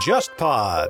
[0.00, 0.88] JustPod。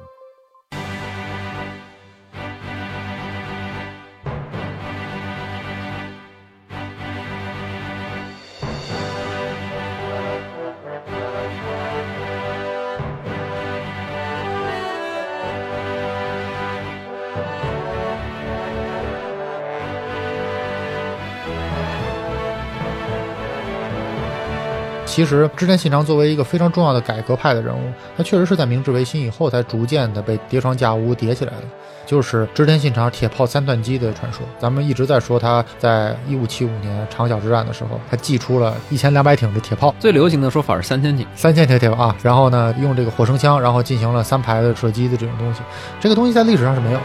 [25.11, 27.81] 其实织田信长作为一个非常重要的改革派的人物，
[28.17, 31.63] 他确实是在明治维新以后才逐渐的被叠床架屋叠起来的。
[32.07, 45.61] 就是织田信长铁炮三段击的传说，咱们一直在说他在一五七五年长筱之战的时候，他祭出了一千两百挺的铁炮，最流行的说法是三千挺，三千挺铁炮啊，然后呢用这个火绳枪，然后进行了三排的射击的这种东西，
[46.01, 47.01] 这个东西在历史上是没有。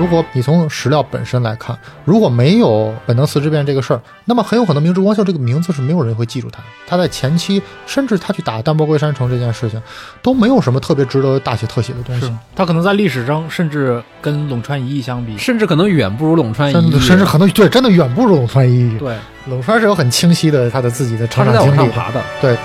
[0.00, 6.62] 如果你从史料本身来看，如果没有本能寺之变这个事儿，那么很有可能明智光秀这个名字是没有人会记住他。
[6.86, 9.78] 他在前期，甚至他去打丹波龟山城这件事情，
[10.22, 12.32] 都没有什么特别值得大写特写的东西。
[12.56, 18.98] 他可能在历史上，甚至跟陇川一役相比，甚至可能远不如陇川一役，甚至可能对，真的远不如陇川一役。
[18.98, 19.14] 对，
[19.50, 22.22] 陇川是有很清晰的他的自己的成长经历爬的。
[22.40, 22.56] 对。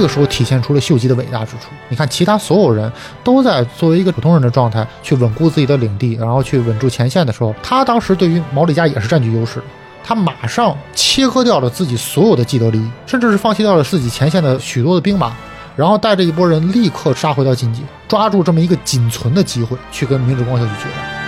[0.00, 1.66] 这个时候体现出了秀吉的伟大之处。
[1.90, 2.90] 你看，其他所有人
[3.22, 9.62] 都在作为一个普通人的状态去稳固自己的领地，然后去稳住前线的时候，他当时对于毛利家也是占据优势。
[10.02, 15.36] 他马上切割掉了自己所有的既得利益，甚至是放弃掉了自己前线的许多的兵马，
[15.76, 21.19] 然后带着一波人立刻杀回到晋级，抓住这么一个仅存的机会去跟明治光秀去决战。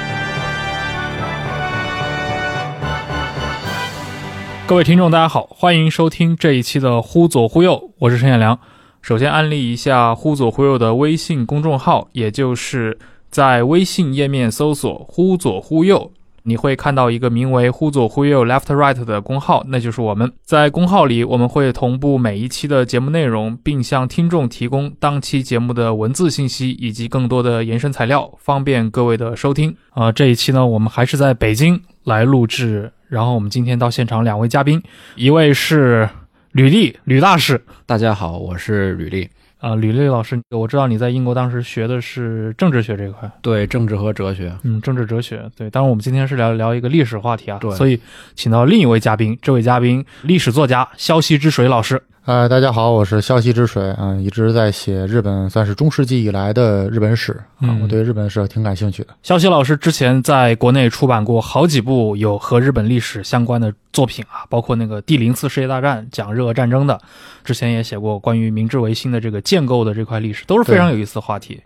[4.64, 8.58] 各位听众，大家好，欢迎收听这一期的《忽左忽右》，我是陈彦良。
[9.02, 16.12] 首先安利一下“忽左忽右”的微信公众号，也就是在微信页面搜索“忽左忽右”，
[16.44, 20.32] 你会看到一个名为“忽左忽右 Left Right” 的公号，那就是我们。
[20.44, 29.76] 在公号里，我们会同步每一期的节目内容，并向听众提供当期节目的文字信息以及更多的延伸材料，方便各位的收听。
[29.90, 32.92] 啊，这一期呢，我们还是在北京来录制。
[33.08, 34.82] 然后我们今天到现场两位嘉宾，
[35.16, 36.08] 一位是
[36.52, 39.28] 吕丽吕大师，大家好，我是吕丽
[39.62, 48.00] 啊，吕丽老师，我知道你在英国当时学的是政治学这一块，对，政治和哲学，嗯，政治哲学，对，当然我们今天是聊聊一个历史话题啊，对，所以
[48.34, 52.02] 请到另一位嘉宾，这位嘉宾历史作家萧息之水老师。
[52.24, 59.08] 呃，大家好，我是消息之水啊，一直在写日本，算是中世纪以来的日本史啊，我对日本史挺感兴趣的。
[59.24, 67.00] 消息老师之前在国内出版过好几部有和日本历史相关的作品啊，包括那个第零次世界大战讲日俄战争的，
[67.42, 71.60] 之前也写过关于明治维新的这个建构的这块历史，都是非常有意思的话题。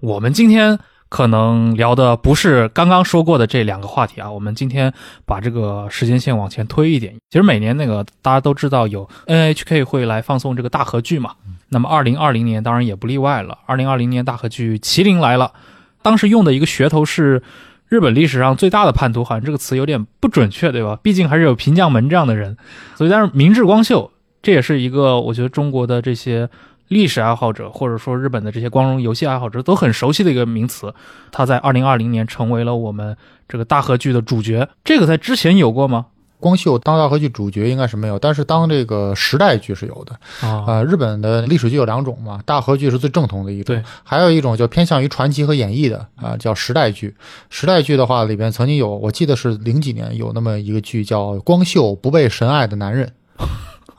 [0.00, 0.76] 我们今天。
[1.12, 4.90] 可能聊的不是刚刚说过的这两个话题啊，我们今天
[5.26, 7.12] 把这个时间线往前推一点。
[7.28, 11.32] 其实每年那个大家都知道有 NHK 会来放送这个大合剧嘛，
[11.68, 13.58] 那么二零二零年当然也不例外了。
[13.66, 15.52] 二零二零年大合剧《麒麟来了》，
[16.00, 17.42] 当时用的一个噱头是
[17.88, 20.98] 日本历史上最大的叛徒，好像这个词有点不准确，对吧？
[21.02, 22.56] 毕竟还是有平将门这样的人，
[22.96, 26.48] 所以但是明治光秀这也是一个我觉得中国的这些。
[26.88, 30.94] 历史爱好者或者说日本的这些光荣游戏爱好者都很熟悉的一个名词，
[31.30, 33.16] 他在二零二零年成为了我们
[33.48, 34.68] 这个大合剧的主角。
[34.84, 36.06] 这个在之前有过吗？
[36.38, 40.82] 光秀当大合剧主角应该是没有，但是当这个时代剧是有的啊。
[40.82, 47.14] 日本的历史剧有两种嘛，大合剧是最正统的一种，对，还有一种就偏向于传奇和演绎的啊，叫时代剧。
[47.48, 53.12] 时代剧的话，里边曾经有，我记得是零几年有那么一个剧叫《光秀不被神爱的男人》。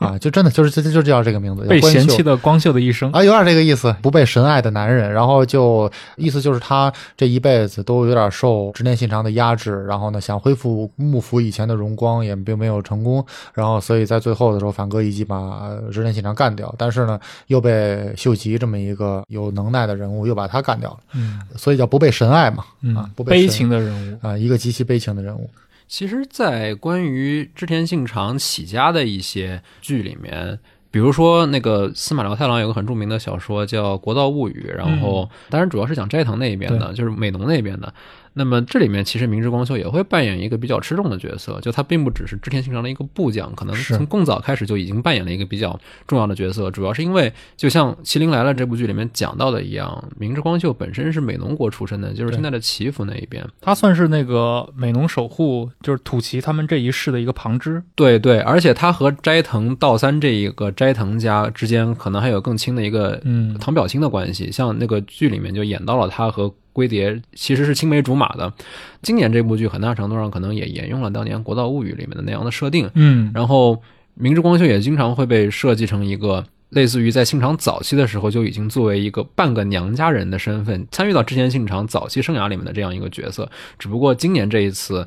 [0.04, 5.12] 啊，就真的就是就就叫这个名字，被嫌弃的光秀的一生啊，有点这个意思，不被神爱的男人。
[5.12, 22.64] 然后就意思就是他这一辈子都有点受织田信长的压制，然后呢想恢复幕府以前的荣光也并没有成功，然后所以在最后的时候反戈一击把织田信长干掉，但是呢又被秀吉这么一个有能耐的人物又把他干掉了，嗯，所以叫不被神爱嘛，
[22.96, 25.48] 啊，不悲情的人物啊，一个极其悲情的人物。
[25.86, 30.58] 其实，在关于织田信长起家的一些剧里面，
[30.90, 37.92] 比如说那个司马辽太郎有个很著名的小说叫《国道物语》，然后当然主要是讲斋藤那一边的，就是美浓那边的。
[38.36, 46.68] 那么这里面其实明治光秀也会扮演一个比较吃重的角色，就他并不只是织田信长的一个部将，可能从更早开始就已经扮演了一个比较重要的角色。
[46.70, 57.80] 主要是因为就像《麒麟来了》这部剧里面讲到的一样，明治光秀本身是美浓国出身的，就是现在的岐阜那一边，他算是那个美浓守护，就是土岐他们这一世的一个旁支。
[57.94, 66.52] 对对，而且他和斋藤道三这一个斋藤家之间可能还有更亲的一个嗯堂表亲的关系，像那个剧里面就演到了他和。
[66.74, 68.52] 龟蝶其实是青梅竹马的。
[69.00, 73.80] 今年这部剧很大程度上可能也沿用了当年《国道物语》里面的那样的设定，嗯，然后
[74.12, 76.44] 明治光秀也经常会被设计成一个。
[76.74, 83.48] 类似于在信长早期的时候就已经作为一个半个娘家人的身份参与到之前信长早期生涯里面的这样一个角色，
[83.78, 85.06] 只不过今年这一次，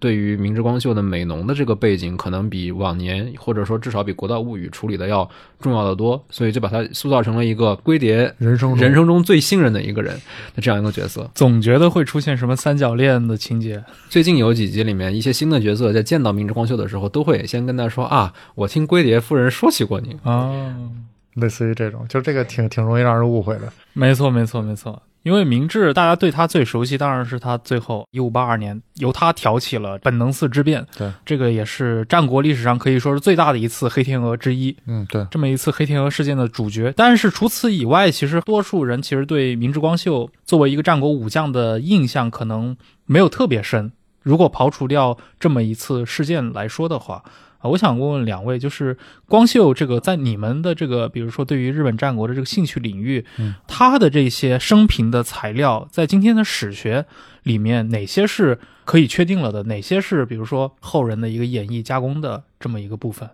[0.00, 5.28] 对于明治光秀的美浓的这个背景，可能比往年或者说至少比《国道物语》处理的要
[5.60, 10.14] 重要的多，所以就把他塑造成了一个龟蝶人生中人生中最信任的一个人
[10.54, 11.28] 的这样一个角色。
[11.34, 13.82] 总觉得会出现什么三角恋的情节。
[14.08, 20.16] 最近有几集里面，一些新的角色在见到明治光秀的时候，都会先跟他说啊，我听龟蝶夫人说起过你。
[20.22, 20.74] 哦，
[21.40, 23.72] 类似于这种，就这个挺挺容易让人误会的。
[23.92, 25.02] 没错，没错，没错。
[25.24, 30.86] 因为明治，大家对他最熟悉，当然是他最后一五八二年由他挑起了本能寺之变。
[30.96, 34.74] 对，这个也是战国历史上可以说是最大的一次黑天鹅之一。
[34.86, 36.94] 嗯，对，这么一次黑天鹅事件的主角。
[36.96, 42.74] 但是除此以外，其实多数人其实对明治光秀作为一个战国武将的印象可能
[43.04, 43.92] 没有特别深。
[44.22, 47.22] 如果刨除掉这么一次事件来说的话。
[47.58, 48.96] 啊，我想问问两位，就是
[49.26, 57.04] 光秀这个在你们的这个，比如说对于日本战国的这个兴趣领域，嗯，他的这些生平的材料，在今天的史学
[57.42, 59.64] 里面，哪些是可以确定了的？
[59.64, 63.28] 哪些是比如说后人的一个演绎加工的这么一个部分？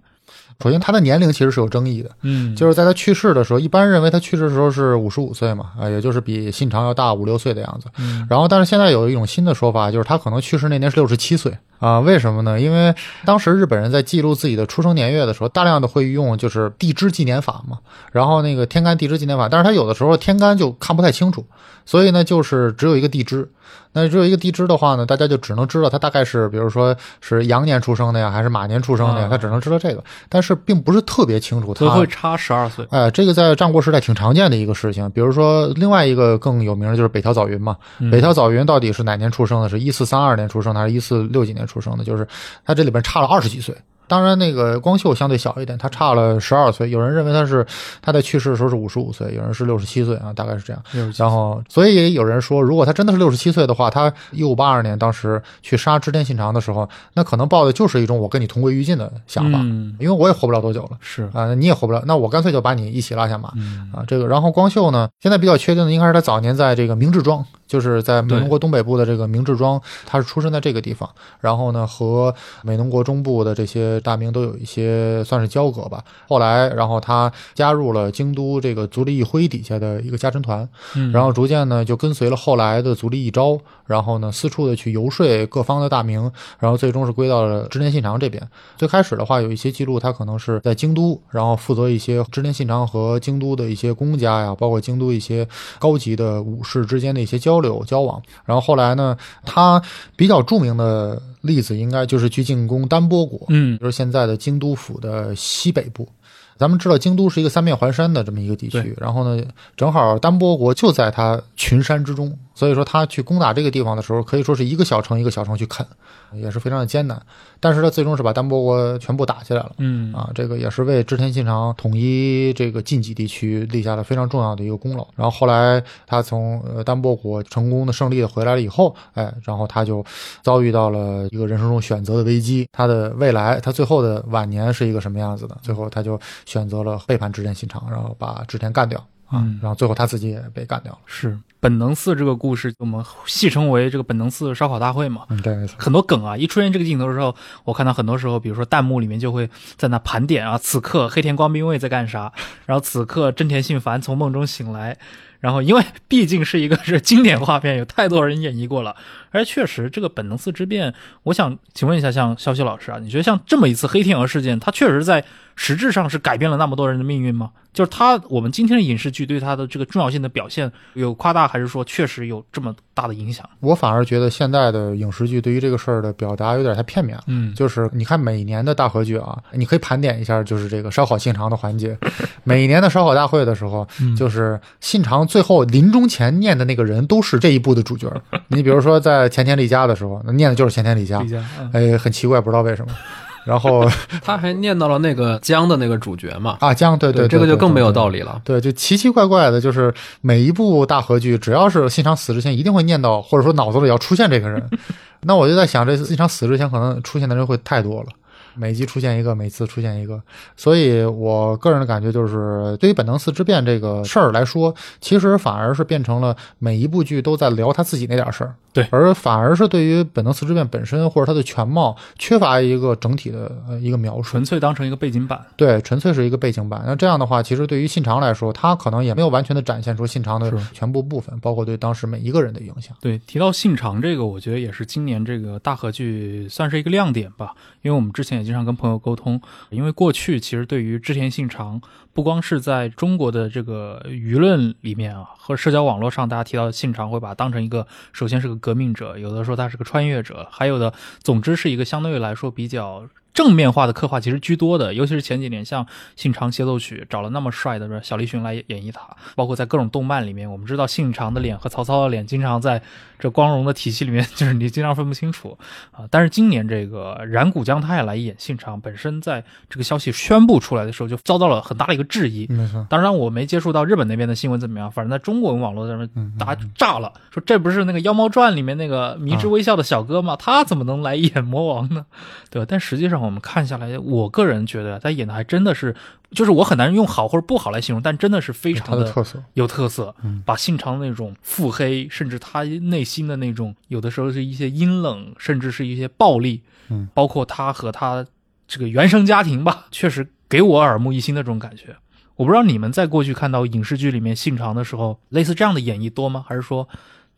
[0.63, 7.89] 首先，他的年龄其实是有争议的，嗯，就是在他去世的时候，一般认为他去世的时候是五十五岁嘛，啊，也就是比信长要大五六岁的样子。
[7.99, 12.01] 嗯然后，但是现在有一种新的说法，就是他可能去世那年是六十七岁啊？
[12.01, 12.59] 为什么呢？
[12.59, 17.79] 因为当时日本人在记录自己的出生年月的时候，大量的会用就是地支纪年法嘛，
[18.13, 21.45] 然后那个天干地支纪年法，但是他有的时候天干就看不太清楚，
[21.85, 23.51] 所以呢，就是只有一个地支。
[23.97, 32.85] 那只有一个地支的话呢，大家就只能知道他大概是，比如说是羊年出生的呀，还是马年出生的呀，啊他只能知道这个，但是并不是特别清楚他会差十二岁。
[32.91, 35.09] 哎，这个在战国时代挺常见的一个事情。
[35.13, 37.77] 比如说，另外一个更有名的就是北条早云嘛。
[38.01, 39.69] 嗯北条早云到底是哪年出生的？
[39.69, 42.03] 是一四三二年出生的，还是一四六几年出生的？
[42.03, 42.27] 就是
[42.67, 43.73] 他这里边差了二十几岁。
[44.07, 46.91] 当然，那个光秀相对小一点，他差了十二岁。
[46.91, 47.67] 有人认为他是
[48.03, 50.83] 他在去世的时候是五十五岁，有人是六十七岁啊，大概是这样。
[51.17, 60.91] 然后，所以也有人说，如果他真的是六十七岁的话，他一五八二年当时去杀织田信长的时候，那可能抱的就是一种我跟你同归于尽的想法，嗯，因为我也活不了多久了。
[61.01, 64.05] 是，啊、你也活不了，那我干脆就把你一起拉下马嗯啊！
[64.07, 71.11] 这个，然后光秀呢，现在比较确定的应该是他早年在这个明治庄，就是在美浓国东北部的这个明治庄，他是出生在这个地方。
[71.41, 72.33] 然后呢，和
[72.63, 76.05] 美浓国中部的这些大名都有一些算是交割吧。
[76.29, 86.31] 后来，然后他加入了京都这个足利义辉底下的一个家臣团，嗯然后逐渐呢就跟随了后来的足利义昭，然后呢四处的去游说各方的大名，
[86.61, 88.41] 然后最终是归到了织田信长这边。
[88.77, 95.49] 最开始的话，有一些记录，他可能是在京都，然后负责一些织田信长和京都的一些公家呀，包括京都一些
[95.79, 98.23] 高级的武士之间的一些交流交往。
[98.45, 99.83] 然后后来呢，他
[100.17, 106.09] 比较著名的例子应该就是去进攻丹波国，嗯就是现在的京都府的西北部。
[106.57, 109.43] 咱们知道京都是一个三面环山的这么一个地区，然后呢，
[109.77, 115.85] 正好丹波国就在它群山之中，所以说他去攻打这个地方的时候，可以说是一个小城一个小城去啃，
[116.33, 117.21] 也是非常的艰难。
[117.61, 119.73] 但是他最终是把丹波国全部打下来了。
[119.79, 125.07] 嗯啊，这个也是为织田信长统一这个近畿地区立下了非常重要的一个功劳。
[125.17, 130.05] 然后后来他从呃丹波国成功的胜利的回来了以后，哎，然后他就
[130.43, 132.69] 遭遇到了一个人生中选择的危机。
[132.73, 135.57] 他的未来，他最后的晚年是一个什么样子的？
[135.63, 140.99] 最后他就选择了背叛织田信长，然后把织田干掉啊，嗯然后最后他自己也被干掉了。
[141.07, 145.23] 是本能寺这个故事，我们戏称为这个本能寺烧烤大会嘛。
[145.31, 145.77] 嗯，对，没错。
[145.79, 152.33] 很多梗啊，一出现这个镜头的时候，我看到很多时候，比如说弹幕里面就会在那盘点啊，此刻黑田光兵卫在干啥，
[152.67, 154.99] 然后此刻真田信繁从梦中醒来，
[155.41, 158.95] 然后因为毕竟是一个是经典画面，有太多人演绎过了，
[159.35, 165.25] 而确实这个本能寺之变，我想请问一下，像肖西老师啊，你觉得像这么一次黑天鹅事件，它确实在
[165.57, 167.51] 实质上是改变了那么多人的命运吗？
[167.73, 173.45] 就是它，我们今天的影视剧对它的这个重要性的表现有夸大，还是说确实有这么大的影响？
[173.59, 177.25] 我反而觉得现在的影视剧对于这个事儿的表达有点太片面了。
[177.27, 181.99] 嗯就是你看每年的大合剧啊，你可以盘点一下，就是这个烧烤信长的环节。
[182.45, 188.09] 每年的烧烤大会的时候，嗯就是信长最后临终前念的那个人都是这一部的主角。
[188.47, 191.25] 你比如说在前田利家的时候，那念的就是前田利家
[191.73, 192.93] 哎，很奇怪，不知道为什么。
[193.45, 193.87] 然后
[194.25, 198.17] 他还念到了那个江的那个主角嘛，啊，江对对，这个就更没有道理。
[198.19, 198.41] 理了。
[198.43, 204.67] 对，就奇奇怪怪的，就是每一部大合剧，只要是信长死之前，一定会念到，或者说脑子里要出现这个人。
[205.27, 208.09] 那我就在想，这信长死之前可能出现的人会太多了。
[208.57, 210.21] 每集出现一个，每次出现一个，
[210.57, 225.45] 所以我个人的感觉就是，对于本能寺之变这个事儿来说，其实反而是变成了每一部剧都在聊他自己那点事儿，对而反而是对于本能寺之变本身或者它的全貌缺乏一个整体的呃一个描述纯，粹当成一个背景板。
[225.57, 226.83] 对，纯粹是一个背景板。
[226.87, 232.97] 那这样的话，其实对于信长来说，他可能也没有完全的展现出信长的全部部分，包括对当时每一个人的影响。
[233.01, 237.55] 对，提到信长这个，我觉得也是今年这个大合剧算是一个亮点吧。
[237.83, 241.81] 因为我们之前经常跟朋友沟通，因为过去其实对于织田信长，
[242.13, 253.09] 不光是在中国的这个舆论里面啊，和社交网络上，大家提到信长会把当成一个，首先是个革命者，有的说他是个穿越者，还有的，总之是一个相对来说比较。
[253.35, 259.01] 正面化的刻画其实居多的，尤其是前几年，像《信长协奏曲》找了那么帅的小栗旬来演绎他，
[259.35, 262.81] 包括在各种动漫里面，我们知道信长的脸和曹操的脸经常在
[263.19, 265.59] 这光荣的体系里面，就是你经常分不清楚
[265.91, 266.07] 啊。
[266.11, 272.47] 但是今年这个染谷将太来演信长，本身在这个消息宣布出来的时候就遭到了很大的一个质疑。
[272.49, 280.37] 没错，当然，我没接触到日本那边的新闻怎么样，反正在中国文网络上面嗯，大家炸了，说这不是那个《妖猫传》里面那个迷之微笑的小哥吗？
[280.37, 282.07] 他怎么能来演魔王呢？
[282.49, 282.67] 对吧？
[282.71, 285.95] 但实际上我们看下来，我个人觉得他演的还真的是，
[286.31, 289.43] 就是我很难用好或者不好来形容，但真的是非常的特色。
[289.55, 298.27] 有特色嗯，把信长那种腹黑，甚至他内心的那种，有的时候是一些阴冷，甚至是一些暴力，嗯，包括他和他
[298.67, 301.97] 这个原生家庭吧，确实给我耳目一新的这种感觉。
[302.37, 306.45] 我不知道你们在过去看到影视剧里面信长的时候，类似这样的演绎多吗？
[306.49, 306.89] 还是说，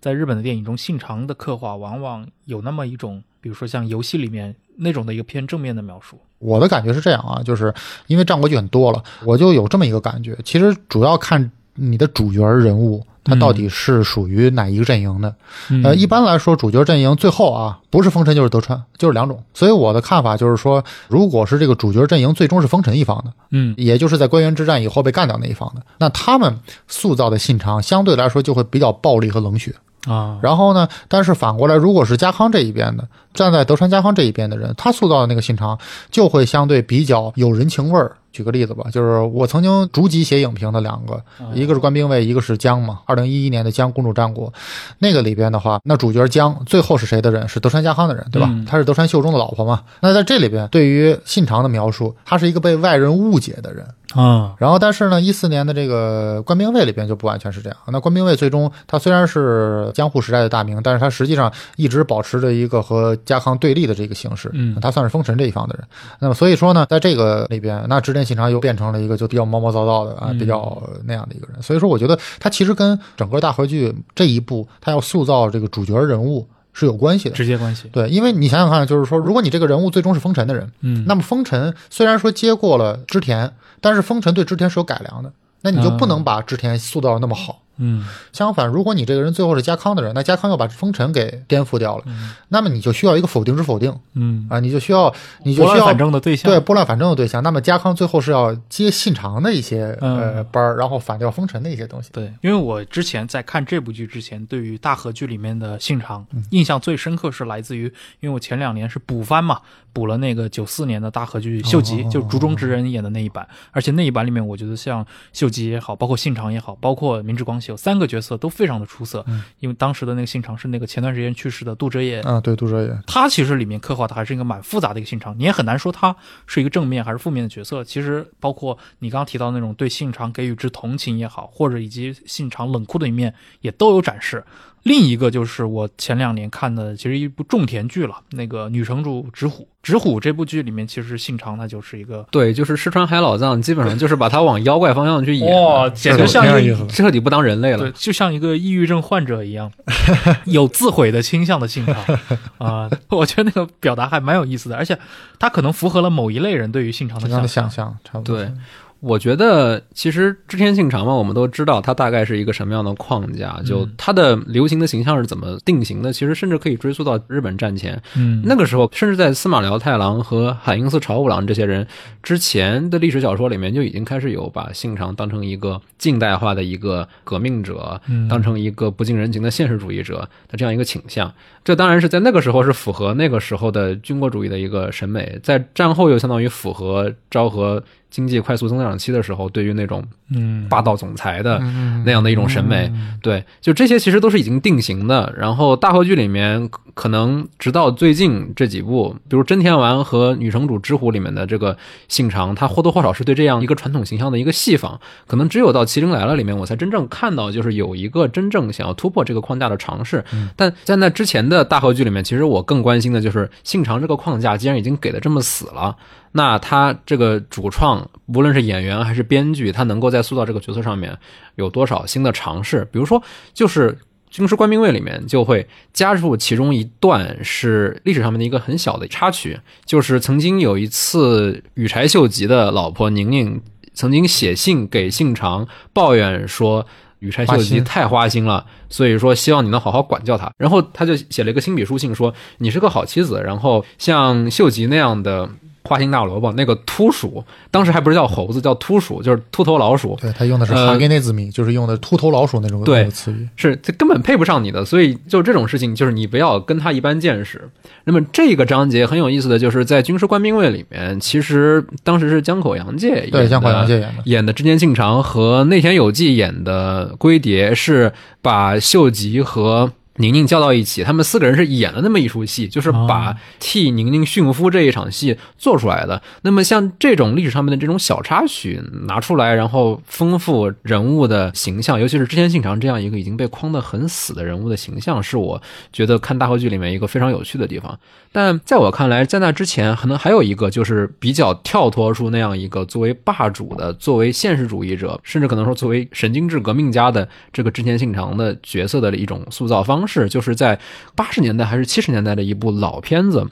[0.01, 6.19] 在日本的电影中，信长的刻画往往有那么一种，比如说像游戏里面那种的一个偏正面的描述？
[6.39, 7.73] 我的感觉是这样啊，就是
[8.07, 10.37] 因为战国剧很多了，我就有这么一个感觉。
[10.45, 15.35] 其实主要看你的主角人物，他到底是属于哪一个阵营的。
[15.83, 19.43] 呃，一般来说，主角阵营最后啊，不是丰臣就是德川，就是两种。
[19.55, 29.75] 所以我的看法就是说，如果是这个主角阵营最终是丰臣一方的，嗯也就是在关原之战以后被干掉那一方的，那他们塑造的信长相对来说就会比较暴力和冷血。
[30.07, 35.79] 啊，然后呢，但是反过来，如果是家康这一边的，站在德川家康这一边的人，他塑造的那个信长
[36.11, 38.17] 就会相对比较有人情味儿。
[38.33, 41.23] 举个例子吧，就是我曾经逐级写影评的两个，
[41.55, 43.01] 一个是官兵卫，一个是江嘛。
[43.07, 44.53] 二零一一年的江公主战国，
[44.99, 47.49] 那个里边的话，那主角江最后是谁的人？
[47.49, 48.47] 是德川家康的人，对吧？
[48.51, 49.85] 嗯他是德川秀忠的老婆嘛。
[50.01, 53.87] 那在这里边，对于信长的描述，他是一个被外人误解的人。
[54.15, 57.79] 啊，然后，但是呢，一四年的这个官兵卫里边就不完全是这样。
[57.89, 64.51] 那官兵卫最终他虽然是江户时代的大名，但是他实际上一直保持着一个和家康对立的这个形式。
[64.55, 65.87] 嗯他算是丰臣这一方的人。
[66.21, 71.61] 那么所以说呢，在这个里边，那织田信长又变成了一个就比较毛毛躁躁的啊，嗯比较那样的一个人。
[71.61, 77.35] 所以说，我觉得他其实跟整个大和剧这一部，他要塑造这个主角人物是有关系的。
[77.35, 77.89] 直接关系。
[77.91, 87.63] 对，因为你想想看，就是说，如果你这个人物最终是丰臣的人，嗯，那么丰臣虽然说接过了织田，但是丰臣对织田是有改良的，那你就不能把织田塑造的那么好。
[87.79, 88.05] 嗯。
[88.33, 92.05] 相反，如果你这个人最后是家康的人，那家康要把丰臣给颠覆掉了，
[92.49, 95.13] 那么你就需要一个否定之否定嗯，啊，你就需要
[95.45, 96.51] 你就需要反正的对象。
[96.51, 97.43] 对拨乱反正的对象。
[97.43, 102.11] 那么家康最后是要接信长的一些呃嗯班儿，然后反掉丰臣的一些东西。
[102.13, 107.85] 对，因为我之前在看这部剧之前，对于大河剧里面的信长印象最深刻是来自于，
[108.21, 109.61] 因为我前两年是补番嘛，
[109.93, 119.25] 补了那个九四年的大河剧《秀吉》，哦就竹中直人演的那一版，而且那一版里面，我觉得像秀吉也好，包括信长也好，包括明智光秀三个角色都非常的出色，
[119.59, 126.15] 因为当时的那个信长是那个前段时间去世的杜哲也啊，对，杜哲也，他其实里面刻画的还是一个蛮复杂的一个信长，你也很难说他
[126.47, 127.83] 是一个正面还是负面的角色。
[127.83, 134.45] 其实包括你刚刚提到那种对信长给予之同情也好，或者以及信长冷酷的一面也都有展示。
[134.87, 139.67] 另一个就是我前两年看的，其实一部种田剧了，那个女城主直虎。
[139.83, 146.45] 直虎这部剧里面，其实信长他就是一个对，就是石川海老藏，基本上就是把他往妖怪方向去演，哇，简直像。
[146.89, 147.91] 彻底不当人类了对，。
[147.93, 149.71] 就像一个抑郁症患者一样，
[150.47, 151.97] 有自毁的倾向的信长
[152.59, 154.97] 啊、我觉得那个表达还蛮有意思的，而且
[155.39, 158.37] 他可能符合了某一类人对于信长的想象差不多。
[158.37, 158.53] 对，
[159.01, 168.01] 我觉得其实织田信长嘛，我们都知道他大概是一个什么样的框架，就嗯他的流行的形象是怎么定型的，其实甚至可以追溯到日本战前。
[168.17, 171.87] 嗯，那个时候，甚至在司马辽太郎和海因寺朝五郎这些人
[172.23, 181.33] 之前的历史小说里面，就已经开始有把信长当成一个近代化的一个革命者，嗯当成一个不近人情的现实主义者的这样一个倾向。
[181.63, 192.91] 这当然是在那个时候是符合那个时候的军国主义的一个审美，在战后又相当于符合昭和经济快速增长期的时候对于那种嗯霸道总裁的嗯那样的一种审美。
[193.21, 195.33] 对，就这些其实都是已经定型的。
[195.37, 201.77] 然后大河剧里面可能直到最近这几部，比如真田丸和女城主之虎里面的这个
[202.09, 204.99] 信长，他或多或少是对这样一个传统形象的一个戏仿。
[205.27, 210.25] 可能只有到麒麟来了里面，我才真正看到就是有一个真正想要突破这个框架的尝试。
[210.55, 215.97] 但在那之前的大河剧里面，其实我更关心的就是信长这个框架既然已经给的这么死了。
[216.37, 221.17] 那他这个主创，无论是演员还是编剧，他能够在塑造这个角色上面
[221.55, 222.87] 有多少新的尝试？
[222.93, 223.23] 比如说，
[223.55, 223.91] 就是
[224.31, 233.61] 《军师官兵卫》里面就会加入其中一段是历史上面的一个很小的插曲，就是曾经有一次羽柴秀吉的老婆宁宁
[233.95, 236.87] 曾经写信给信长抱怨说。
[237.21, 240.53] 羽柴秀吉 太花心了，所以说希望你能好好管教他。
[240.59, 245.49] 然后他就写了一个亲笔书信说你是个好妻子，然后像秀吉那样的
[245.87, 253.49] 花心大萝卜，那个秃鼠，当时还不是叫猴子，叫秃鼠，就是秃头老鼠，对他用的是呃哈根内兹米，就是用的秃头老鼠那种对词语。
[253.57, 257.71] 是这根本配不上你的，所以就这种事情，就是你不要跟他一般见识。
[258.05, 264.23] 那么这个章节很有意思的就是在《军师官兵卫》里面，其实当时是江口洋介演的对，江口洋介演的。
[264.25, 268.13] 演的织田信长和内田有纪演的龟蝶是
[268.43, 276.21] 把秀吉和宁宁叫到一起，他们四个人是演了那么一出戏，就是把哦替宁宁驯夫这一场戏做出来的。
[276.43, 285.61] 那么像这种历史上面的这种小插曲拿出来，然后丰富人物的形象，尤其是织田信长这样一个已经被框得很死的人物的形象，是我
[285.93, 287.99] 觉得看大河剧里面一个非常有趣的地方。
[288.33, 300.79] 但在我看来，在那之前，可能还有一个就是比较跳脱出那样一个作为霸主的、作为现实主义者，甚至可能说作为神经质革命家的这个织田信长的角色的一种塑造方式，就是在
[301.15, 303.47] 八十年代还是七十年代的一部老片子。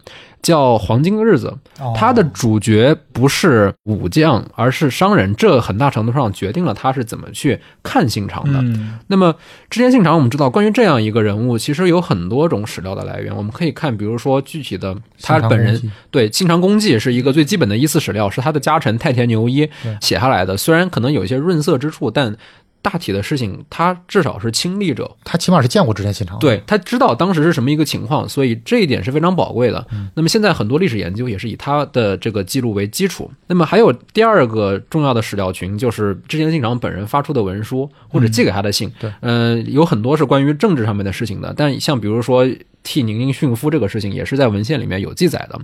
[0.44, 8.58] 叫《黄金日子》，哦它的主角不是武将，而是商人，这很大程度上决定了他是怎么去看信长的。
[8.60, 9.34] 嗯那么
[9.70, 13.34] 之前信长，我们知道关于这样一个人物，其实有很多种史料的来源。
[13.34, 19.66] 我们可以看，比如说具体的他本人信长公记对信长功绩是一个最基本的一次史料，是他的家臣太田牛一
[20.02, 20.54] 写下来的。
[20.58, 22.36] 虽然可能有一些润色之处，但
[22.84, 26.38] 大体的事情他至少是亲历者，他起码是见过之前现场。
[26.38, 29.86] 对他知道当时是什么一个情况，所以这一点是非常宝贵的。
[30.14, 33.30] 那么现在很多历史研究也是以他的这个记录为基础。
[33.46, 38.90] 那么还有第二个重要的史料群，就是之前信长本人发出的文书或者寄给他的信。
[38.98, 42.48] 对嗯、有很多是关于政治上面的事情的，但像比如说。
[42.86, 45.58] 替宁宁殉夫这个事情也是在文献里面有记载的。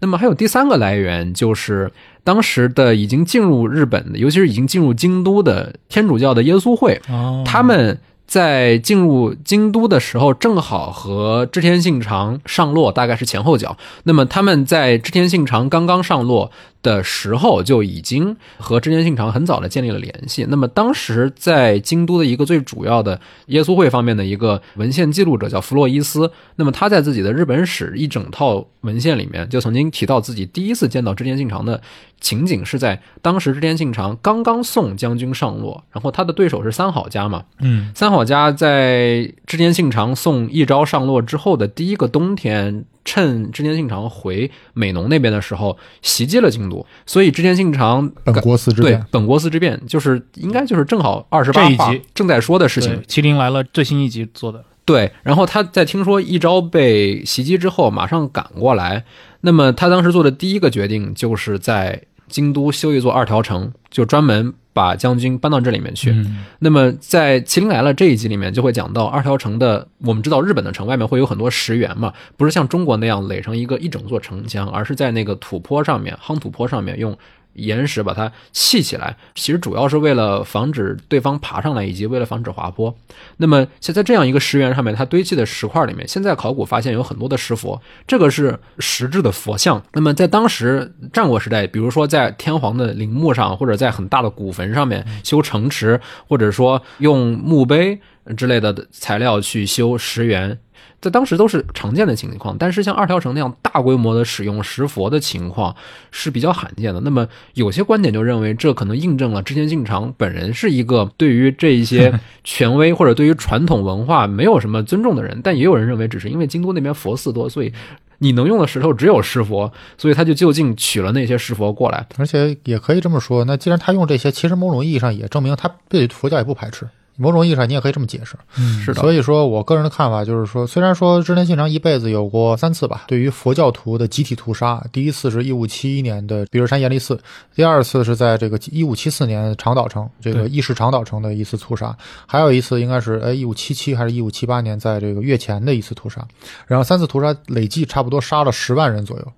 [0.00, 1.88] 那么还有第三个来源，就是
[2.24, 13.76] 当时的已经进入日本的，尤其是已经进入京都的天主教的耶稣会，哦，他们在进入京都的时候，正好和织田信长上洛，大概是前后脚。
[14.02, 16.50] 那么他们在织田信长刚刚上洛
[16.84, 20.46] 的时候，就已经和织田信长很早的建立了联系。
[20.48, 31.80] 那么当时在京都的一个最主要的耶稣会方面的一个文献记录者叫弗洛伊斯，那么他在自己的日本史一整套文献里面，就曾经提到自己第一次见到织田信长的
[32.20, 37.90] 情景是在当时织田信长刚刚送将军上洛，然后他的对手是三好家嘛，嗯。
[37.94, 52.04] 三好家在织田信长送一招上洛之后的第一个冬天，趁织田信长回美浓那边的时候，袭击了京都，所以织田信长本国四之对变，本国四之变，就是应该就是正好二十八话这一集。
[52.14, 59.04] 正在说的事情，，麒麟来了最新一集做的，对，然后他在听说一朝被袭击之后，马上赶过来。
[59.42, 66.10] 那么他当时做的第一个决定，就是在京都修一座二条城，就专门把将军搬到这里面去。
[66.10, 77.16] 嗯那么在《麒麟来了》这一集里面，就会讲到二条城的，我们知道日本的城外面会有很多石垣嘛，不是像中国那样垒成一个一整座城墙，而是在那个土坡上面，夯土坡上面用。
[77.54, 82.94] 岩石把它砌起来，其实主要是为了防止对方爬上来，以及为了防止滑坡。
[83.38, 89.82] 那么，现在这样一个石原上面，它堆砌的石块里面，现在考古发现有很多的石佛，这个是石质的佛像。
[89.92, 98.00] 那么在当时战国时代，比如说在天皇的陵墓上，或者在很大的古坟上面修城池，或者说用墓碑
[98.36, 100.58] 之类的材料去修石原。
[101.04, 105.76] 在当时都是常见的情况，但是像二条城那样大规模的使用石佛的情况
[106.10, 107.00] 是比较罕见的。
[107.00, 115.38] 那么有些观点就认为，这可能印证了织田信长本人是一个对于这一些 权威或者对于传统文化没有什么尊重的人。
[115.44, 117.70] 但也有人认为，只是因为京都那边佛寺多，所以
[118.18, 122.06] 你能用的石头只有石佛，所以他就就近取了那些石佛过来。
[122.16, 126.88] 而且也可以这么说，那既然他用这些，其实某种意义上也证明他对佛教也不排斥。
[127.16, 128.36] 某种意义上你也可以这么解释。
[128.58, 137.18] 嗯是的所以说我个人的看法就是说，虽然说织田信长一辈子有过三次吧，对于佛教徒的集体屠杀，第一次是一五七一年的比尔山严立寺，
[137.54, 141.96] 第二次是在这个一五七四年长岛城这个对伊势长岛城的一次屠杀，
[142.26, 146.26] 还有一次应该是哎一五七七还是一五七八年在这个月前的一次屠杀，
[146.66, 149.32] 然后三次屠杀累计差不多杀了十万人左右。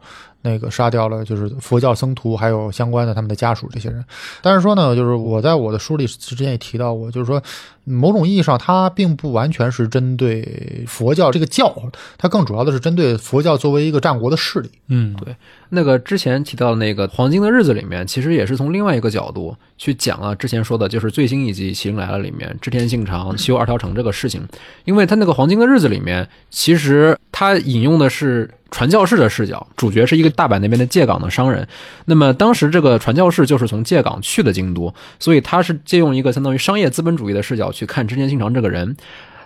[0.46, 4.04] 那个杀掉了，就是佛教僧徒，还有相关的他们的家属这些人。
[4.40, 7.42] 但是说呢，就是我在我的书里之前也提到过，就是说
[7.84, 11.74] 某种意义上，它并不完全是针对佛教这个教，
[12.16, 14.70] 它更主要的是针对佛教作为一个战国的势力。
[14.88, 15.34] 嗯，对
[15.70, 24.46] 那个之前提到的那个《黄金的日子》里面，其实也是从另外一个角度去讲了之前说的，就是最新一集《麒麟来了》里面织田信长修二条城这个事情。
[24.84, 31.66] 因为他那个《黄金的日子》里面，其实他引用的是传教士的视角，主角是一个大阪那边的借港的商人。
[32.04, 38.96] 那么当时这个传教士就是从借港去的京都，所以他是借用一个相当于商业资本主义的视角去看织田信长这个人，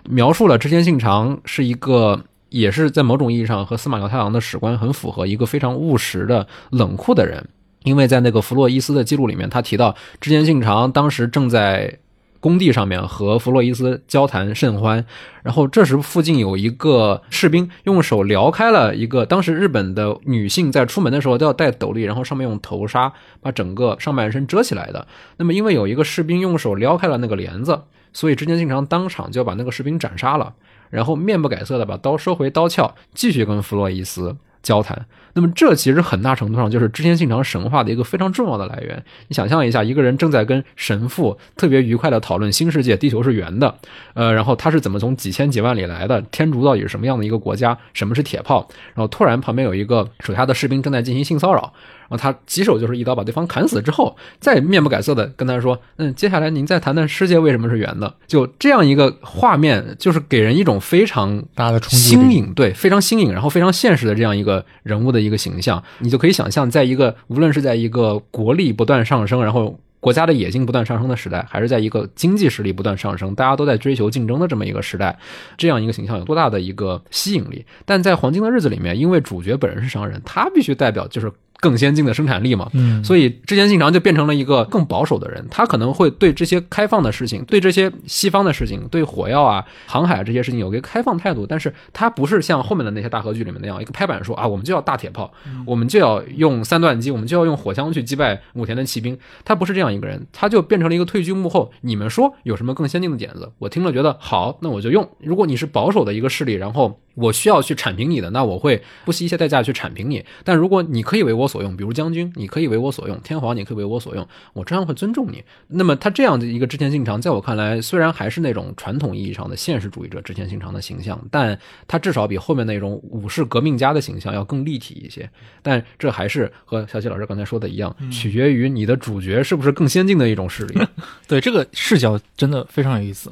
[0.09, 2.25] 描述了织田信长是一个。
[2.51, 7.49] 也是在某种意义上和司马辽太郎的史观很符合，一个非常务实的冷酷的人。
[7.85, 11.99] 因为在那个弗洛伊斯的记录里面，他提到织田信长当时正在
[12.39, 15.05] 工地上面和弗洛伊斯交谈甚欢，
[15.43, 23.11] 然后这时附近有一个士兵用手撩开了一个，当时日本的女性在出门的时候都要戴斗笠，然后上面用头纱
[23.41, 25.07] 把整个上半身遮起来的。
[25.39, 27.81] 那么因为有一个士兵用手撩开了那个帘子，
[28.13, 30.53] 所以织田信长当场就把那个士兵斩杀了，
[30.91, 35.07] 然后面不改色的把刀收回刀鞘，继续跟弗洛伊斯交谈。
[35.35, 39.03] 那么这其实很大程度上就是织田信长神话的一个非常重要的来源。
[39.29, 43.75] 你想象一下，一个人正在跟神父特别愉快的讨论新世界，地球是圆的，
[44.15, 51.73] 呃，然后他是怎么从几千几万里来的，天竺到底是什么样的一个国家，什么是铁炮，然后突然旁边有一个手下的士兵正在进行性骚扰，
[52.09, 75.19] 然后他棘手就是一刀把对方砍死之后，再面不改色的跟他说：“嗯，接下来您再谈谈世界为什么是圆的。”就这样一个画面，就是给人一种非常大的冲击新颖，对，非常新颖，然后非常现实的这样一个人物的一个形象，你就可以想象，在一个无论是在一个国力不断上升，然后国家的野心不断上升的时代，还是在一个经济实力不断上升，大家都在追求竞争的这么一个时代，
[75.59, 77.65] 这样一个形象有多大的一个吸引力？
[77.85, 81.31] 但在《黄金的日子》里面，因为主角本人是商人，他必须代表就是
[81.61, 95.33] 更先进的生产力嘛，嗯，所以之前信长就变成了一个更保守的人，他可能会对这些开放的事情，对这些西方的事情，对火药啊、航海啊这些事情有一个开放态度，但是他不是像后面的那些大和剧里面那样一个拍板说啊，我们就要大铁炮，
[95.67, 101.71] 我们就要用三段机，我们就要用火枪去击败武田的骑兵，他不是这样一个人，他就变成了一个退居幕后。
[101.83, 105.09] 你们说有什么更先进的点子，我听了觉得好，那我就用。
[105.21, 110.25] 如果你是保守的一个势力，然后我需要去铲平你的，那我会不惜一切代价去铲平你。
[110.45, 115.43] 但如果你可以为我所用，比如将军，你可以为我所用，天皇你可以为我所用，我照样会尊重你。
[115.67, 121.59] 那么他这样的一个织田信长，在我看来，虽然还是那种传统意义上的现实主义者织田信长的形象，但
[121.89, 125.29] 他至少比后面那种武士革命家的形象要更立体一些。
[125.61, 130.81] 但这还是和小齐老师刚才说的一样，取决于你的主角是不是更先进的一种势力。
[131.27, 133.31] 对这个视角真的非常有意思。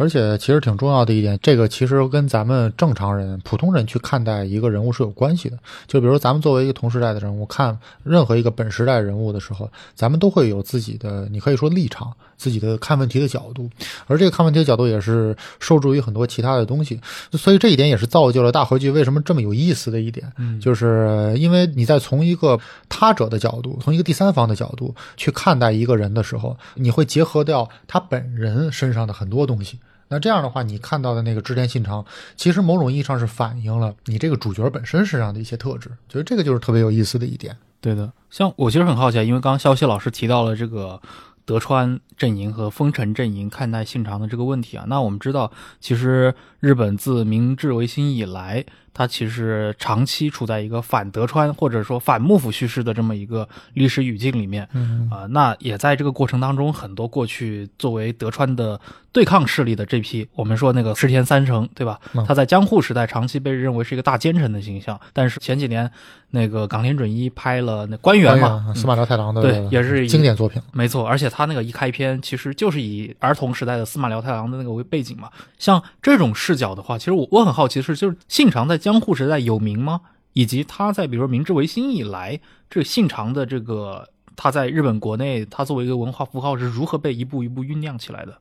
[0.00, 5.58] 而且其实挺重要的一点，这个其实跟咱们正常人、普通人去看待一个人物是有关系的。
[5.86, 13.68] 就比如咱们作为一个同时代的人物，看任何一个本时代人物的时候，咱们都会有自己的，你可以说立场，自己的看问题的角度。
[14.06, 16.98] 而这个看问题的角度也是受助于很多其他的东西，
[17.32, 20.32] 所以这一点也是造就了大合剧为什么这么有意思的一点，
[20.62, 22.58] 就是因为你在从一个
[22.88, 29.78] 他者的角度，从一个第三方的角度去看待一个人的时候，你会结合掉他本人身上的很多东西。
[30.10, 32.04] 那这样的话，你看到的那个织田信长，
[32.36, 37.56] 其实某种意义上是反映了你这个主角本身身上的一些特质，觉得这个就是特别有意思的一点。
[37.80, 41.00] 对的，像我其实很好奇，因为刚刚肖西老师提到了这个
[41.46, 44.84] 德川阵营和丰臣阵营看待信长的这个问题啊。
[44.88, 54.68] 那我们知道，其实日本自明治维新以来，它其实长期处在一个反德川或者说反幕府叙事的这么一个历史语境里面。
[54.74, 58.78] 嗯啊、那也在这个过程当中，很多过去作为德川的
[59.10, 62.24] 对抗势力的这批，我们说那个石田三成，对吧嗯？
[62.26, 65.90] 他在江户时代长期被认为是一个大奸臣的形象，但是前几年
[66.30, 70.60] 那个冈田准一拍了那官员嘛，司马辽太郎的对，也是经典作品。
[70.72, 75.30] 没错，而且他那个一开篇其实就是以儿童时代的司马辽太郎的那个为背景嘛。
[75.58, 80.00] 像这种视角的话，其实我我很好奇的是，就是信长在江户时代有名吗？
[80.32, 88.36] 以及他在比如说明治维新以来，这个信长的这个他在日本国内，他作为一个文化符号是如何被一步一步酝酿起来的？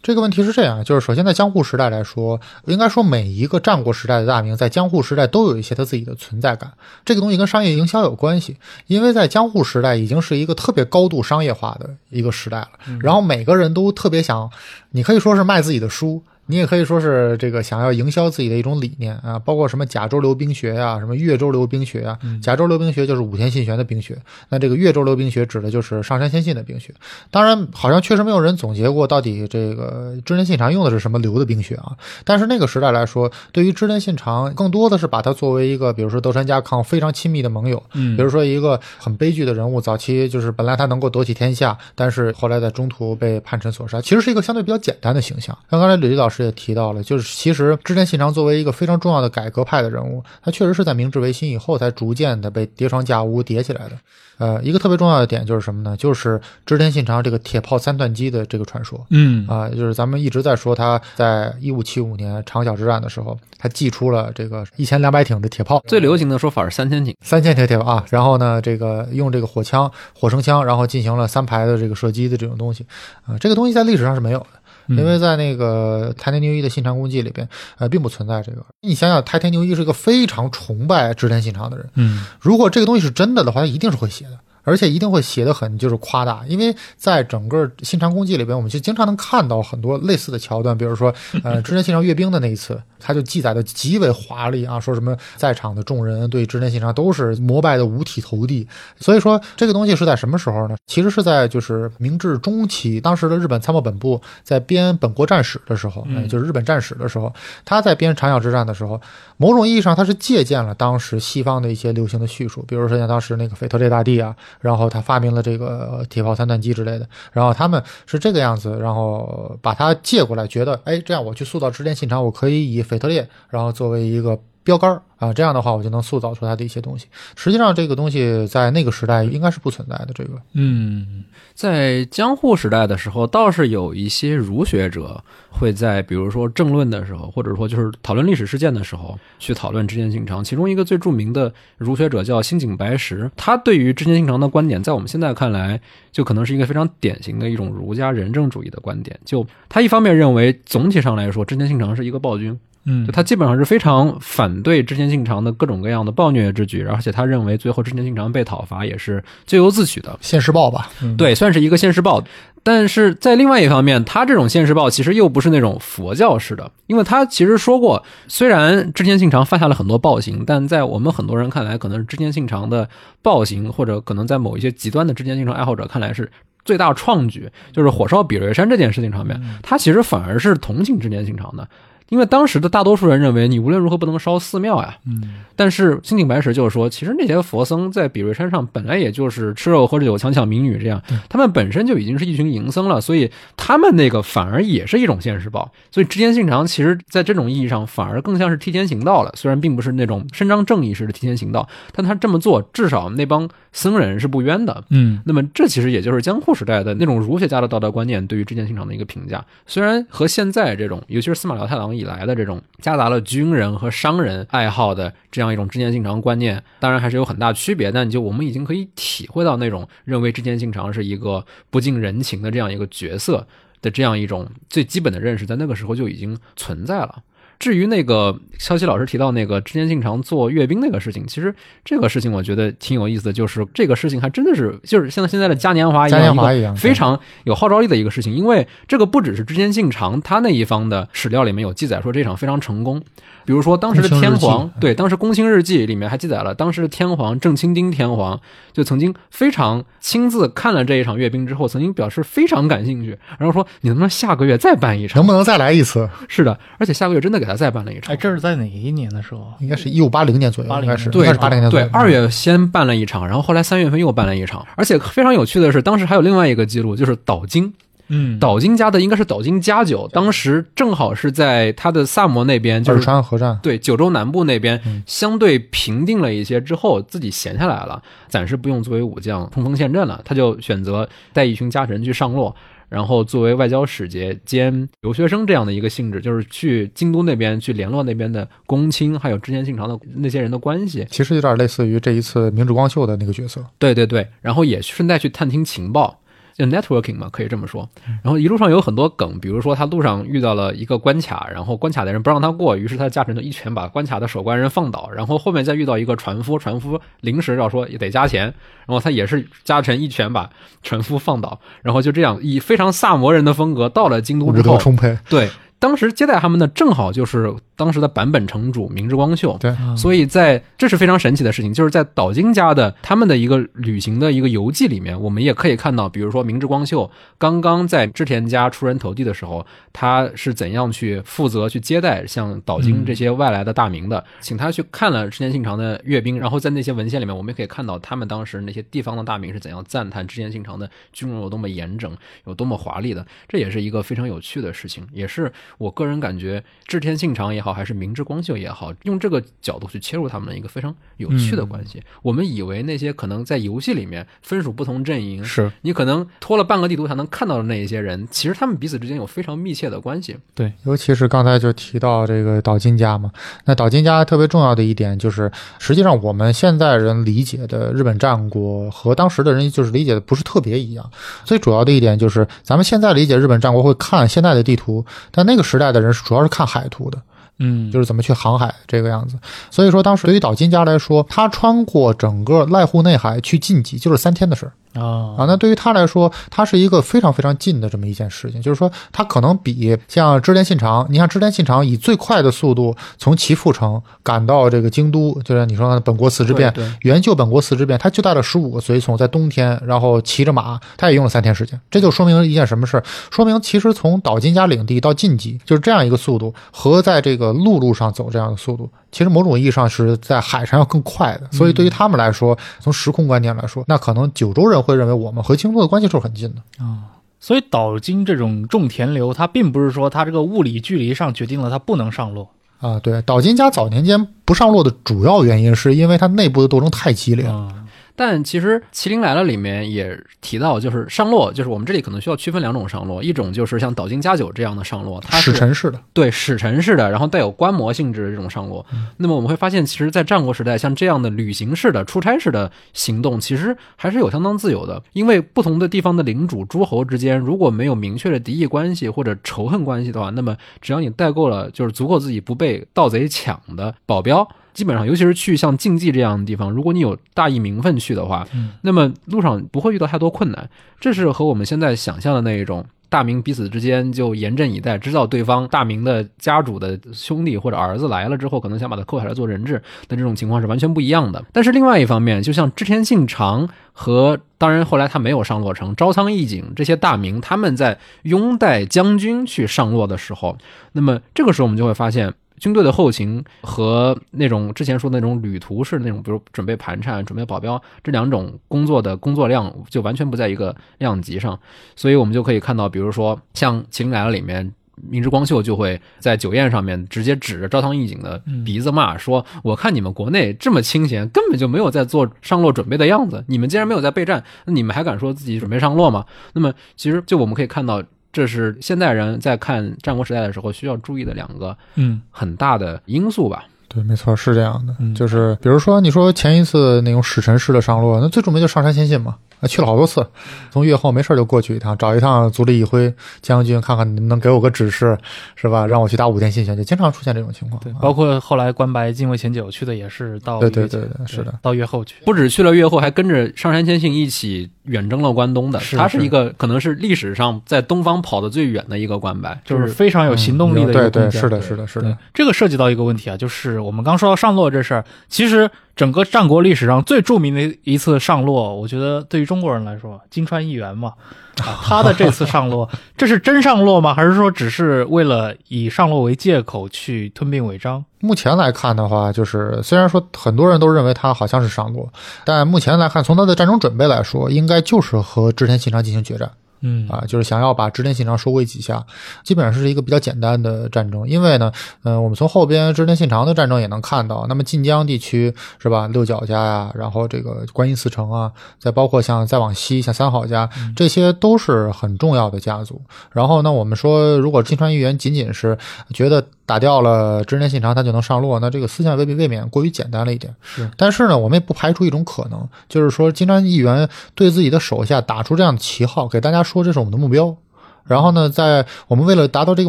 [0.00, 6.72] 这个问题是这样，就是首先在江户时代来说，应该说每一个战国时代的大名在江户时代都有一些他自己的存在感。
[7.04, 14.48] 这个东西跟商业营销有关系，因为在江户时代已经是一个特别高度商业化的一个时代了，然后每个人都特别想，
[14.90, 16.22] 你可以说是卖自己的书。
[16.48, 22.18] 你也可以说是这个想要营销自己的一种理念啊，包括什么甲州流冰学呀，什么越州流冰学呀。
[22.42, 24.16] 甲州流冰学就是武田信玄的冰学，
[24.48, 26.92] 那这个越州流冰学指的就是上杉谦信的冰学。
[27.30, 31.92] 当然，好像确实没有人总结过到底这个织田信长用的是什么流的冰学啊。
[32.24, 45.56] 但是那个时代来说，对于织田信长，更多的是把他作为一个，比如说德川家康非常亲密的盟友，嗯比如说一个很悲剧的人物，早期就是本来他能够夺取天下，但是后来在中途被叛臣所杀，其实是一个相对比较简单的形象。
[45.70, 53.92] 像刚才吕老师也提到了，就是其实织田信长作为一个非常重要的改革派的人物，他确实是在明治维新以后才逐渐的被叠床架屋叠起来的。
[54.38, 55.96] 呃，一个特别重要的点就是什么呢？
[55.96, 59.04] 就是织田信长这个铁炮三段机的这个传说。
[59.10, 72.86] 嗯啊、就是咱们一直在说他在一五七五年长筱之战的时候，他祭出了这个一千两百挺的铁炮，最流行的说法是三千挺，三千铁炮啊，然后呢，这个用这个火枪、火绳枪，然后进行了三排的这个射击的这种东西，
[73.26, 74.46] 啊、这个东西在历史上是没有的。
[74.88, 78.64] 因为在那个太田牛一的信长功记里边，呃，并不存在这个。
[78.80, 98.66] 你想想，太田牛一是一个非常崇拜织田信长的人，嗯如果这个东西是真的的话，他一定是会写的，而且一定会写的很就是夸大，因为在整个新长公记里边，我们就经常能看到很多类似的桥段，比如说， 呃，织田信长阅兵的那一次，他就记载的极为华丽啊，说什么在场的众人对织田信长都是膜拜的五体投地，
[99.00, 100.76] 所以说这个东西是在什么时候呢？
[100.86, 107.32] 其实是在就是明治中期，当时的日本参谋本部在编本国战史的时候，嗯呃就是日本战史的时候，
[107.64, 109.00] 他在编长筱之战的时候，
[109.36, 127.06] 某种意义上他是借鉴了当时西方的一些流行的叙述，比如说像当时那个腓特烈大帝啊，然后他发明了这个铁炮三段机之类的，然后他们是这个样子，然后把他借过来，觉得哎，这样我去塑造织田信长，我可以以腓特烈，然后作为一个标杆啊，这样的话我就能塑造出他的一些东西。
[127.36, 130.08] 实际上，这个东西在那个时代应该是不存在的。
[130.14, 140.44] 这个，嗯在江户时代的时候，倒是有一些儒学者会在比如说政论的时候，或者说就是讨论历史事件的时候，去讨论织田信长。
[140.44, 145.80] 其中一个最著名的儒学者叫新井白石，他对于织田信长的观点，在我们现在看来，
[146.12, 149.18] 就可能是一个非常典型的一种儒家仁政主义的观点。
[149.24, 152.56] 就他一方面认为，总体上来说，织田信长是一个暴君，
[152.88, 160.18] 嗯就他基本上是非常反对织田信长的各种各样的暴虐之举，而且他认为最后织田信长被讨伐也是咎由自取的。
[160.22, 162.24] 现世报吧，嗯，对，算是一个现世报。
[162.62, 172.88] 但是在另外一方面，他这种现世报其实又不是那种佛教式的，因为他其实说过，虽然织田信长犯下了很多暴行，但在我们很多人看来，可能是织田信长的
[173.22, 176.30] 暴行，或者可能在某一些极端的织田信长爱好者看来是。
[176.64, 181.66] 最大创举就是火烧比瑞山这件事情上面，他其实反而是同情织田信长的，
[182.08, 185.22] 因为当时的大多数人认为你无论如何不能烧寺庙呀，嗯。
[185.56, 195.70] 但是新井白石就是说，其实那些佛僧在比瑞山上本来也就是吃肉喝酒、强抢民女这样，他们本身就已经是一群淫僧了，所以他们那个反而也是一种现世报。
[195.90, 204.84] 所以织田信长其实在这种意义上反而更像是替天行道了，虽然并不是那种伸张正义式的替天行道，但他这么做至少那帮僧人是不冤的。
[204.90, 205.20] 嗯。
[205.26, 223.46] 那么这其实也就是江户时代的那种儒学家的道德观念对于织田信长的一个评价，虽然和现在这种，尤其是司马辽太郎以来的这种夹杂了军人和商人爱好的这样一种织田信长观念，当然还是有很大区别，但就我们已经可以体会到那种认为织田信长是一个不近人情的这样一个角色
[223.82, 227.22] 的这样一种最基本的认识，在那个时候就已经存在了。
[227.58, 238.32] 至于那个肖奇老师提到那个织田信长做阅兵那个事情，其实这个事情我觉得挺有意思的，就是这个事情还真的是就是像现在的嘉年华一样，一个年华一样非常有号召力的一个事情。
[238.34, 243.02] 因为这个不只是织田信长他那一方的史料里面有记载说这场非常成功，
[243.48, 248.38] 比如说当时的天皇，对当时宫卿日记里面还记载了当时的天皇正清丁天皇
[248.74, 255.26] 就曾经非常亲自看了这一场阅兵之后，曾经表示非常感兴趣，然后说你能不能下个月再办一场能？
[255.26, 256.06] 不能再来一次？
[256.28, 258.16] 是的，而且下个月真的给他再办了一场哎，。
[258.18, 259.50] 这是在哪一年的时候？
[259.60, 267.72] 应该是一五八零年左右，80应该是对八零年左右。，对二月先办了一场，然后后来三月份又办了一场，而且非常有趣的是，当时还有另外一个记录，就是岛津，
[268.08, 282.54] 嗯岛津家的应该是岛津家久，当时正好是在他的萨摩那边，就是川河战，对九州南部那边嗯相对平定了一些之后，自己闲下来了，暂时不用作为武将冲锋陷阵了，他就选择带一群家臣去上洛。
[282.88, 293.62] 然后作为外交使节兼留学生这样的一个性质，就是去京都那边去联络那边的公卿，还有织田信长的那些人的关系，其实有点类似于这一次明治光秀的那个角色。
[293.78, 296.20] 对对对，然后也顺带去探听情报。
[296.58, 297.88] 就 networking 嘛，可以这么说。
[298.22, 305.08] 然后一路上有很多梗，比如说他路上遇到了一个关卡，然后关卡的人不让他过，于是他驾驶就一拳把关卡的守关人放倒。
[305.14, 308.42] 然后后面再遇到一个船夫，船夫临时要说也得加钱，
[308.86, 310.50] 然后他也是加成一拳把
[310.82, 311.60] 船夫放倒。
[311.82, 319.56] 然后就这样以非常萨摩人的风格到了京都之后，德充沛，对， 当时接待他们的正好就是当时的版本城主明智光秀。
[319.58, 352.02] 对，所以在这是非常神奇的事情，就是在岛津家的他们的一个旅行的一个游记里面，我们也可以看到，比如说明智光秀刚刚在织田家出人头地的时候，他是怎样去负责去接待像岛津这些外来的大名的，请他去看了织田信长的阅兵，然后在那些文献里面，我们也可以看到他们当时那些地方的大名是怎样赞叹织田信长的军容有多么严整，有多么华丽的，这也是一个非常有趣的事情，也是我个人感觉织田信长也好，还是明智光秀也好，用这个角度去切入他们的一个非常有趣的关系。
[352.22, 360.36] 我们以为那些可能在游戏里面分属不同阵营，是你可能拖了半个地图才能看到的那一些人，其实他们彼此之间有非常密切的关系。
[360.54, 363.30] 对，尤其是刚才就提到这个岛津家嘛，
[363.64, 371.10] 那岛津家特别重要的一点就是，实际上我们现在人理解的日本战国和当时的人就是理解的不是特别一样。
[371.44, 377.20] 最主要的一点就是，咱们现在理解日本战国会看现在的地图，但那个时代的人是主要是看海图的。
[377.60, 379.36] 嗯，就是怎么去航海这个样子。
[379.68, 385.44] 所以说，当时对于岛津家来说，他穿过整个濑户内海去晋级，就是三天的事儿啊啊。
[385.46, 388.60] 那对于他来说，他是一个非常非常近的这么一件事情。
[388.60, 401.80] 就是说，他可能比像织田信长，你像织田信长以最快的速度从岐阜城赶到这个京都，就是你说的本国四之变，对对援救本国四之变，他就带了十五个随从，在冬天，然后骑着马，他也用了三天时间。
[401.90, 403.04] 这就说明一件什么事儿？
[403.30, 411.48] 说明其实从岛津家领地到晋级，就是这样一个速度，和在这个陆路上走这样的速度，其实某种意义上是在海上要更快的。
[411.50, 417.16] 所以对于他们来说，从时空观念来说，那可能九州人会认为我们和京都的关系就是很近的啊。
[417.40, 422.50] 所以岛津这种种田流，它并不是说它这个物理距离上决定了它不能上落。
[422.80, 427.52] 啊，对，岛津家早年间不上落的主要原因，是因为它内部的斗争太激烈了。
[427.52, 427.87] 嗯
[428.18, 438.84] 但其实《麒麟来了》里面也提到，就是上落，就是我们这里可能需要区分两种上落，一种就是像岛津家久这样的上落，它是使臣式的，对使臣式的，然后带有观摩性质的这种上落。
[439.18, 445.00] 那么我们会发现，其实，在战国时代，像这样的旅行式的、出差式的行动，其实还是有相当自由的。
[445.12, 454.48] 因为不同的地方的领主、诸侯之间，如果没有明确的敌意关系或者仇恨关系的话，那么只要你带够了，就是足够自己不被盗贼抢的保镖。
[454.78, 458.46] 基本上，尤其是去像竞技这样的地方，如果你有大义名分去的话，
[458.82, 460.70] 那么路上不会遇到太多困难。
[461.00, 471.44] 这是和我们现在想象的那一种大明彼此之间就严阵以待，知道对方大明的家主的兄弟或者儿子来了之后，可能想把他扣下来做人质的这种情况是完全不一样的。
[471.52, 480.56] 但是另外一方面，就像织田信长和当然后来他没有上洛城，朝仓义景这些大明，他们在拥戴将军去上洛的时候，
[480.92, 482.32] 那么这个时候我们就会发现。
[482.58, 491.58] 军队的后勤和那种之前说的那种旅途式的那种，比如准备盘缠、准备保镖这两种工作的工作量，就完全不在一个量级上。
[491.96, 494.72] 所以我们就可以看到，比如说像《麒麟来了》里面，
[495.08, 503.44] 明智光秀就会在酒宴上面直接指着朝堂义景的鼻子骂说：“我看你们国内这么清闲，根本就没有在做上洛准备的样子。
[503.48, 508.02] 你们既然没有在备战，那你们还敢说自己准备上洛吗？”那么其实就我们可以看到。
[508.32, 513.66] 这是现代人在看战国时代的时候需要注意的两个嗯很大的因素吧。
[513.88, 514.94] 对，没错，是这样的。
[514.98, 520.26] 嗯就是比如说，你说前一次那种使臣式的上路，那最著名就上山谦信嘛，啊，去了好多次，
[520.70, 525.16] 从越后没事就过去一趟，找一趟足利义辉将军，看看能不能给我个指示，
[525.56, 525.86] 是吧？
[525.86, 527.80] 让我去打武田信玄，就经常出现这种情况。
[527.82, 532.16] 对，啊包括后来关白近卫前九去的也是到对对对对是的，到越后去。
[532.24, 535.80] 不止去了越后，还跟着上杉谦信一起远征了关东的。
[535.80, 551.14] 是他是一个可能是历史上在东方跑得最远的一个关白，就是非常有行动力的一个嗯对对，是的，是的，是的，，这个涉及到一个问题啊，就是我们刚说到上洛这事儿，其实整个战国历史上最著名的一次上洛，我觉得对于中国人来说，金川议员嘛，
[551.60, 554.14] 啊， 他的这次上洛，这是真上洛吗？
[554.14, 558.04] 还是说只是为了以上洛为借口去吞并违章？
[558.20, 562.08] 目前来看的话，就是虽然说很多人都认为他好像是上洛，
[562.44, 566.50] 但目前来看，从他的战争准备来说，应该就是和织田信长进行决战。
[566.80, 569.04] 嗯啊，就是想要把织田信长收归几下，
[569.42, 571.28] 基本上是一个比较简单的战争。
[571.28, 571.72] 因为呢，
[572.04, 583.00] 嗯、我们从后边织田信长的战争也能看到，那么晋江地区是吧，六角家呀，然后这个观音寺城啊，再包括像再往西像三好家，这些都是很重要的家族。
[583.32, 585.76] 然后呢，我们说如果金川议员仅仅是
[586.12, 590.54] 觉得打掉了织内信长，他就能上路，那这个思想未必未免过于简单了一点。
[590.60, 597.56] 是，但是呢，我们也不排除一种可能，就是说金川议员对自己的手下打出这样的旗号，给大家说这是我们的目标。
[598.04, 599.88] 然后呢，在我们为了达到这个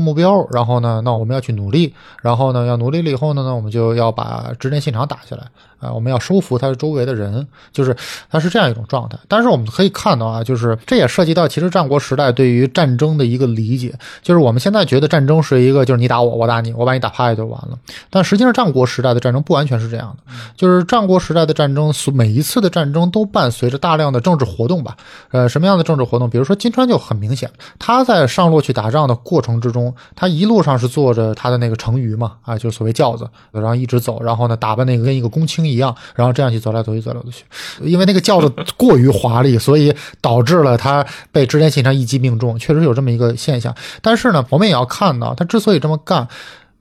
[0.00, 5.44] 目标，然后呢，那我们要去努力，然后呢，要努力了以后呢，那我们就要把织内信长打下来
[5.78, 7.96] 啊，我们要收服他周围的人，就是
[8.30, 9.18] 他是这样一种状态。
[9.28, 17.78] 但是我们可以看到啊，就是这也涉及到其实战国时代对于战争的一个理解，就是我们现在觉得战争是一个就是你打我，我打你，我把你打趴下就完了。
[18.10, 24.96] 但实际上战国时代的战争不完全是这样的，就是战国时代的战争所，每一次的战争都伴随着大量的政治活动吧。
[25.30, 26.28] 呃，什么样的政治活动？
[26.28, 37.44] 比如说金川就很明显，他在上洛去打仗的过程之中，他一路上是坐着他的那个乘舆嘛，啊，就是所谓轿子，然后一直走，然后呢，打扮那个跟一个公卿一样，然后这样去走来走去，走来走去。
[37.82, 43.74] 因为那个轿子过于华丽，所以导致了他被织田信长一击命中，确实有这么一个现象。
[44.02, 46.26] 但是呢，我们也要看到，他之所以这么干。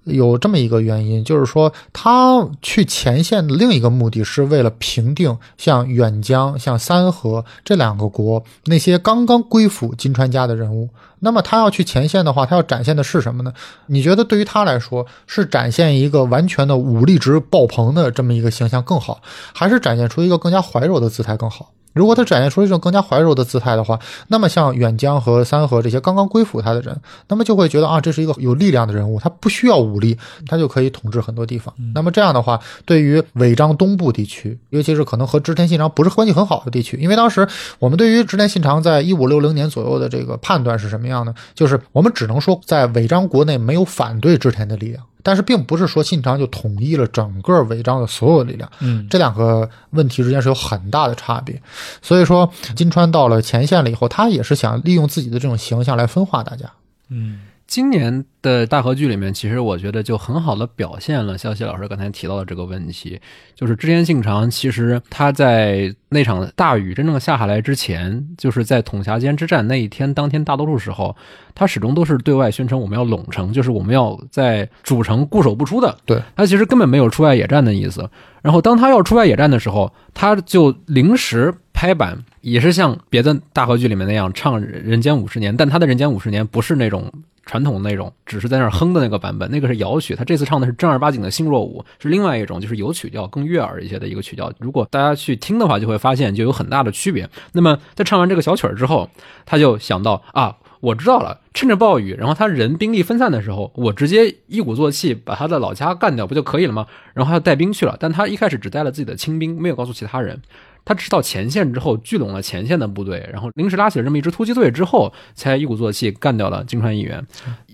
[0.08, 10.90] 有这么一个原因，就是说他去前线的另一个目的是为了平定像远江、像三河这两个国那些刚刚归附金川家的人物。
[11.20, 13.52] 那么他要去前线的话，他要展现的是什么呢？
[13.88, 19.22] 你觉得对于他来说，是展现一个完全的武力值爆棚的这么一个形象更好，
[19.54, 21.72] 还是展现出一个更加怀柔的姿态更好？
[21.98, 26.96] 如果他展现出一种更加怀柔的姿态的话，那么像远江和三河这些刚刚归附他的人，
[27.28, 30.18] 那么就会觉得啊，这是一个有力量的人物，他不需要武力，
[30.48, 31.74] 他就可以统治很多地方。
[31.94, 37.48] 那么这样的话，对于尾张东部地区，尤其是可能和织田信长不是关系很好的地区，因为当时
[37.80, 41.34] 我们对于织田信长在一五六零年左右的这个判断是什么样呢？
[41.56, 45.04] 就是我们只能说在尾张国内没有反对织田的力量。
[45.28, 51.62] 但是并不是说信长就统一了整个违章的所有力量，嗯，这两个问题之间是有很大的差别。
[52.02, 56.72] 所以说金川到了前线了以后，他也是想利用自己的这种形象来分化大家。
[57.10, 63.20] 嗯，今年的大合剧里面，其实我觉得就很好的表现了肖西老师刚才提到的这个问题，
[63.54, 71.14] 就是织田信长其实他在那场大雨真正下下来之前，就是在统辖间之战那一天当天，大多数时候
[71.54, 75.98] 他始终都是对外宣称我们要拢城，就是我们要在主城固守不出的。
[76.06, 78.10] 对他其实根本没有出外野战的意思。
[78.42, 87.12] 然后当他要出外野战的时候，他就临时拍板，也是像别的大合剧里面那样唱《人间五十年》，但他的《人间五十年》不是那种。
[87.48, 90.14] 传统那种只是在那儿哼的那个版本，那个是摇曲。
[90.14, 94.52] 他这次唱的是正儿八经的星若舞，是另外一种，就是有曲调、更悦耳一些的一个曲调。
[94.60, 97.28] 如果大家去听的话，就会发现就有很大的区别。
[97.54, 99.10] 那么在唱完这个小曲儿之后，
[99.46, 106.86] 他就想到啊，我知道了，趁着暴雨，然后他人兵力分散的时候，我直接一鼓作气把他的老家干掉不就可以了吗？
[107.14, 110.42] 然后他带兵去了，但他一开始只带了自己的亲兵，没有告诉其他人。
[110.88, 117.22] 他直到前线之后聚拢了前线的部队，然后临时拉起了这么一支突击队之后，才一鼓作气干掉了金川议员。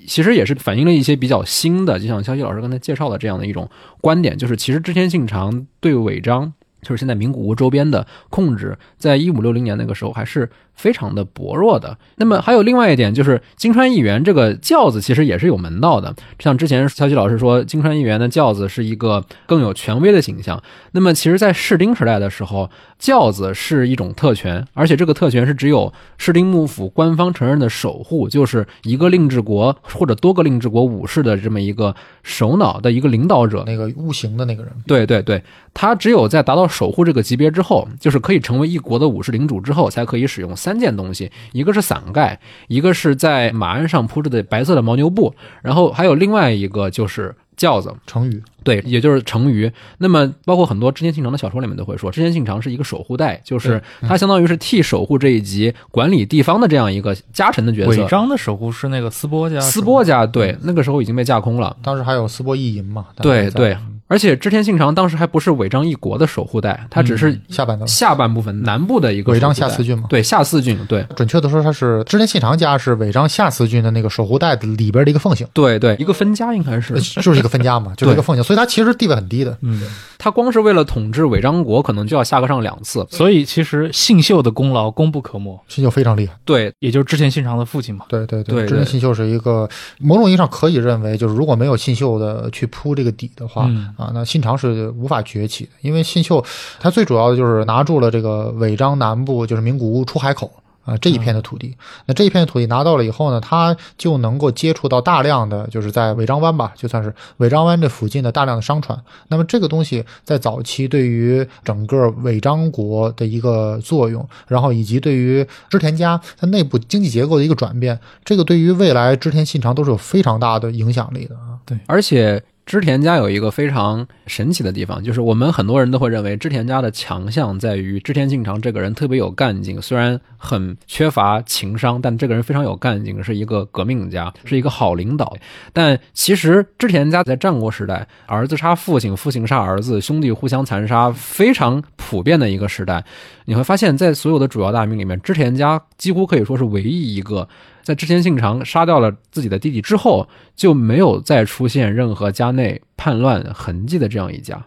[0.08, 3.70] 其实也是反映了一些比较新的，就像肖西老师刚才介绍的这样的一种
[4.02, 6.52] 观点，就是其实织田信长对尾张，
[6.82, 11.98] 就是现在名古屋周边的控制，在一五六零年那个时候还是非常的薄弱的。
[12.16, 16.14] 那么还有另外一点，就是金川议员这个轿子其实也是有门道的。
[16.40, 20.62] 像之前肖西老师说，金川议员的轿子是一个更有权威的形象。
[20.92, 22.70] 那么其实，在士丁时代的时候，
[23.00, 33.64] 轿子是一种特权，而且这个特权是只有士丁幕府官方承认的守护，就是一个令制国或者多个令制国武士的这么一个首脑的一个领导者。
[33.66, 35.42] 那个悟行的那个人，对对对，
[35.74, 42.40] 他只有在达到守护这个级别之后，就是可以成为一国的武士领主之后，才可以使用三件东西：一个是伞盖，
[42.70, 47.94] 一个是在马鞍上铺着的白色的牦牛布，然后还有另外一个就是轿子。
[48.08, 49.70] 成语对，也就是成鱼。
[49.98, 58.08] 那么，包括很多织田信长的小说里面都会说，织田信长是一个守护代，就是他相当于是替守护这一级管理地方的这样一个家臣的角尾色。
[58.08, 61.76] 张的守护是那个斯波家，斯波家对，那个时候已经被架空了。
[61.84, 63.08] 当时还有斯波意淫嘛？
[63.18, 63.76] 对对
[64.14, 67.88] 而且织田信长当时还不是尾张一国的守护带，他只是下半段。
[67.88, 70.04] 下半部分南部的一个尾张下四郡嘛。
[70.08, 71.04] 对下四郡，对。
[71.16, 76.94] 准确的说，他是织田信长家是尾张下四郡的那个守护带的里边的一个奉行，对对，一个分家应该是。
[76.94, 77.02] 呃。
[77.02, 79.58] 就是一个分家嘛， 就是一个奉行，所以他其实地位很低的。
[79.62, 79.82] 嗯，
[80.20, 83.04] 他光是为了统治尾张国，可能就要下个上两次。
[83.10, 86.72] 所以其实信秀的功劳功不可没，信秀非常厉害，对。
[86.78, 88.06] 也就是织田信长的父亲嘛。
[88.10, 88.68] 对对对对。
[88.68, 89.68] 织田信秀是一个
[90.00, 96.44] 某种意义上可以认为，就是如果没有信秀的去铺这个底的话，嗯啊，那信长是无法崛起的，因为信秀
[96.80, 100.52] 他最主要的就是拿住了这个尾张南部，就是名古屋出海口。
[100.86, 101.74] 啊，这一片的土地，
[102.08, 109.02] 那这一片土地拿到了以后呢，他就能够接触到大量的，就是在尾张湾吧，就算是尾张湾这附近的大量的商船。
[109.30, 121.58] 那么这个东西在早期对于整个尾张国的一个作用，然后以及对于织田家它内部经济结构的一个转变，这个对于未来织田信长都是有非常大的影响力的啊。
[121.66, 135.36] 对而且织田家有一个非常神奇的地方，就是我们很多人都会认为织田家的强项在于织田信长这个人特别有干劲，虽然很缺乏情商，但这个人非常有干劲，是一个革命家，是一个好领导。
[135.74, 143.04] 但其实织田家在战国时代，儿子杀父亲，父亲杀儿子，兄弟互相残杀，非常普遍的一个时代。
[143.46, 147.48] 你会发现在所有的主要大名里面，织田家几乎可以说是唯一一个
[147.84, 154.66] 在之前信长杀掉了自己的弟弟之后，就没有再出现任何家内叛乱痕迹的这样一家。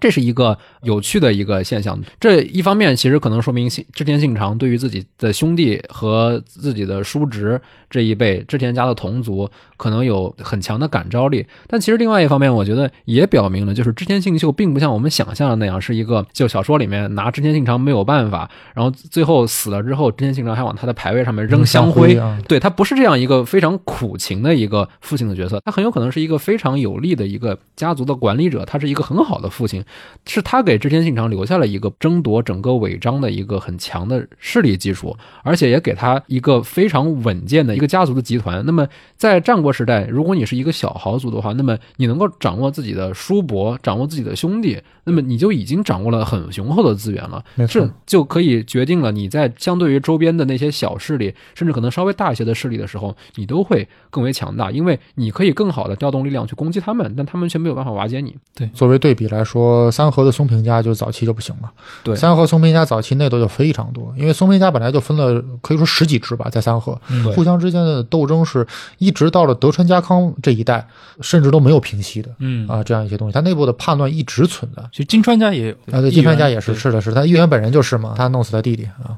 [0.00, 1.98] 这是一个有趣的一个现象。
[2.20, 22.18] 这一方面其实可能说明信织田信长对于自己的兄弟和自己的叔侄这一辈织田家的同族可能有很强的感召力，但其实另外一方面，我觉得也表明了，就是织田信秀并不像我们想象的那样是一个就小说里面拿织田信长没有办法，然后最后死了之后，织田信长还往他的牌位上面扔香灰。
[22.18, 29.84] 啊，对他不是这样一个非常苦情的一个父亲的角色，他很有可能是一个非常有力的一个家族的管理者，他是一个很好的父亲，
[30.26, 38.64] 是他给织田信长留下了一个争夺整个尾张的一个很强的势力基础，而且也给他一个非常稳健的一个家族的集团。
[38.66, 38.86] 那么
[39.16, 47.44] 在战国时代，如果你是一个小豪族的话，那么你能够掌握自己的叔伯，掌握自己的兄弟，那么你就已经掌握了很雄厚的资源了。
[47.54, 58.36] 没错这就可以决定了你在相对于周边的那些小势力，甚至可能稍微大一些的势力的时候，你都会更为强大，因为你可以更好的调动力量去攻击他们，但他们却没有办法瓦解你。
[58.54, 61.70] 对作为对比来说，三河的松平家就早期就不行了。
[62.02, 62.16] 对。
[62.16, 68.66] 三河松平家早期内斗就非常多，因为松平家本来就分了可以说十几支吧，在三河，嗯互相之间的斗争是
[68.98, 70.86] 一直到了德川家康这一代，
[71.20, 72.66] 甚至都没有平息的嗯。
[72.68, 74.82] 啊，这样一些东西，它内部的叛乱一直存在。
[74.90, 79.16] 其实金川家也有啊，对，金川家也是，是的，是他议员本人就是嘛，他弄死他弟弟啊。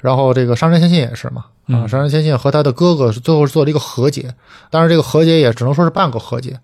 [0.00, 1.88] 然后这个上杉谦信也是嘛，啊，嗯。
[1.88, 4.34] 上杉谦信和他的哥哥是最后是做了一个和解，
[4.68, 6.58] 当然这个和解也只能说是半个和解，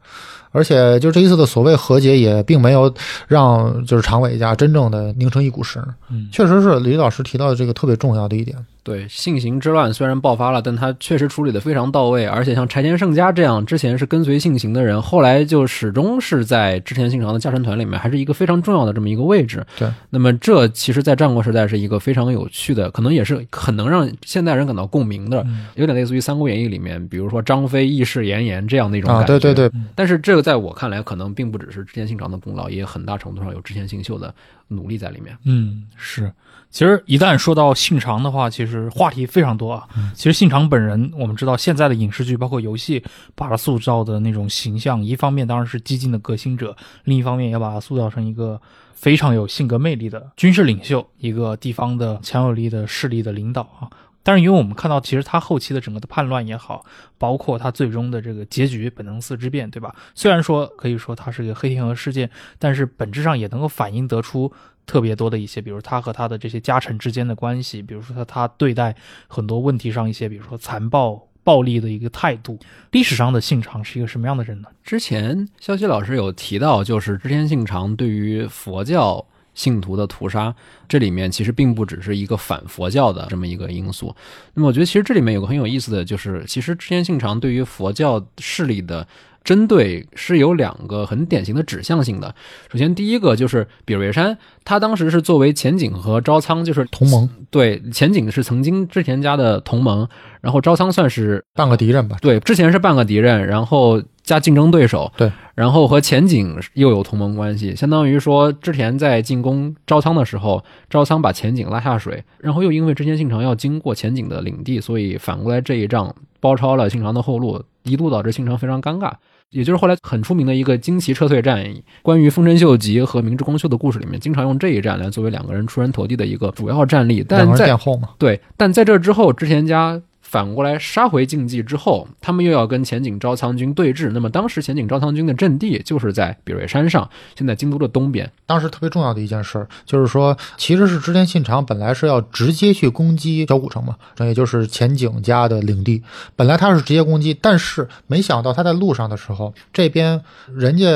[0.52, 2.92] 而且就这一次的所谓和解也并没有
[3.28, 6.28] 让就是常委家真正的拧成一股绳，嗯。
[6.32, 19.64] 确实是李老师提到的这个特别重要的一点，对，性行之乱虽然爆发了，但他确实处理的非常到位，而且像柴田胜家这样之前是跟随性行的人，后来就始终是在织田信长的家臣团里面，还是一个非常重要的这么一个位置。
[19.78, 25.66] 对，那么这其实，在战国时代是一个非常有趣的，可能也是很能让现代人感到共鸣的，嗯。
[25.76, 29.38] 有点类似于《三国演义》里面，比如说张飞义释严颜这样的一种啊，感觉。
[29.38, 34.34] 对对对，但是这个在我看来，可能并不只是织田信长的功劳，也很大程度上有织田信秀的
[34.68, 35.36] 努力在里面。
[35.44, 36.32] 嗯，是。
[36.70, 39.88] 其实一旦说到信长的话，其实话题非常多啊。
[39.96, 43.02] 嗯其实信长本人，我们知道现在的影视剧包括游戏，
[43.34, 48.60] 把他塑造的那种形象，一方面当然是激进的革新者，另一方面也把他塑造成一个
[48.94, 53.90] 非常有性格魅力的军事领袖，一个地方的强有力的势力的领导啊。
[54.22, 56.84] 但是，因为我们看到，其实他后期的整个的叛乱也好，
[57.16, 59.94] 包括他最终的这个结局——本能寺之变，对吧？
[60.14, 64.52] 虽然说可以说它是一个黑天鹅事件，但是本质上也能够反映得出
[64.84, 68.94] 特别多的一些，比如他和他的这些家臣之间的关系，比如说他他对待
[69.26, 72.58] 很多问题上一些，比如说残暴、暴力的一个态度。
[72.90, 74.68] 历史上的信长是一个什么样的人呢？
[74.82, 79.24] 之前肖希老师有提到，就是织田信长对于佛教
[79.60, 80.54] 信徒的屠杀，
[80.88, 84.14] 这里面其实并不只是一个反佛教的这么一个因素。
[84.54, 89.06] 那么我觉得其实这里面有个很有意思的就是，其实织田信长对于佛教势力的。
[89.42, 92.34] 针对是有两个很典型的指向性的。
[92.70, 100.06] 首先，第一个就是比瑞山，他当时是作为前景和招仓，就是同盟对前景是曾经织田家的同盟，
[100.42, 119.12] 然后招仓算是半个敌人吧，对，之前是半个敌人，然后加竞争对手，对，然后和前景又有同盟关系，相当于说织田在进攻招仓的时候，招仓把前景拉下水，然后又因为织田信长要经过前景的领地，所以反过来这一仗包抄了信长的后路，一度导致信长非常尴尬。
[119.50, 121.62] 也就是后来很出名的一个惊奇撤退战，
[122.00, 127.16] 关于丰臣秀吉和明智光秀的故事里面，经常用这一战来作为两个人出人头地的一个主要战例。
[127.28, 130.00] 两个人但在后，对，但在这之后，织田家
[130.30, 134.12] 反过来杀回竞技之后，他们又要跟前景招仓军对峙。
[134.12, 138.30] 那么当时前景招仓军的阵地就是在比瑞山上，现在京都的东边。
[138.46, 146.00] 当时特别重要的一件事，就是说，其实是织田信长本来是要直接去攻击小古城嘛，也就是前景家的领地。
[146.36, 150.22] 本来他是直接攻击，但是没想到他在路上的时候，这边
[150.54, 150.86] 人家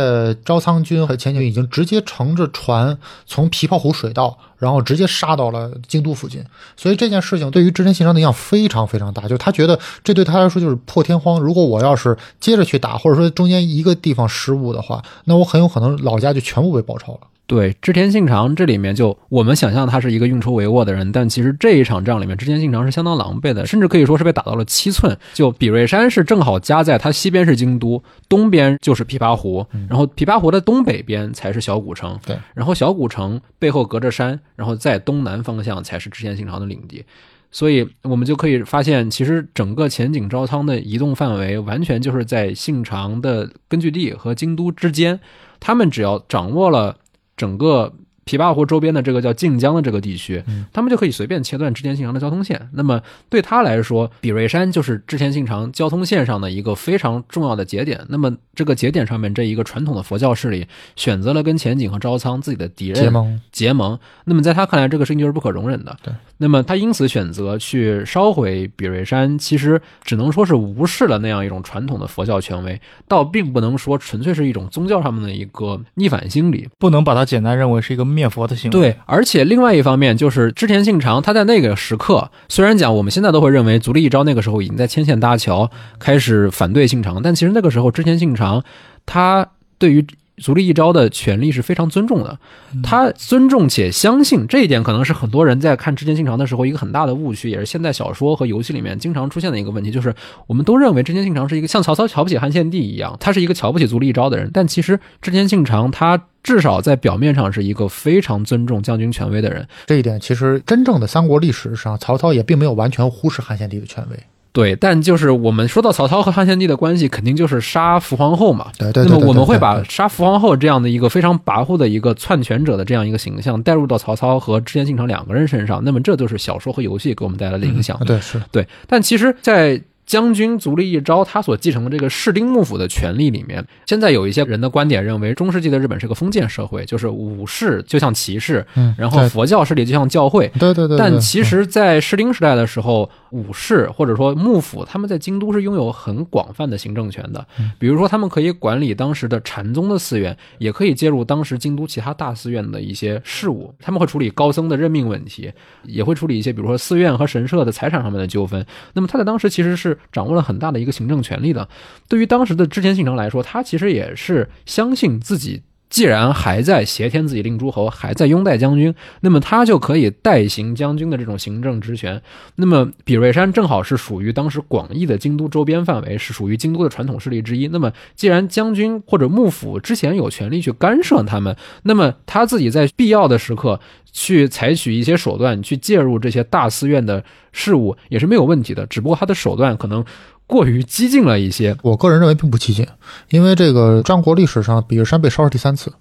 [0.45, 6.43] 招仓军和前景已经直接乘着船从琵琶湖水道，然后直接杀到了京都附近。
[6.77, 11.39] 所以这件事情对于织田信长的影响非常非常大，就他觉得这对他来说就是破天荒。
[11.39, 17.21] 如果我要是接着去打，或者说中间一个地方失误的话，那我很有可能老家就全部被包抄了。
[17.55, 25.17] 对对，织田信长这里面就我们想象他是一个运筹帷幄的人，但其实这一场仗里面，织田信长是相当狼狈的，甚至可以说是被打到了七寸。
[25.33, 37.05] 就比瑞山是正好夹在他西边是京都，东边就是琵琶湖，然后琵琶湖的东北边才是小古城，对，然后小古城背后隔着山，然后在东南方向才是织田信长的领地。
[37.53, 45.21] 所以我们就可以发现，其实整个前景招仓的移动范围完全就是在信长的根据地和京都之间。
[45.61, 46.95] 他们只要掌握了
[47.37, 47.93] 整个
[48.25, 52.69] 琵琶湖周边的这个叫晋江的这个地区，他们就可以随便切断织田信长的交通线。
[52.73, 58.01] 那么对他来说，比瑞山就是织田信长交通线上的一个非常重要的节点。
[58.09, 60.67] 那么这个节点上面，这一个传统的佛教势力
[60.97, 63.99] 选择了跟前景和招仓自己的敌人结盟，结盟。
[64.25, 65.97] 那么在他看来，这个事情就是不可容忍的。
[66.03, 66.13] 对。
[66.39, 76.69] 那么他因此选择去烧毁比瑞山，其实只能说是无视了那样一种传统的佛教权威，倒并不能说纯粹是一种宗教上面的一个逆反心理。
[76.79, 78.73] 不能把它简单认为是一个灭佛的行为。
[78.73, 88.63] 对，而且另外一方面就是织田信长他在那个时刻，虽然讲我们现在都会认为足利义昭那个时候已经在牵线搭桥，开始反对信长，但其实那个时候织田信长
[89.05, 89.49] 他
[89.79, 90.07] 对于。
[90.37, 92.39] 足利义昭的权利是非常尊重的，
[92.83, 100.13] 他尊重且相信这一点，可能是很多人在看织田信长的时候一个很大的误区，也是现代小说和游戏里面经常出现的一个问题，就是
[100.49, 109.67] 我们都认为织田信长是一个像曹操瞧不起汉献帝一样，他是一个瞧不起足利义昭的人，但其实织田信长他至少在表面上是一个非常尊重将军权威的人。
[109.87, 114.19] 这一点其实真正的三国历史上，曹操也并没有完全忽视汉献帝的权威。
[114.55, 118.69] 对，但就是我们说到曹操和汉献帝的关系，肯定就是杀伏皇后嘛。
[118.79, 119.05] 对对。
[119.05, 128.01] 那么我们会把杀伏皇后这样的一个非常跋扈的一个篡权者的这样一个形象带入到曹操和织田信长两个人身上，那么这就是小说和游戏给我们带来的影响。
[128.07, 128.65] 对，是对。
[128.87, 140.99] 但其实，在将军足利义昭他所继承的这个士丁幕府的权力里面，现在有一些人的观点认为，中世纪的日本是个封建社会，就是武士就像骑士，嗯，然后佛教势力就像教会，对对对。
[140.99, 147.45] 但其实，在士丁时代的时候，武士或者说幕府，他们在京都是拥有很广泛的行政权的，
[147.79, 158.65] 比如说他们可以管理当时的禅宗的寺院，也可以介入当时京都其他大寺院的一些事务，他们会处理高僧的任命问题，也会处理一些比如说寺院和神社的财产上面的纠纷。
[158.93, 159.99] 那么他在当时其实是。
[160.13, 161.69] 掌握了很大的一个行政权力的，
[162.09, 165.63] 对于当时的织田信长来说，他其实也是相信自己，
[165.95, 172.21] 既然还在挟天子以令诸侯，还在拥戴将军，那么他就可以代行将军的这种行政职权。
[172.57, 177.69] 那么比瑞山正好是属于当时广义的京都周边范围，是属于京都的传统势力之一。
[177.69, 183.79] 那么既然将军或者幕府之前有权利去干涉他们，那么他自己在必要的时刻。
[184.17, 190.05] 去采取一些手段去介入这些大寺院的事务也是没有问题的，只不过他的手段可能
[190.47, 191.77] 过于激进了一些。
[191.83, 192.87] 我个人认为并不激进，
[193.31, 195.93] 因为这个战国历史上比日山被烧是第三次，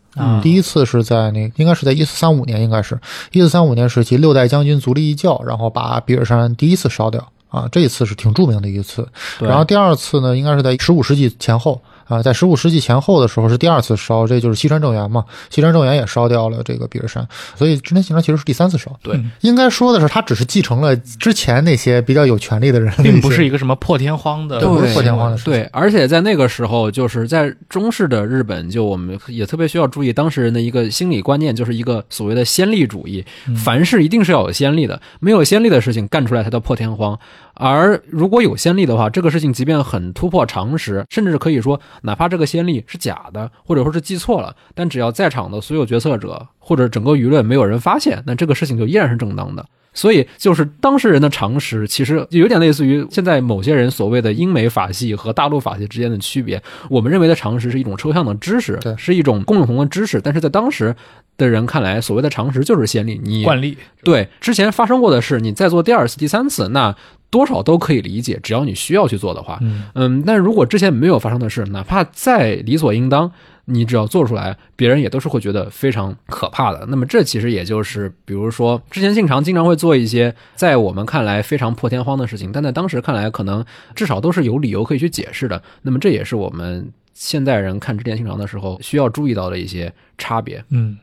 [0.42, 3.00] 第一次是在那应该是在一四三五年，应该是
[3.32, 9.08] 一四三五年时期六代将军足利义教，然后把比尔山第一次烧掉啊，这一次是挺著名的一次。
[9.40, 11.82] 然后第二次呢，应该是在十五世纪前后。
[12.08, 15.24] 啊，在十五世纪前后的时候是第二次烧，这就是西川正元嘛。
[15.50, 18.92] 西川正元也烧掉了这个比尔山，所以织田信长其实是第三次烧。
[19.02, 25.46] 对，应该说的是他只是继承了之前那些比较有权力的人，并不是一个什么破天荒的，不是破天荒的事。
[25.46, 33.24] 对，而且在那个时候，就是在中式的日本，就我们也特别需要注意当事人的一个心理观念，就是一个所谓的先例主义，
[33.56, 37.18] 凡事一定是要有先例的，没有先例的事情干出来才叫破天荒。
[37.56, 49.66] 而如果有先例的话，这个事情即便很突破常识，甚至可以说，哪怕这个先例是假的，或者说是记错了，但只要在场的所有决策者或者整个舆论没有人发现，那这个事情就依然是正当的。
[49.96, 56.60] 所以，就是当事人的常识，其实有点类似于现在某些人所谓的英美法系和大陆法系之间的区别。
[56.90, 60.96] 我们认为的常识是一种抽象的知识，是一种共同的知识，但是在当时
[61.38, 63.78] 的人看来，所谓的常识就是先例，你惯例。
[64.04, 66.96] 对之前发生过的事，你再做第二次、第三次，那。
[67.34, 69.58] 多少都可以理解，只要你需要去做的话，
[69.96, 73.32] 嗯，但如果之前没有发生的事，哪怕再理所应当，
[73.66, 76.86] 你只要做出来，别人也都是会觉得非常可怕的。
[76.90, 83.66] 那么这其实也就是，比如说之前信长经常会做一些在我们看来非常破天荒的事情，但在当时看来，可能
[83.96, 85.60] 至少都是有理由可以去解释的。
[85.82, 90.64] 那么这也是我们现代人看织田信长的时候需要注意到的一些差别。
[90.70, 90.96] 嗯。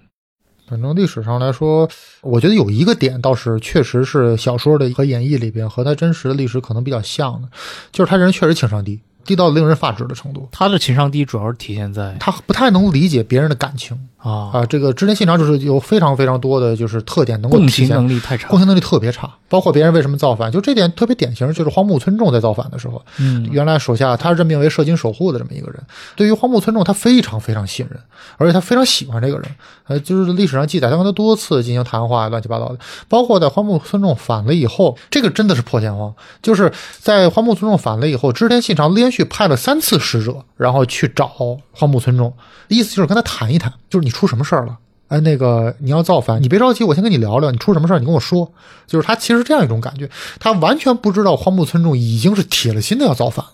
[0.70, 1.90] 反正历史上来说，
[2.20, 7.48] 我觉得有一个点倒是确实是小说的和演绎里边和他真实的历史可能比较像的，
[7.90, 10.48] 就是他人确实情商低，低到令人发指的程度。
[10.52, 14.50] 他的情商低主要是体现在他不太能理解别人的感情，啊。
[14.52, 18.58] 啊，这个织田信长就是有非常非常多的就是特点能够共情体现能力太差共。
[18.58, 23.48] 情能力特别差，包括别人为什么造反，就这点特别典型，就是荒木村重在造反的时候，嗯。
[23.50, 25.82] 原来手下他任命为社经守护的这么一个人，
[26.14, 27.98] 对于荒木村重他非常非常信任，
[28.36, 29.44] 而且他非常喜欢这个人，
[29.86, 41.26] 呃，就是历史上记载他跟他多次进行谈话，乱七八糟的，包括在荒木村重反了以后，这个真的是破天荒，就是在荒木村重反了以后，织田信长连续派了三次使者，然后去找
[41.72, 42.32] 荒木村重，
[42.68, 44.76] 意思就是跟他谈一谈，就是你出什么事儿了。
[45.08, 48.52] 哎，那个你要造反，你别着急，我先跟你聊聊，你出什么事儿，你跟我说。
[48.86, 50.08] 就是他其实这样一种感觉，
[50.38, 53.52] 他完全不知道荒木村重已经是铁了心的要造反了。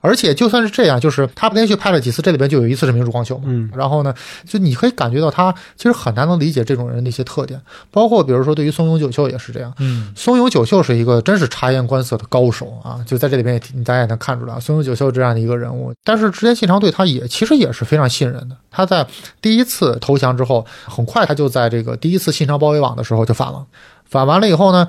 [0.00, 3.44] 而且就算是这样，就是他连续拍了几次，这里边就有一次是明珠光秀嘛。
[3.46, 4.14] 嗯，然后呢，
[4.46, 9.72] 就你可以感觉到他其实很难能理解这种人的一些特点，包括比如说对于松永久秀也是这样。
[9.78, 15.92] 嗯松永久秀是一个真是察言观色的高手啊，就在这里边也你大家也能看出来，松永久秀这样的一个人物。
[16.04, 18.56] 但是织田信长对他也其实也是非常信任的。
[18.70, 19.06] 他在
[19.40, 23.64] 第一次投降之后，很快他就在这个第一次信长包围网的时候就反了，
[24.04, 24.88] 反完了以后呢。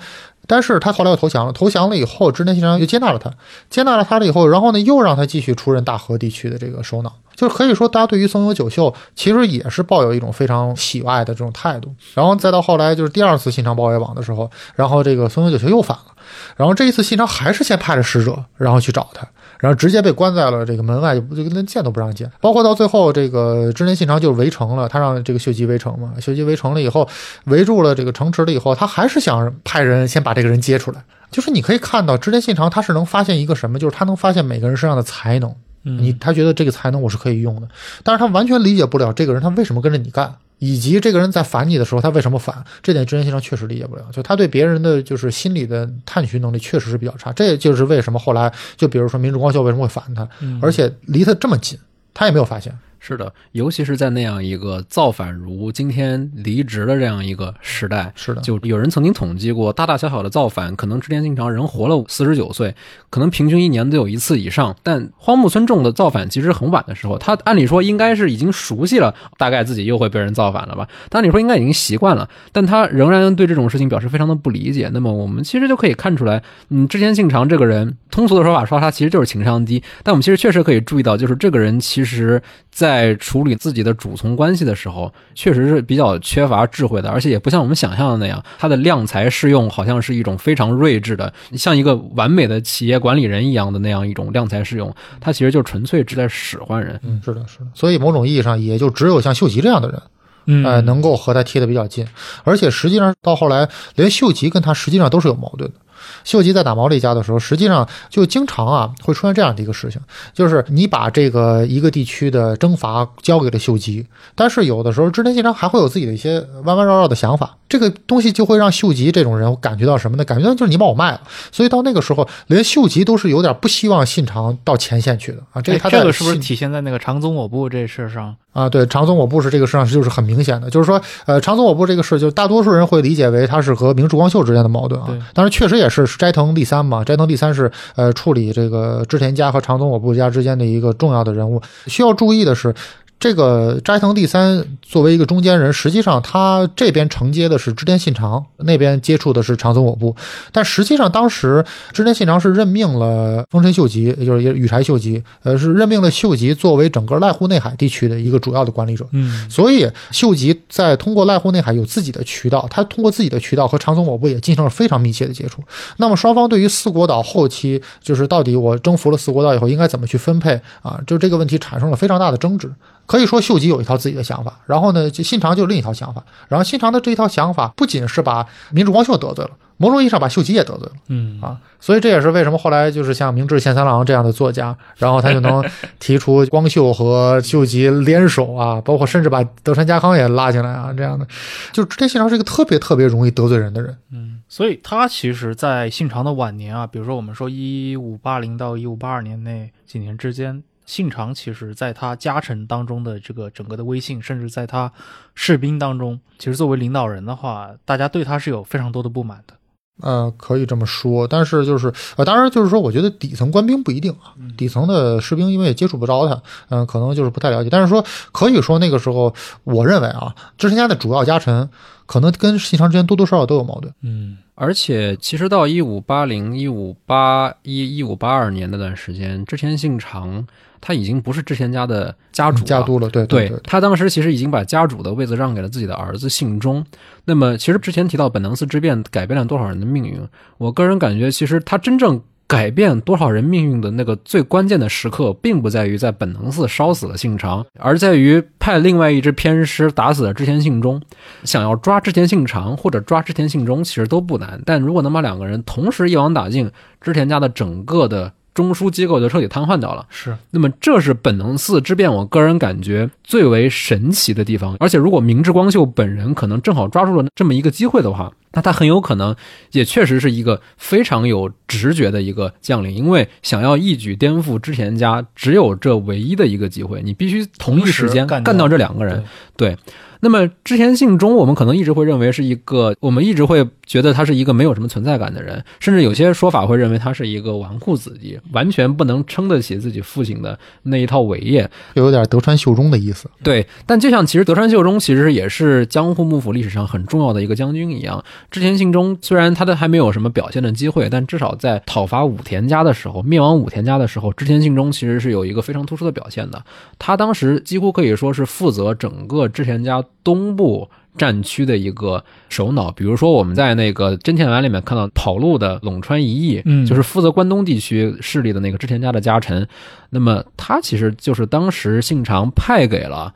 [0.49, 3.31] 但是他后来又投降了，投降了以后，织田信长又接纳了他，
[3.69, 11.93] 接纳了他了以后，然后呢，又让他继续出任大和地区的这个首脑，就是可以说，大家对于松永久秀其实也是抱有一种非常喜爱的这种态度。
[12.15, 16.08] 然后再到后来，就是第二次信长包围网的时候，然后这个松永久秀又反了，
[16.55, 19.27] 然后这一次信长还是先派了使者，然后去找他，
[19.59, 22.31] 然后直接被关在了这个门外，就就连见都不让见。
[22.41, 27.07] 包括到最后，这个织田信长就围城了，他让这个秀吉围城嘛，秀吉围城了以后，
[27.45, 31.03] 围住了这个城池了以后，他还是想派人先把这个人接出来。
[31.31, 35.53] 就是你可以看到，织田信长他是能发现一个什么，就是他能发现每个人身上的才能。
[35.83, 37.67] 你他觉得这个才能我是可以用的，
[38.03, 44.05] 但是他完全理解不了这个人他为什么跟着你干，以及这个人在烦你的时候他为什么烦，这点真人先生确实理解不了。
[44.11, 50.27] 就他对别人的就是心理的探寻能力确实是比较差，这也就是为什么后来就比如说明智光秀为什么会烦他，
[50.61, 51.79] 而且离他这么近，
[52.13, 52.77] 他也没有发现。
[52.99, 62.75] 是的，尤其是在那样一个造反如今天离职的这样一个时代，是的，就有人曾经统计过，大大小小的造反，可能织田信长人活了四十九岁，
[63.09, 64.75] 可能平均一年都有一次以上。
[64.83, 70.87] 但荒木村重的造反其实很晚的时候，他按理说应该是已经熟悉了，大概自己又会被人造反了吧？
[71.09, 74.89] 但按理说应该已经习惯了，但他仍然对这种事情表示非常的不理解。
[74.93, 96.99] 那么我们其实就可以看出来，嗯，织田信长这个人，通俗的说法说他其实就是情商低，但我们其实确实可以注意到，就是这个人其实在处理自己的主从关系的时候，确实是比较缺乏智慧的，而且也不像我们想象的那样，他的量才适用好像是一种非常睿智的，像一个完美的企业管理人一样的那样一种量才适用，他其实就纯粹是在使唤人。
[97.03, 97.65] 嗯，是的，是的。
[97.73, 100.01] 所以某种意义上，也就只有像秀吉这样的人，
[100.45, 102.07] 嗯呃，能够和他贴得比较近，
[102.43, 105.75] 而且实际上到后来，连秀吉跟他实际上都是有矛盾的。
[106.23, 110.01] 秀吉在打毛利家的时候，实际上就经常啊会出现这样的一个事情，
[110.33, 114.05] 就是你把这个一个地区的征伐交给了秀吉，
[114.35, 120.23] 但是有的时候织田信长还会有自己的一些弯弯绕绕的想法，这个东西就会让秀吉这种人感觉到什么呢？
[120.25, 125.61] 感觉到就是你把我卖了，所以到那个时候，连秀吉都是有点不希望信长到前线去的啊。
[125.61, 128.35] 这个他这个是不是体现在那个长宗我部这事上？
[128.51, 135.17] 啊，对，长宗我部是这个事上就是很明显的，就是说，呃，长宗我部这个事，就大多数人会理解为它是和明治光秀之间的矛盾啊对。
[135.33, 141.61] 当然，确实也是是斋藤第三嘛，斋藤第三是呃处理这个织田家和长宗我部家之间的一个重要的人物。
[141.87, 142.73] 需要注意的是。
[143.19, 150.15] 这个斋藤第三作为一个中间人，实际上他这边承接的是织田信长，那边接触的是长宗我部。
[150.53, 159.05] 但实际上当时织田信长是任命了丰臣秀吉，也就是羽柴秀吉，呃，是任命了秀吉作为整个濑户内海地区的一个主要的管理者。
[159.11, 165.61] 嗯所以秀吉在通过濑户内海有自己的渠道，他通过自己的渠道和长宗我部也进行了非常密切的接触。
[165.97, 172.71] 那么双方对于四国岛后期就是到底我征服了四国岛以后应该怎么去分配啊，就这个问题产生了非常大的争执。
[173.09, 176.23] 可以说秀吉有一套自己的想法，然后呢，就信长就另一套想法。
[176.47, 180.91] 然后信长的这一套想法不仅是把明治光秀得罪了，某种意义上把秀吉也得罪了。
[181.07, 185.65] 嗯啊，所以这也是为什么后来就是像明治宪三郎这样的作家，然后他就能
[185.97, 191.25] 提出光秀和秀吉联手啊，包括甚至把德川家康也拉进来啊，这样的，
[191.73, 193.97] 就织田信长是一个特别特别容易得罪人的人。
[194.11, 204.91] 嗯，所以他其实，在信长的晚年啊，比如说我们说一五八零到一五八二年那几年之间，信长其实在他家臣当中的这个整个的威信，甚至在他
[205.35, 209.53] 士兵当中，其实作为领导人的话，大家对他是有非常多的不满的。
[210.01, 217.69] 呃，可以这么说，但是就是呃，当然就是说，我觉得底层官兵不一定啊，底层的士兵因为也接触不着他，嗯、可能就是不太了解。
[217.69, 221.69] 但是说可以说那个时候，我认为啊，织田家的主要家臣
[222.09, 223.93] 可能跟信长之间多多少少都有矛盾。
[224.01, 230.45] 嗯而且，其实到一五八零、一五八一、一五八二年那段时间，织田信长
[230.81, 232.63] 他已经不是织田家的家主了。
[232.65, 236.83] 家督了，对对对，他当时其实已经把家主的位子让给了自己的儿子信忠。
[237.25, 240.19] 那么，其实之前提到本能寺之变改变了多少人的命运，
[240.57, 250.99] 我个人感觉，其实他真正改变多少人命运的那个最关键的时刻，并不在于在本能寺烧死了信长，而在于派另外一支偏师打死了织田信忠。
[251.43, 260.03] 想要抓织田信长或者抓织田信忠，其实都不难，但如果能把两个人同时一网打尽，织田家的整个的中枢机构就彻底瘫痪掉了。
[260.09, 264.75] 是那么这是本能寺之变，我个人感觉最为神奇的地方。
[264.79, 269.35] 而且如果明智光秀本人可能正好抓住了这么一个机会的话，那他很有可能
[269.71, 278.51] 也确实是一个非常有直觉的一个将领，因为想要一举颠覆织田家，只有这唯一的一个机会，你必须同一时间干掉。
[278.51, 279.23] 干掉这两个人。
[279.55, 279.77] 对，
[280.21, 291.69] 那么织田信忠，我们可能一直会认为是一个，我们一直会觉得他是一个没有什么存在感的人，甚至有些说法会认为他是一个纨绔子弟，完全不能撑得起自己父亲的那一套伟业。
[291.93, 293.29] 又有点德川秀忠的意思。
[293.43, 306.61] 对，但就像其实德川秀忠其实也是江户幕府历史上很重要的一个将军一样，织田信忠虽然他的还没有什么表现的机会，但至少在讨伐武田家的时候，灭亡武田家的时候，织田信忠其实是有一个非常突出的表现的。
[306.97, 312.91] 他当时几乎可以说是负责整个织田家东部战区的一个首脑。
[312.91, 319.67] 比如说我们在那个真田丸里面看到跑路的陇川一义，嗯就是负责关东地区势力的那个织田家的家臣。
[320.09, 323.33] 那么他其实就是当时信长派给了。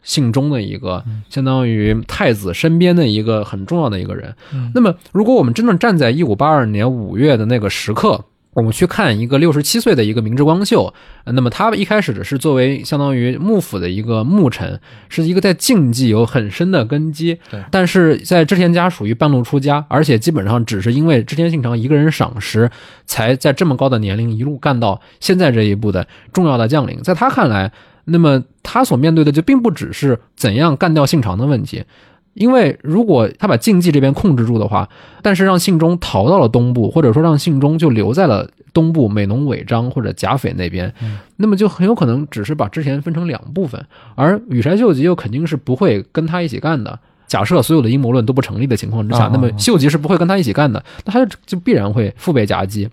[0.00, 4.34] 信中的一个相当于太子身边的一个很重要的一个人。
[4.54, 10.92] 嗯那么，如果我们真正站在一五八二年五月的那个时刻，我们去看一个六十七岁的一个明治光秀，
[11.24, 22.68] 呃那么他一开始是作为相当于幕府的一个幕臣，是一个在竞技有很深的根基对，但是在织田家属于半路出家，而且基本上只是因为织田信长一个人赏识，
[23.06, 27.00] 才在这么高的年龄一路干到现在这一步的重要的将领。
[27.02, 27.70] 在他看来，
[28.06, 31.84] 那么他所面对的就并不只是怎样干掉信长的问题，
[32.34, 34.88] 因为如果他把竞技这边控制住的话，
[35.22, 40.92] 但是让信忠逃到了东部，或者说让信忠就留在了东部美浓尾张或者甲斐那边，
[41.36, 46.98] 那么就很有可能只是把之前分成两部分，而羽柴秀吉又肯定是不会跟他一起干的。
[47.26, 52.88] 假设所有的阴谋论都不成立的情况之下啊，那么秀吉是不会跟他一起干的，那他就就必然会腹背夹击。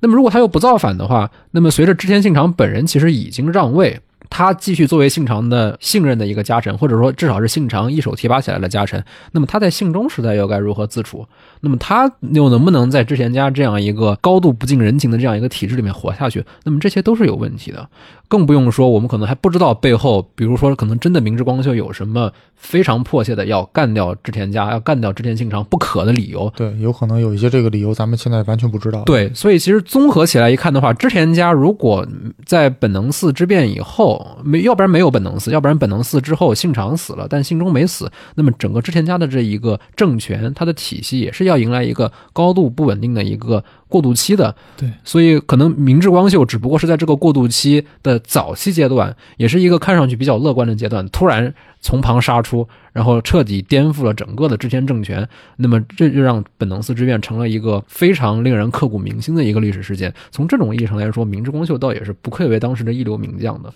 [0.00, 9.02] 那么如果他又不造反的话，那么随着织田信长本人其实已经让位，他继续作为信长的信任的一个家臣，或者说至少是信长一手提拔起来的家臣，
[9.32, 11.26] 那么他在信中时代又该如何自处？
[11.60, 16.44] 那么他又能不能在织田家这样一个高度不近人情的这样一个体制里面活下去？
[16.64, 17.88] 那么这些都是有问题的，
[18.28, 26.52] 更不用说我们可能还不知道背后，比如说可能真的明智光秀有什么非常迫切的要干掉织田家、要干掉织田信长不可的理由。
[26.56, 32.06] 对，有可能有一些这个理由，咱们现在完全不知道。，对，所以其实综合起来一看的话，织田家如果
[32.44, 44.54] 在本能寺之变以后，没要不然没有本能寺，要不然本能寺之后信长死了，但信忠没死，那么整个织田家的这一个政权，它的体系也是要迎来一个高度不稳定的一个过渡期的。
[44.76, 55.28] 对，所以可能明治光秀只不过是在这个过渡期的早期阶段，也是一个看上去比较乐观的阶段，突然从旁杀出，然后彻底颠覆了整个的织田政权。
[55.56, 60.12] 那么这就让本能寺之变成了一个非常令人刻骨铭心的一个历史事件。
[60.30, 63.72] 从这种意义上来说，明治光秀倒也是不愧为当时的一流名将的。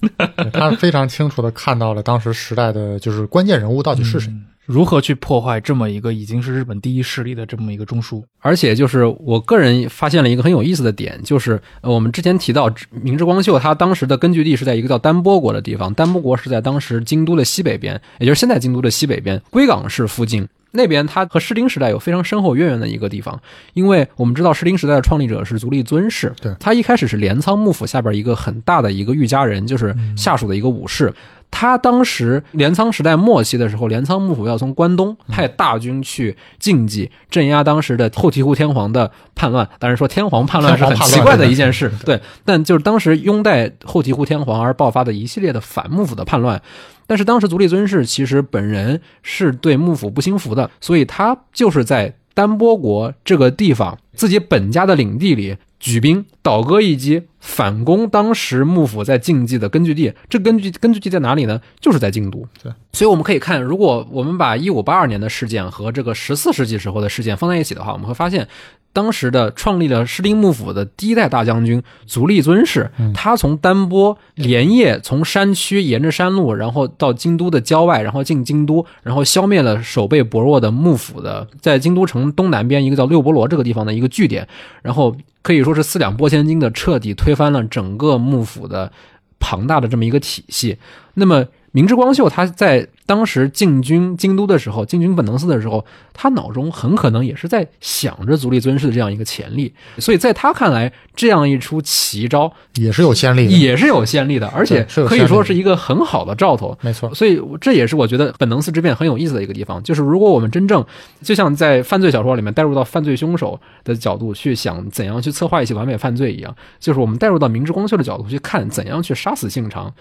[0.53, 4.31] 他非常清楚的看到了当时时代的就是关键人物到底是谁。
[4.33, 8.23] 嗯如何去破坏这么一个已经是日本第一势力的这么一个中枢？
[8.39, 20.47] 而且就是我个人发现了一个很有意思的点，就是呃我们之前提到明治光秀他当时的根据地是在一个叫丹波国的地方，丹波国是在当时京都的西北边，也就是现在京都的西北边，龟冈市附近。
[20.73, 23.41] 那边它和室町时代有非常深厚渊源的一个地方，
[23.75, 31.13] 因为我们知道室町时代的创立者是足利尊氏，对他一开始是镰仓幕府下边一个很大的一个御家人，就是下属的一个武士。
[31.51, 39.69] 他当时镰仓时代末期的时候，镰仓幕府要从关东派大军去晋冀镇压当时的后醍醐天皇的叛乱。
[39.79, 46.63] 当然说天皇叛乱是很奇怪的一件事，对，但就是当时拥戴后醍醐天皇而爆发的一系列的反幕府的叛乱。
[47.07, 60.13] 但是当时足利尊氏其实本人是对幕府不心服的，所以他就是在丹波国这个地方自己本家的领地里举兵倒戈一击，反攻当时幕府在晋冀的根据地。
[60.29, 61.61] 这根据根据地在哪里呢？
[61.81, 62.47] 就是在京都。
[62.63, 68.47] 对，所以我们可以看，如果我们把一五八二年的事件和这个十四世纪时候的事件放在一起的话，我们会发现。
[68.93, 84.49] 当时的创立了室町幕府的第一代大将军足利尊氏，他从丹波连夜从山区沿着山路，然后到京都的郊外，然后进京都，然后消灭了守备薄弱的幕府的，在京都城东南边一个叫六波罗这个地方的一个据点，
[84.83, 88.91] 然后可以说是四两拨千斤的彻底推翻了整个幕府的
[89.39, 90.77] 庞大的这么一个体系。
[91.15, 91.47] 那么。
[91.73, 95.85] 明治光秀他在当时进军京都的时候，进军本能寺的时候，
[96.15, 106.79] 他脑中很可能也是在想着足利尊氏的这样一个潜力，所以在他看来，这样一出奇招也是有先例的，也是有先例的，而且可以说是一个很好的兆头。
[106.83, 110.87] 没错，所以这也是我觉得本能寺之变很有意思的一个地方，就是如果我们真正
[111.21, 119.93] 就像在犯罪小说里面带入到犯罪凶手的角度去想怎样去策划一起完美犯罪一样，就是我们带入到明智光秀的角度去看怎样去杀死信长。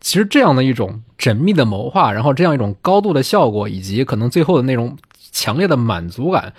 [0.00, 4.96] 其实这样的一种缜密的谋划，然后这样一种高度的效果，以及可能最后的那种
[5.32, 6.52] 强烈的满足感，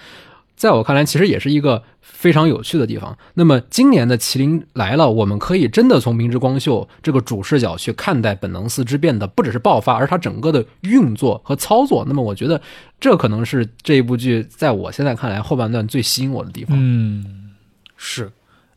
[0.55, 3.17] 在我看来，其实也是一个非常有趣的地方。
[3.35, 12.03] 那么今年的《麒麟来了》，我们可以真的从明智光秀这个主视角去看待本能寺之变的，不只是爆发，而它整个的运作和操作。
[12.07, 12.61] 那么我觉得
[12.99, 16.77] 这可能是这一部剧在我现在看来后半段最吸引我的地方。
[16.77, 17.51] 嗯，
[17.95, 18.29] 是。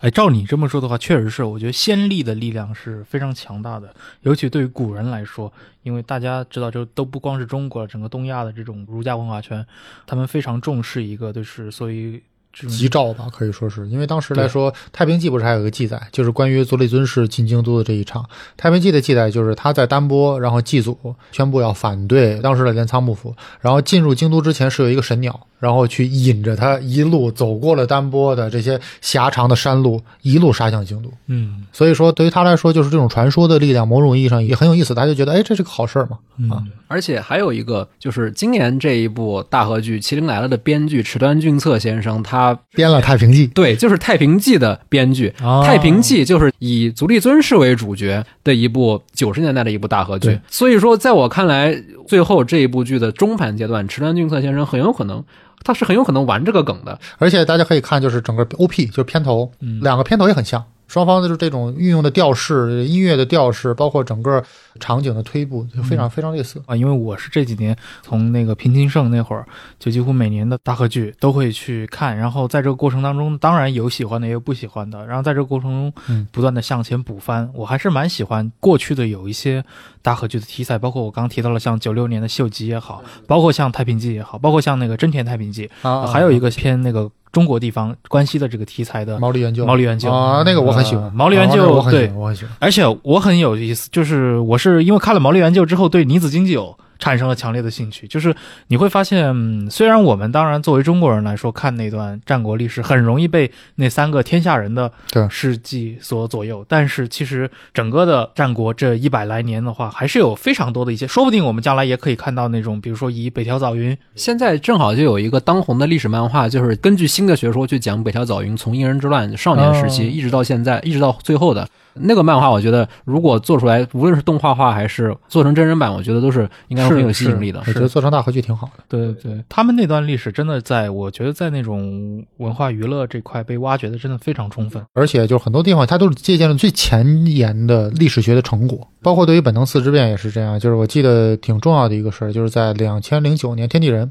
[0.02, 5.52] 哎，照你这么说的话，确实是，我觉得先例的力量是非常强大的，尤其对于古人来说，
[5.84, 9.64] 因为大家知道，就都不光是中国，整个东亚的这种儒家文化圈，
[10.04, 12.20] 他们非常重视一个，就是所以。
[12.68, 18.22] 吉兆吧，可以说是因为当时来说，《太平记》不是还有个记载，就是关于足利尊氏进京都的这一场。
[18.56, 20.96] 《太平记》的记载就是他在丹波，然后祭祖，
[21.32, 31.10] 宣布要反对当时的镰仓幕府，然后进入京都之前是有一个神鸟，然后去引着他一路走过了丹波的这些狭长的山路，一路杀向京都。
[31.28, 36.18] 嗯，所以说对于他来说，就是这种传说的力量，某种意义上也很有意思，他就觉得，哎，这是个好事儿嘛。
[36.50, 42.41] 啊，而且还有一个，就是今年这一部大河剧《麒麟来了》的编剧池端俊策先生，他
[42.74, 45.32] 编了《太平记》，对，就是《太平记》的编剧，
[45.64, 50.38] 《太平记》就是以足利尊氏为主角的一部九十年代的一部大合剧。
[50.48, 51.74] 所以说，在我看来，
[52.06, 55.22] 最后这一部剧的中盘阶段，池端俊策先生很有可能，
[55.62, 56.98] 他是很有可能玩这个梗的。
[57.18, 60.64] 而且大家可以看，就是整个 OP，就是片头，两个片头也很像。
[60.92, 64.44] 双方的就这种运用的调式、音乐的调式，包括整个
[64.78, 66.76] 场景的推布，就非常非常类似啊。
[66.76, 69.46] 因为我是这几年从那个平津盛那会儿，
[69.78, 72.14] 就几乎每年的大合剧都会去看。
[72.14, 75.06] 然后在这个过程当中，当然有喜欢的，也有不喜欢的。
[75.06, 77.48] 然后在这个过程中，不断的向前补番。
[77.54, 79.64] 我还是蛮喜欢过去的有一些
[80.02, 87.10] 大合剧的题材，包括我刚提到了像九六年的《秀吉》也好，包括像《太平记》也好，包括像那个真田太平记啊，还有一个偏那个。
[87.32, 90.12] 中国地方关系的这个题材的毛利元就，毛利元就。
[90.12, 96.76] 啊，那个我很喜欢，毛利元就对，我很喜欢，而且我很有意思，就是我是因为看了毛利元就之后，对女子经济有。
[97.02, 98.32] 产生了强烈的兴趣，就是
[98.68, 104.88] 你会发现，虽然我们当然作为中国人来说，看那段战国历史很容易被那三个天下人的
[105.28, 121.68] 事迹所左右，但是其实整个的战国这一百来年的话，还是有非常多的一些，说不定我们将来也可以看到那种，比如说以北条早云，现在正好就有一个当红的历史漫画，就是根据新的学说去讲北条早云从应人之乱少年时期一直到现在，一直到最后的。
[121.94, 127.60] 那个漫画，我觉得如果做出来，无论是动画化还是做成真人版，我觉得都是应该很有吸引力的。
[127.66, 128.84] 我觉得做成大合剧挺好的。
[128.88, 134.82] 对对，他们那段历史真的在，我觉得在那种文化娱乐这块被挖掘的真的非常充分。
[134.94, 140.58] 而且就是很多地方，它都是借鉴了最前沿的历史学的成果，包括对于本能四之变也是这样。
[140.58, 144.10] 就是我记得挺重要的一个事儿，就是在两千零九年天地人，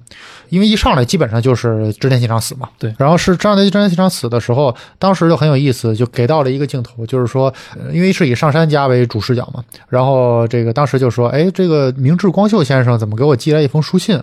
[0.49, 2.69] 因为一上来基本上就是织田信长死嘛。
[2.77, 2.93] 对。
[2.97, 7.53] 然后是织田织田信长死的时候，当时就很有意思，就给到了一个镜头，就是说。
[7.91, 14.21] 因为是以上杉家为主视角嘛，然后这个当时就说，哎，这个明智光秀先生怎么给我寄来一封书信？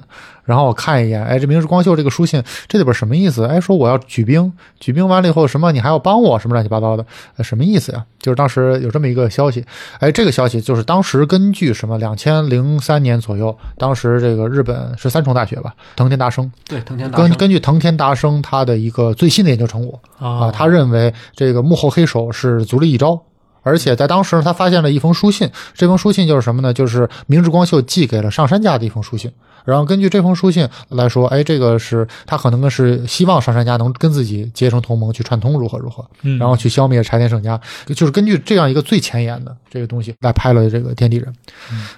[0.49, 3.45] 然后我看一眼，哎，这明治光秀这个书信，这里边什么意思？
[3.45, 7.05] 哎，说我要举兵，举兵完了以后什么，你还要帮我什么乱七八糟的，
[7.45, 8.03] 什么意思呀？
[8.19, 9.63] 就是当时有这么一个消息，
[10.01, 23.21] 哎，这个消息就是当时根据什么两千零三年左右，当时这个日本是三重大学吧，藤田达生，对，藤田根根据藤田达生他的一个最新的研究成果啊，他认为这个幕后黑手是足利义昭。
[23.65, 26.73] 而且在当时呢，他发现了一封书信，这封书信就是什么呢？
[26.73, 29.31] 就是明治光秀寄给了上杉家的一封书信。
[29.69, 41.33] 然后根据这封书信来说，哎，这个是他可能是希望上杉家能跟自己结成同盟，去串通如何如何，嗯然后去消灭柴田胜家，就是根据这样一个最前沿的这个东西来拍了这个天地人。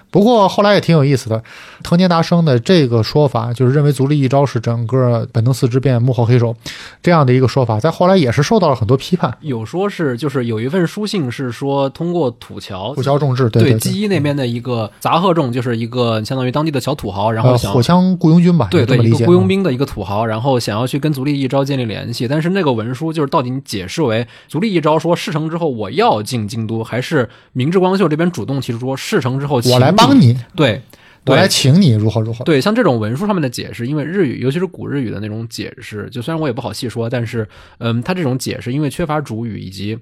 [0.09, 1.41] 不过后来也挺有意思的，
[1.83, 6.53] 藤田达生的这个说法，就是认为足利义昭是整个本能寺之变幕后黑手
[7.01, 9.33] 这样的一个说法，在后来也是受到了很多批判。
[9.39, 30.37] 有说是就是有一份书信是说通过土桥土桥重治，对对基一那边的一个杂贺众，就是一个相当于当地的小土豪，然后火枪雇佣军吧，对对，一个雇佣兵的一个土豪，然后想要去跟足利义昭建立联系，但是那个文书就是到底你解释为足利义昭说事成之后我要进京都，还是明智光秀这边主动提出说事成之后我来帮你？
[30.55, 30.81] 对，
[31.25, 32.43] 我来请你，如何如何。
[32.45, 37.47] 对，像这种文书上面的解释，因为日语，尤其是古日语的那种解释，就虽然我也不好细说，但是，
[37.79, 39.99] 嗯，它这种解释因为缺乏主语以及。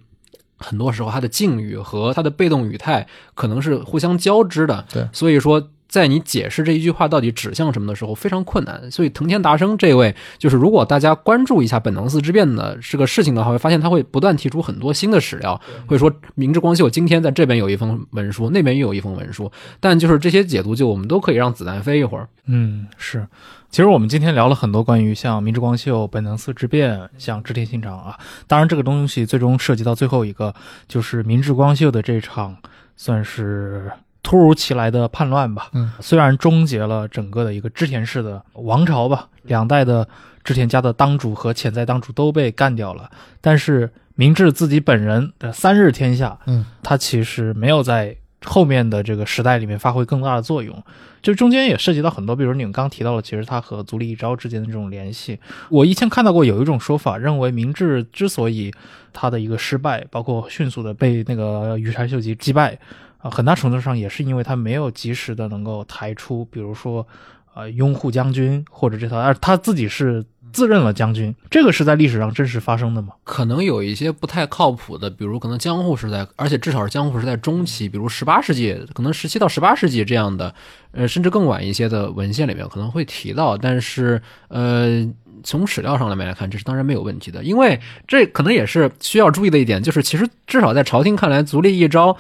[0.62, 8.90] 很多时候，它的敬语和它的被动语态可能是互相交织的，对所以说，在你解释这一句话到底指向什么的时候，非常困难。
[8.92, 22.30] 所以，藤田达生这位，就是如果大家关注一下本能寺之变的这个事情的话，会发现他会不断提出很多新的史料，会说明治光秀今天在这边有一封文书，那边又有一封文书，但就是这些解读，就我们都可以让子弹飞一会儿。
[22.46, 23.28] 嗯，是。
[23.72, 28.18] 其实我们今天聊了很多关于像明治光秀、本能寺之变、像织田信长啊，
[28.48, 30.54] 当然这个东西最终涉及到最后一个，
[30.88, 32.58] 就是明治光秀的这场
[32.96, 35.70] 算是突如其来的叛乱吧。
[35.74, 40.08] 嗯，虽然终结了整个的一个织田氏的王朝吧，两代的
[40.44, 43.10] 织田家的当主和潜在当主都被干掉了，
[43.42, 48.16] 但是明治自己本人的三日天下，嗯，他其实没有在
[48.46, 50.84] 后面的这个时代里面发挥更大的作用。
[51.22, 55.38] 就中间也涉及到很多，比如你们刚提到了，其实他和足利义昭之间的这种联系。
[55.70, 58.74] 我以前看到过有一种说法，认为明治之所以
[59.12, 62.80] 他的一个失败，包括迅速的被那个羽柴秀吉击败，
[63.20, 67.06] 啊、很大程度上也是因为他没有及时的能够抬出，比如说，
[67.54, 73.14] 呃，拥护将军或者这套，而他自己是自认了将军，这个是在历史上真实发生的吗？
[73.24, 80.54] 可能有一些不太靠谱的，比如可能江户时代，而且至少是江户时代中期，比如十八世纪，可能十七到十八世纪这样的，
[80.92, 85.08] 呃，甚至更晚一些的文献里面可能会提到，但是呃。
[85.42, 92.18] 从史料上来面来看，这是当然没有问题的，因为这可能也是需要注意的一点，就是其实至少在朝廷看来，足利义昭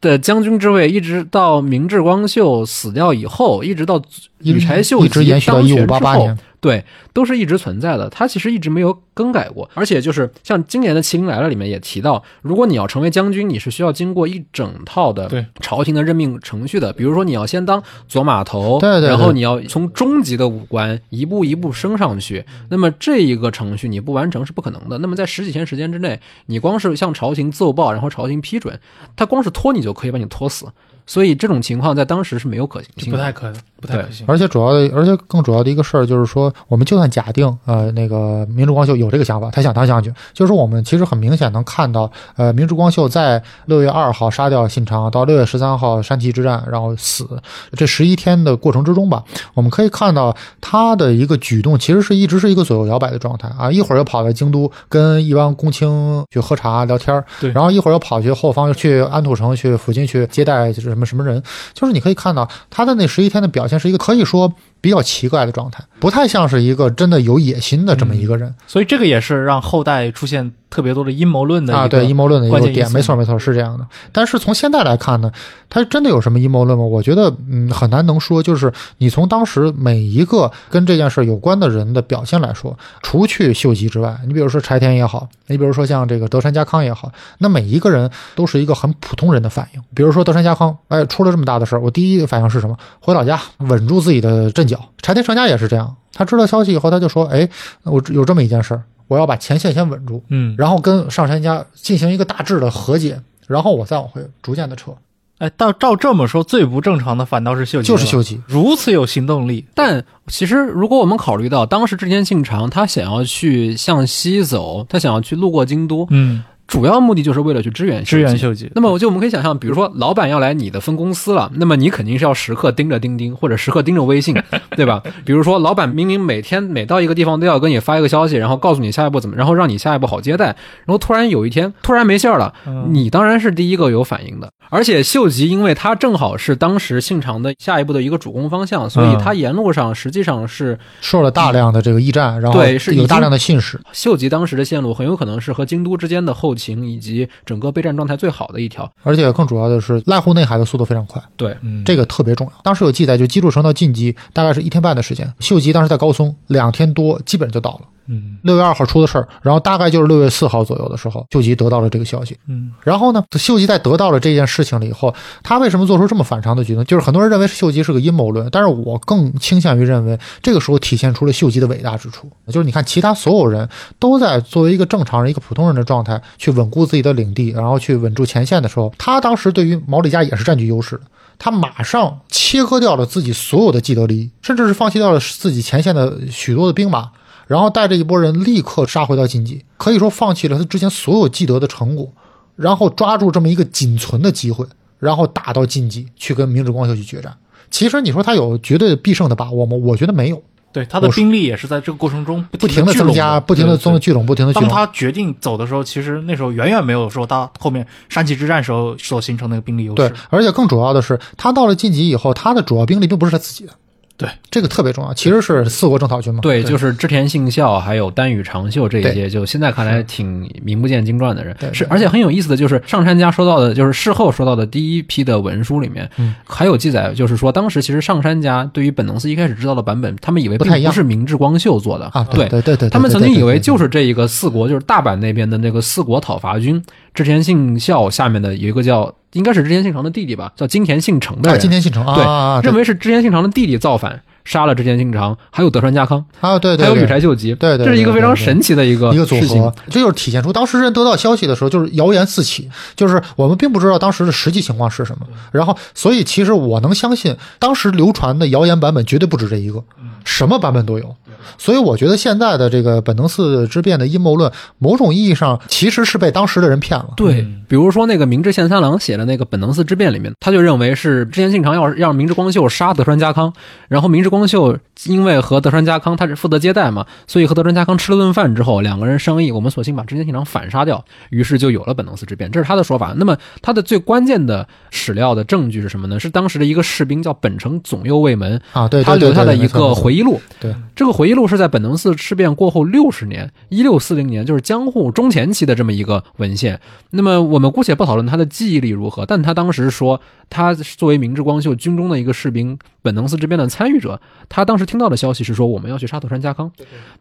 [0.00, 4.02] 的将军之位，一直到明智光秀死掉以后，一直到
[4.40, 6.84] 一羽柴秀一直吉延续到一五当选之后八八年，对，
[7.14, 9.68] 都是一直存在的，它其实一直没有更改过。
[9.74, 16.92] 而且就是像今年的《麒麟来了》里面也提到，如果你要成为将军，你是需要经过一整套的对朝廷的任命程序的。
[16.92, 22.44] 比如说，你要先当左马头，对对对然后你要从中级的武官一步一步升上去。
[22.68, 24.98] 那么这一个程序你不完成是不可能的。
[24.98, 28.78] 那么在十几天时间之内，你光是向朝廷奏报，然后朝廷批准，
[29.16, 30.66] 他光是拖你就可以把你拖死。
[31.10, 33.18] 所以这种情况在当时是没有可行性的。
[33.18, 34.24] 不太可能不太可行。
[34.28, 47.28] 而且主要的，而且更主要的一个事儿就是说，我们就算假定，呃，那个明珠光秀有这个想法，他想当将军，就是我们其实很明显能看到，呃，明珠光秀在六月二号杀掉信长，到六月十三号山崎之战，然后死，
[47.72, 61.42] 这十一天的过程之中吧，我们可以看到他的一个举动，其实是一直是一个左右摇摆的状态啊，一会儿又跑到京都跟一帮公卿去喝茶聊天儿，对然后一会儿又跑去后方又去安土城去附近去接待就是什么什么人，
[61.74, 71.88] 就是你可以看到他的那十一天的表现是一个可以说比较奇怪的状态，不太像是一个真的有野心的这么一个人、所以这个也是让后代出现特别多的阴谋论的一个啊。
[71.88, 73.86] 对阴谋论的一个点，没错没错是这样的。
[74.12, 75.30] 但是从现在来看呢，
[75.68, 76.84] 他真的有什么阴谋论吗？
[76.84, 78.42] 我觉得嗯很难能说。
[78.42, 89.82] 就是你从当时每一个跟这件事有关的人的表现来说，除去秀吉之外，你比如说柴田也好，你比如说像这个德川家康也好，那每一个人都是一个很普通人的反应。
[89.94, 92.74] 比如说德川家康，哎，出了这么大的事儿，我第一反应是什么？
[93.00, 94.88] 回老家稳住自己的阵脚。
[95.02, 97.46] 柴田胜家也是这样，他知道消息以后，他就说，哎，
[97.82, 104.92] 我有这么一件事儿，我要把前线先稳住，嗯，然后跟上杉家进行一个大致的和解，然后我再往回逐渐的撤，
[105.38, 108.40] 哎，到照这么说，最不正常的反倒是秀吉，就是秀，吉。
[108.46, 118.38] 如此有行动力，但其实，如果我们考虑到当时织田信长他想要去向西走，他想要去路过京都，嗯，主要目的就是为了去支援支援。
[118.38, 124.40] 秀吉，那么，我就我们可以想象，比如说老板要来你的分公司了， 那么你肯定是要时刻盯着钉钉，或者时刻盯着微信，
[124.76, 125.02] 对吧？
[125.24, 134.48] 比如说，老板明明每天每到一个地方都要跟你发一个消息，然后告诉你下一步怎么，然后让你下一步好接待，然后突然有一天突然没信儿了，嗯你当然是第一个有反应的。
[134.70, 148.90] 而且秀吉，因为他正好是当时信长的下一步的一个主攻方向，所以嗯他沿路上实际上是受了大量的这个驿站，然后对是有大量的信使，秀吉当时的线路很有可能是和京都之间的后勤以及整个备战状态最好的一条。
[149.02, 152.52] 而且更主要的是濑户内海的速度非常快，对，嗯，这个特别重要。
[152.62, 157.80] 当时有记载，就基筑城到晋级大概是一天半的时间，秀吉当时在高松两天多，基本就到了。
[158.10, 162.36] 嗯六月二号出的事儿，然后大概就是六月四号左右的时候，秀吉得到了这个消息。
[162.48, 166.84] 嗯然后呢，秀吉在得到了这件事情了以后，他为什么做出这么反常的举动？
[166.84, 172.28] 就是很多人认为秀吉是个阴谋论，但是我更倾向于认为，这个时候体现出了秀吉的伟大之处。
[172.48, 181.02] 就是你看，其他所有人都在作为一个正常人、一个普通人的状态去稳固自己的领地，然后去稳住前线的时候，他当时对于毛利家也是占据优势的。
[181.38, 187.08] 他马上切割掉了自己所有的既得利益，甚至是放弃掉了自己前线的许多的兵马，
[187.50, 192.08] 然后带着一波人立刻杀回到晋级，可以说放弃了他之前所有既得的成果，
[192.54, 194.64] 然后抓住这么一个仅存的机会，
[195.00, 197.36] 然后打到晋级去跟明治光秀去决战。
[197.68, 199.76] 其实你说他有绝对必胜的把握吗？
[199.76, 200.40] 我觉得没有，
[200.72, 204.68] 对，他的兵力也是在这个过程中不停的增加，不停的增聚拢，不停的聚当。
[204.68, 213.72] 他决定走的时候，其实那时候远远没有说他后面山崎之战时候所形成的那个兵力优势对势。，而且更主要的是，他到了晋级以后，他的主要兵力并不是他自己的，
[214.20, 216.40] 对，这个特别重要，其实是四国征讨军嘛。
[216.42, 221.56] 对，就是织田信孝还有丹羽长秀这一些，就现在看来挺名不见经传的人。
[221.72, 226.34] 是，而且很有意思的就是上杉家说到的，就是事后说到的第一批的文书里面，嗯。
[226.44, 232.04] 还有记载，就是说当时其实上杉家对于本能寺一开始知道的版本，他们以为不是明治光秀做的。
[232.12, 236.82] 啊，对对对对，他们曾经以为就是这一个四国，就是大阪那边的那个四国讨伐军，
[237.14, 242.68] 织田信孝下面的有一个叫应该是织田信长的弟弟吧，叫金田信成的啊，人，今天信成啊对。
[242.68, 255.26] 认为是织田信长的弟弟造反，杀了织田信长，还有德川家康，啊，对对，还有对羽柴秀吉，对对这是一个非常神奇的一个一个组合，这就是体现出当时人得到消息的时候，就是谣言四起，就是我们并不知道当时的实际情况是什么。
[255.52, 259.82] 然后，所以其实我能相信，当时流传的谣言版本绝对不止这一个，
[260.24, 261.14] 什么版本都有。
[261.58, 267.08] 所以我觉得现在的这个本能寺之变的阴谋论，某种意义上其实是被当时的人骗了。
[267.16, 273.52] 对，嗯比如说那个明治宪三郎写的那个《本能寺之变》里面，他就认为是织田信长要要让明治光秀杀德川家康，
[273.88, 283.12] 然后明治光秀因为和德川家康他是负责接待嘛，所以和德川家康吃了顿饭之后，两个人商议，我们索性把织田信长反杀掉，于是就有了本能寺之变，这是他的说法。
[283.16, 286.18] 那么他的最关键的史料的证据是什么呢？
[286.18, 290.40] 是当时的一个士兵叫本城总右卫门，啊，对，他对留下的一个回忆录。
[290.60, 296.78] 对，这个回忆录是在本能寺事变过后六十年，一六四零年，就是江户中前期的这么一个文献。
[297.12, 300.20] 那么我们姑且不讨论他的记忆力如何，但他当时说，
[300.50, 304.20] 他作为明治光秀军中的一个士兵，本能寺这边的参与者，
[304.50, 306.70] 他当时听到的消息是说我们要去杀德川家康。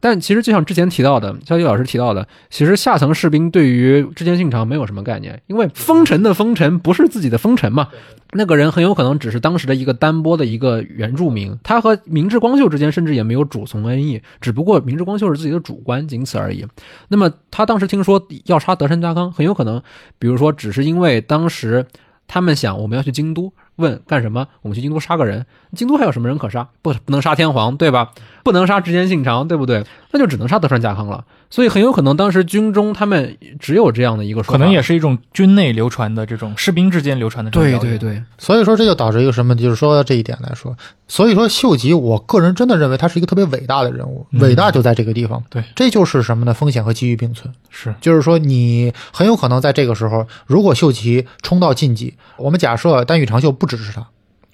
[0.01, 7.87] 但其实就像之前提到的，肖吉老师提到的，其实下层士兵对于织田信长没有什么概念，因为丰臣的丰臣不是自己的丰臣嘛，
[8.31, 16.65] 那个人很有可能只是当时的一个单波的一个原住民，他和明治光秀之间甚至也没有主从恩义，只不过明治光秀是自己的主官，仅此而已。
[17.07, 19.81] 那么他当时听说要杀德川家康，很有可能，
[20.19, 21.87] 比如说只是因为当时
[22.27, 24.47] 他们想我们要去京都，问干什么？
[24.61, 26.69] 我们去京都杀个人，京都还有什么人可杀？
[26.83, 28.11] 不，不能杀天皇，对吧？
[28.43, 29.85] 不能杀织田信长，对不对？
[30.11, 31.23] 那就只能杀德川家康了。
[31.51, 37.79] 所以很有可能当时军中他们只有这样的一个说法，可能也是一种军内流传的这种士兵之间流传的这种。
[37.79, 39.55] 对对对，所以说这就导致一个什么？
[39.55, 40.75] 就是说这一点来说，
[41.07, 45.43] 所以说秀吉，我个人真的认为他是一个特别伟大的人物，嗯伟大就在这个地方。
[45.49, 46.53] 对这就是什么呢？
[46.53, 47.51] 风险和机遇并存。
[47.71, 54.05] 是就是说，你很有可能在这个时候，如果秀吉冲到晋级，我们假设丹羽长秀不支持他，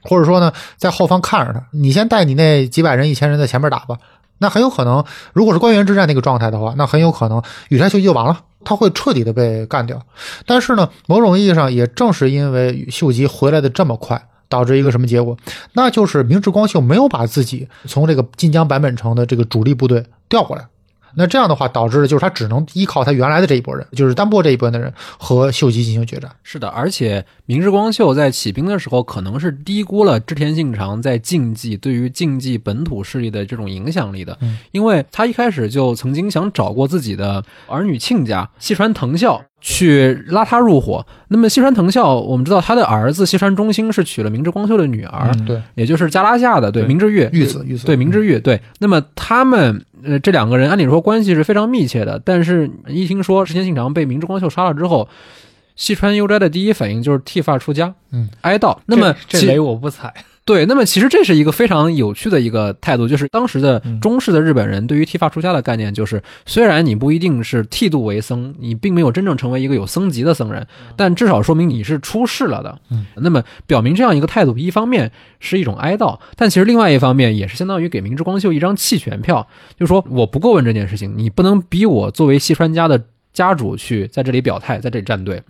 [0.06, 3.98] 或者说呢，在后方看着他，你先带你那几百人、一千人在前面打吧。
[4.38, 5.04] 那很有可能，
[5.34, 10.02] 如果是关原之战那个状态的话，那很有可能羽柴秀吉就完了，他会彻底的被干掉。
[10.46, 14.28] 但是呢，某种意义上，也正是因为秀吉回来的这么快。
[14.48, 15.36] 导致一个什么结果？
[15.74, 20.64] 那就是明治光秀没有把自己从这个晋江坂本城的这个主力部队调过来，
[21.16, 26.30] 那这样的话，导致的就是他只能依靠他原来的这一波人，就是丹波这一波的人和秀吉进行决战。
[26.44, 41.06] 是的，而且明智光秀在起兵的时候，可能是低估了织田信长在竞技对于竞技本土势力的这种影响力的，嗯因为他一开始就曾经想找过自己的儿女亲家细川藤孝去拉他入伙。
[41.28, 48.62] 那么西川藤孝，我们知道他的儿子西川忠兴是娶了明治光秀的女儿，嗯对，也就是加拉夏的对对明治玉玉子玉子对明治玉对。
[48.80, 55.10] 那么他们呃这两个人按理说关系是非常密切的，但是一听说石田信长被明智光秀杀了之后，
[55.76, 58.78] 细川悠斋的第一反应就是剃发出家，嗯，哀悼。
[58.86, 60.14] 那么这这雷我不踩。
[60.46, 72.80] 对，那么其实这是一个非常有趣的一个态度，就是当时的嗯中式的日本人对于剃发出家的概念，就是虽然你不一定是剃度为僧，你并没有真正成为一个有僧籍的僧人，但至少说明你是出世了的。
[72.92, 79.48] 嗯，那么表明这样一个态度，一方面是一种哀悼，但其实另外一方面也是相当于给明治光秀一张弃权票，
[79.80, 83.02] 就是说我不过问这件事情，你不能逼我作为西川家的。
[83.36, 85.44] 家主去在这里表态，在这里站队。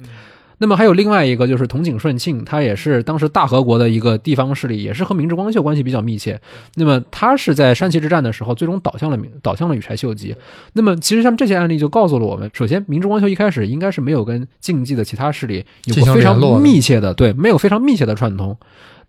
[0.57, 6.39] 那么还有另外一个就是筒井顺庆，他也是当时大和国的一个地方势力，也是和明治光秀关系比较密切。
[6.75, 10.35] 那么他是在山崎之战的时候，最终倒向了明倒向了羽柴秀吉。
[10.73, 18.57] 那么其实像这些案例就告诉了我们，首先明治光秀一开始应该是没有跟竞技的其他势力有过非常密切的，对，没有非常密切的串通。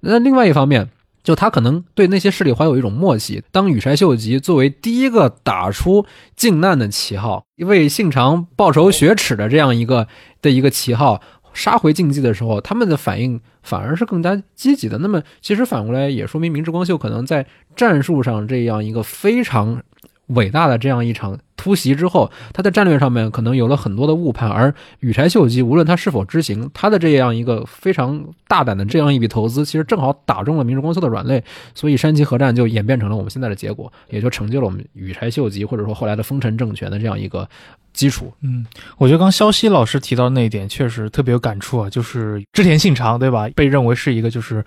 [0.01, 0.89] 那另外一方面，
[1.23, 3.43] 就他可能对那些势力怀有一种默契。
[3.51, 6.07] 当羽柴秀吉作为第一个打出
[6.37, 10.07] 靖难的旗号，为信长报仇雪耻的这样一个
[10.41, 11.21] 的一个旗号
[11.57, 14.99] 杀回竞技的时候，他们的反应反而是更加积极的。
[14.99, 19.83] 那么，其实反过来也说明明治光秀可能在战术上这样一个非常
[20.27, 31.43] 伟大的这样一场突袭之后，他在战略上面可能有了很多的误判，而羽柴秀吉无论他是否知情，他的这样一个非常大胆的这样一笔投资，其实正好打中了明治光秀的软肋，
[31.75, 37.49] 所以山崎合战就演变成了我们现在的结果，也就成就了我们羽柴秀吉或者说后来的丰臣政权的这样一个
[37.93, 38.33] 基础。
[38.43, 38.67] 嗯，
[38.99, 43.49] 我觉得刚肖西老师提到那一点确实特别有感触啊，就是织田信长对吧？
[43.55, 44.63] 被认为是一个就是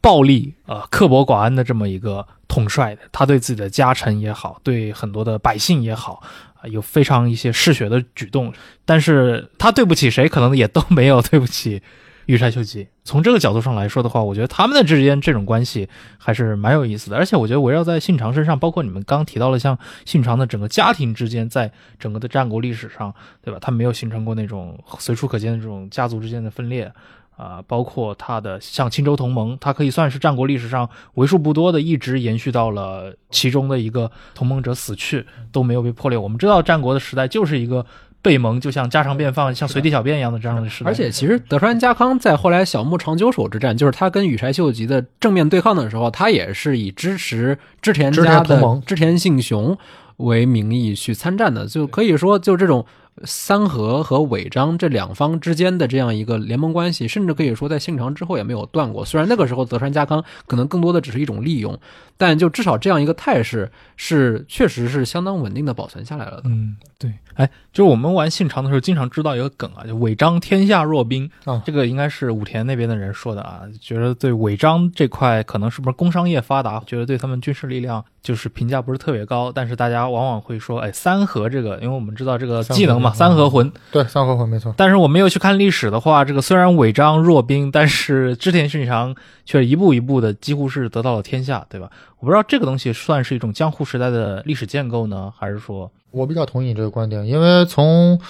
[0.00, 6.22] 暴力呃刻薄寡恩的这么一个统帅，他对自己的家臣也好，对很多的百姓也好。
[6.62, 8.52] 啊，有非常一些嗜血的举动，
[8.84, 11.80] 但是他对不起谁，可能也都没有对不起
[12.26, 12.86] 羽柴秀吉。
[13.02, 17.16] 从这个角度上来说的话，我觉得他们的之间这种关系还是蛮有意思的。
[17.16, 23.58] 而且我觉得围绕在信长身上，包括你们刚提到了像信长的整个家庭之间，在整个的战国历史上，对吧？
[23.58, 26.92] 他没有形成过那种随处可见的这种家族之间的分裂。
[27.40, 36.18] 啊，包括他的像青州同盟，它可以算是战国历史上为数不多的，一直延续到了其中的一个同盟者死去都没有被破裂。
[36.18, 37.86] 我们知道战国的时代就是一个
[38.20, 40.90] 背盟，就像家常便饭，像随地小便一样的这样的时代。
[40.90, 49.74] 而且，其实德川家康在后来小牧长久手之战，就是他跟羽柴秀吉的正面对抗的时候，他也是以支持织田家同盟织田信雄
[50.18, 52.84] 为名义去参战的，就可以说，就这种
[53.24, 59.04] 三河和尾张这两方之间的这样一个联盟关系，甚至可以说在信长之后也没有断过。
[59.04, 61.78] 虽然那个时候德川家康可能更多的只是一种利用，
[62.16, 66.44] 但就至少这样一个态势是确实是相当稳定的保存下来了的。
[66.44, 84.74] 嗯，对，哎，就是我们玩信长的时候，经常知道一个梗啊，就尾张天下若兵啊这个应该是武田那边的人说的啊，觉得对尾张这块可能是不是工商业发达，觉得对他们军事力量就是评价不是特别高，但是大家往往会说，哎，三合这个，因为我们知道这个技能嘛，嗯三合魂，对，三合魂没错。
[84.76, 89.14] 但是我没有去看历史的话，这个虽然尾张弱兵，但是织田信长
[89.44, 91.90] 却一步一步的几乎是得到了天下，对吧？
[92.18, 98.20] 我不知道这个东西算是一种江户时代的历史建构呢，还是说，我比较同意你这个观点，因为从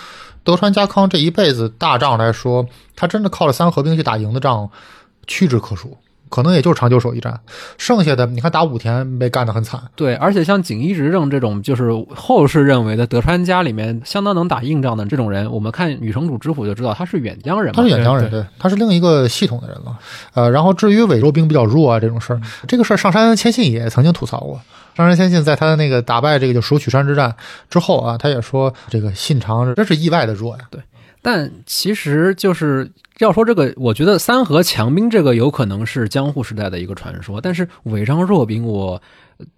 [0.44, 2.64] 德川家康这一辈子大仗来说，
[2.94, 4.70] 他真的靠了三合兵去打赢的仗
[5.26, 5.98] 屈指可数，
[6.30, 7.38] 可能也就是长久手一战。
[7.76, 17.90] 剩下的你看打武田被干得很惨，对，而且像锦衣执政这种，就是后世认为的德川家里面相当能打硬仗的这种人，我们看女城主之虎就知道他是远江人嘛他是。
[17.90, 19.98] 远江人，对对，他是另一个系统的人了。
[20.32, 24.60] 呃，然后至于伪肉兵比较弱啊这种事儿，这个事儿上山谦信也曾经吐槽过。
[24.94, 27.34] 上山谦信在他的那个打败这个就蜀取山之战
[27.68, 30.62] 之后啊，他也说这个信长真是意外的弱呀。
[31.22, 39.00] 但其实就是要说这个，我觉得三河强兵这个有可能是江户时代的一个传说，但是尾张弱兵我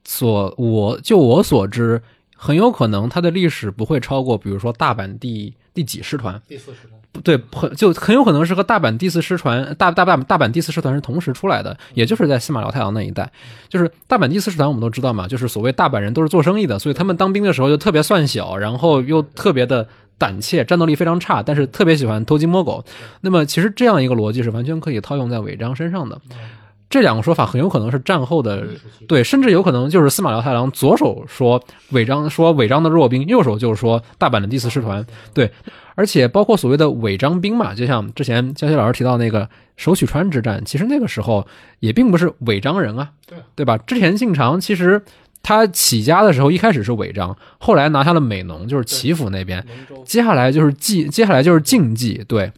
[0.04, 2.02] 所我就我所知，
[2.36, 13.30] 很有可能它的历史不会超过，比如说大阪第第几师团，第四师团，不对，很就很有可能是和大阪第四师团大大大大阪第四师团是同时出来的，也就是在司马辽太郎那一带。
[13.68, 19.86] 就是大阪第四师团，我们都知道嘛，就是所谓大阪人都是做生意的，所以他们当兵的时候就特别算小，然后又特别的
[20.22, 22.84] 胆怯，战斗力非常差，但是特别喜欢偷鸡摸狗。
[23.22, 26.16] 那么其实这样一个逻辑是完全可以套用在尾张身上的。
[26.88, 28.68] 这两个说法很有可能是战后的
[29.08, 35.04] 对，甚至有可能就是司马辽太郎左手说尾张说尾张的弱兵，右手就是说大阪的第四师团。
[35.34, 35.50] 对，
[35.94, 41.46] 而且包括所谓的尾张兵嘛，就像之前江西老师提到那个手取川之战，其实那个时候
[41.80, 43.78] 也并不是尾张人啊，对对吧？
[43.78, 45.02] 织田信长其实
[45.42, 49.64] 他起家的时候一开始是违章，后来拿下了美浓，就是祈福那边，
[50.04, 52.52] 接下来就是晋，接下来就是晋冀，对。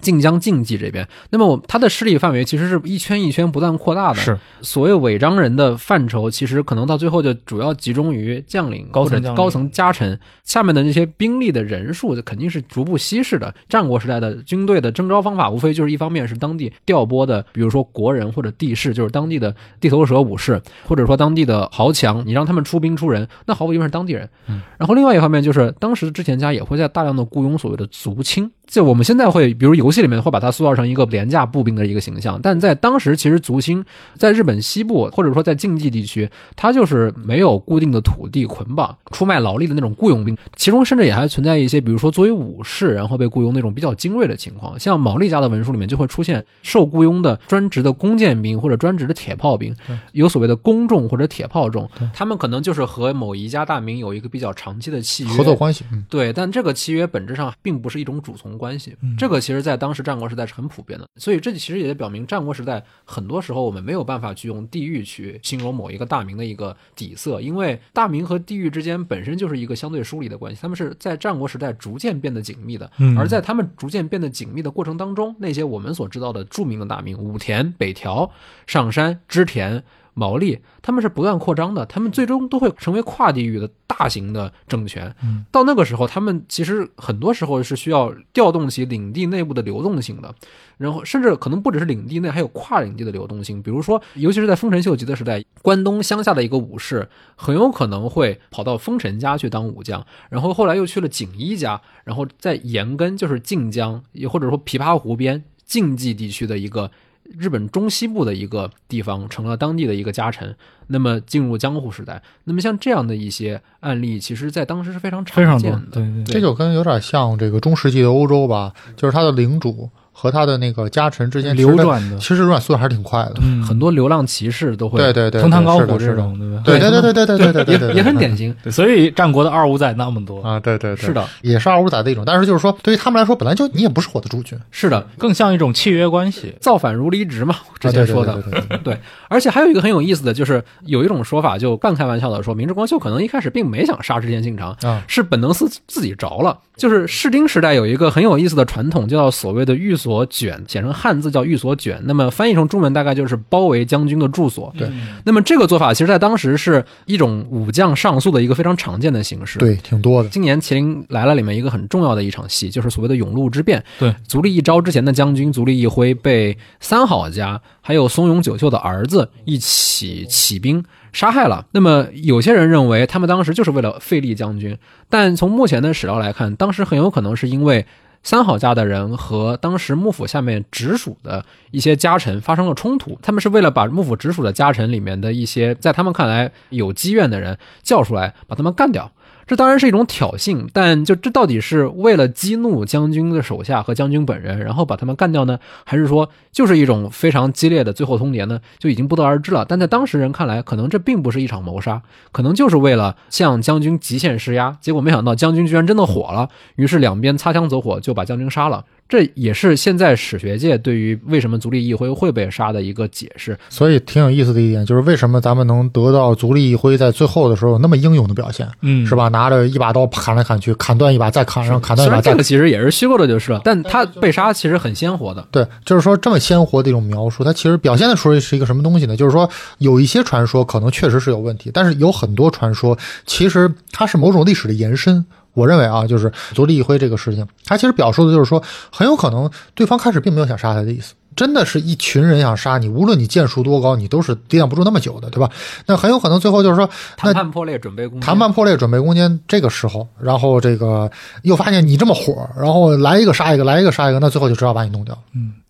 [0.00, 4.20] 晋江晋冀这边，那么我他的势力范围其实是一圈一圈不断扩大的。
[4.20, 13.54] 是所谓违章人的范畴，其实可能到最后就主要集中于将领高层高层家臣，下面的那些兵力的人数肯定是逐步稀释的。
[13.68, 24.28] 战国时代的军队的征召方法，无非就是一方面是当地调拨的，比如说国人或者地士，就是当地的地头蛇武士，或者说当地的豪强，你让他们出兵出人，那毫无疑问是当地人。
[24.48, 28.50] 嗯然后另外一方面就是，当时之前家也会在大量的雇佣所谓的族亲。
[28.66, 33.84] 就我们现在会，比如游戏里面会把它塑造成一个廉价步兵的一个形象，但在当时其实足轻
[34.16, 49.74] 在日本西部或者说在竞技地区，它就是没有固定的土地捆绑出卖劳力的那种雇佣兵，其中甚至也还存在一些，比如说作为武士然后被雇佣那种比较精锐的情况，像毛利家的文书里面就会出现受雇佣的专职的弓箭兵或者专职的铁炮兵，
[50.12, 78.30] 有所谓的弓重或者铁炮重，他们可能就是和某一家大名有一个比较长期的契约合作关系，嗯，对，但这个契约本质上并不是一种主从关系，这个其实在当时战国时代是很普遍的，所以这其实也表明战国时代很多时候我们没有办法去用地域去形容某一个大名的一个底色，因为大名和地域之间本身就是一个相对疏离的关系，他们是在战国时代逐渐变得紧密的，嗯而在他们逐渐变得紧密的过程当中，那些我们所知道的著名的大名武田、北条、
[78.66, 79.82] 上山、织田。
[80.18, 85.14] 毛利，他们是不断扩张的，他们最终都会成为跨地域的大型的政权。
[85.52, 90.34] 到那个时候，他们其实很多时候是需要调动起领地内部的流动性的，
[90.78, 93.62] 然后甚至可能不只是领地内，还有跨领地的流动性。
[93.62, 106.90] 比如说，尤其是在丰臣秀吉的时代，关东乡下的一个武士很有可能会跑到丰臣家去当武将，然后后来又去了锦衣家，然后在延根，就是晋江，也或者说琵琶湖边晋冀地区的一个。
[107.38, 110.54] 日本中西部的一个地方成了当地的一个家臣，
[110.88, 123.34] 那么进入江户时代，那么像这样的一些案例，其实在当时是非常常见的。，对对这就跟有点像这个中世纪的欧洲吧，就是他的领主和他的那个家臣之间流转的其实流转速度还是挺快的。
[123.42, 126.62] 嗯，很多流浪骑士都会对对对，藤堂高虎这种，对吧？
[126.64, 128.56] 对对对对对对对对对对，也也很典型。
[128.70, 136.54] 所以战国的二五仔那么多，啊，对对对，是的，也是二五仔的一种，但是就是说，对于他们来说，本来就你也不是我的主君，是的，更像一种契约关系。
[136.62, 138.32] 造反如离职嘛，之啊对对前说的。
[138.32, 146.58] 对对对对对，而且还有一个很有意思的就是，有一种说法，就半开玩笑的说，明治光秀可能一开始并没想杀织田信长，啊，是本能寺自己着了。
[146.76, 154.72] 就是室町时代有一个很有意思的传统，叫所谓的寓所卷，写成汉字叫寓所卷，那么翻译成中文大概就是包围将军的住所。
[154.78, 154.88] 对，
[155.24, 159.58] 那么这个做法其实在当时是一种武将上诉的一个非常常见的形式。。
[159.58, 160.28] 对，挺多的。
[160.28, 163.82] 今年《麒麟来了》里面一个很重要的一场戏，就是所谓的永禄之变。
[163.98, 171.66] 对，足利一昭之前的将军足利义辉被三好家还有松永久秀的儿子一起起兵杀害了。
[171.72, 174.78] 那么有些人认为他们当时就是为了废立将军，
[175.10, 177.84] 但从目前的史料来看，当时很有可能是因为。
[178.26, 189.12] 三好家的人和当时幕府下面直属的一些家臣发生了冲突，他们是为了把幕府直属的家臣里面的一些在他们看来有积怨的人叫出来，把他们干掉。
[189.46, 198.60] 这当然是一种挑衅，但就这到底是为了激怒将军的手下和将军本人，然后把他们干掉呢，还是说就是一种非常激烈的最后通牒呢？
[198.78, 199.64] 就已经不得而知了。
[199.64, 202.02] 但在当时人看来，可能这并不是一场谋杀，
[202.32, 204.76] 可能就是为了向将军极限施压。
[204.80, 208.84] 结果没想到将军居然真的火了，于是两边擦枪走火，就把将军杀了。
[209.08, 213.58] 这也是现在史学界对于为什么足利义辉会被杀的一个解释。
[213.68, 219.14] 所以挺有意思的一点就是，为什么咱们能得到足利义辉在最后的时候有那么英勇的表现，嗯，是？
[219.14, 219.28] 吧？
[219.28, 225.46] 拿着一把刀砍来砍去，砍断一把再砍，然后砍断一把再个其实也是虚构的，就是了，但他被杀其实很鲜活的。
[225.50, 229.16] 对，就是说这么鲜活的一种描述，它其实表现的出来是一个什么东西呢？
[229.16, 235.24] 就是说有一些传说可能确实是有问题，但是有很多传说其实它是某种历史的延伸。
[235.56, 238.62] 我认为啊，就是足利一辉这个事情，他其实表述的就是说，
[238.92, 245.50] 很有可能对方开始并没有想杀他的意思，真的是一群人想杀你，无论你剑术多高，你都是抵挡不住那么久的，对吧？
[245.86, 249.40] 那很有可能最后就是说，谈判破裂，准备攻谈判破裂，准备攻坚。
[249.48, 251.10] 这个时候，然后这个
[251.42, 255.16] 又发现你这么火，然后来一个杀一个，来一个杀一个，那最后就只好把你弄掉。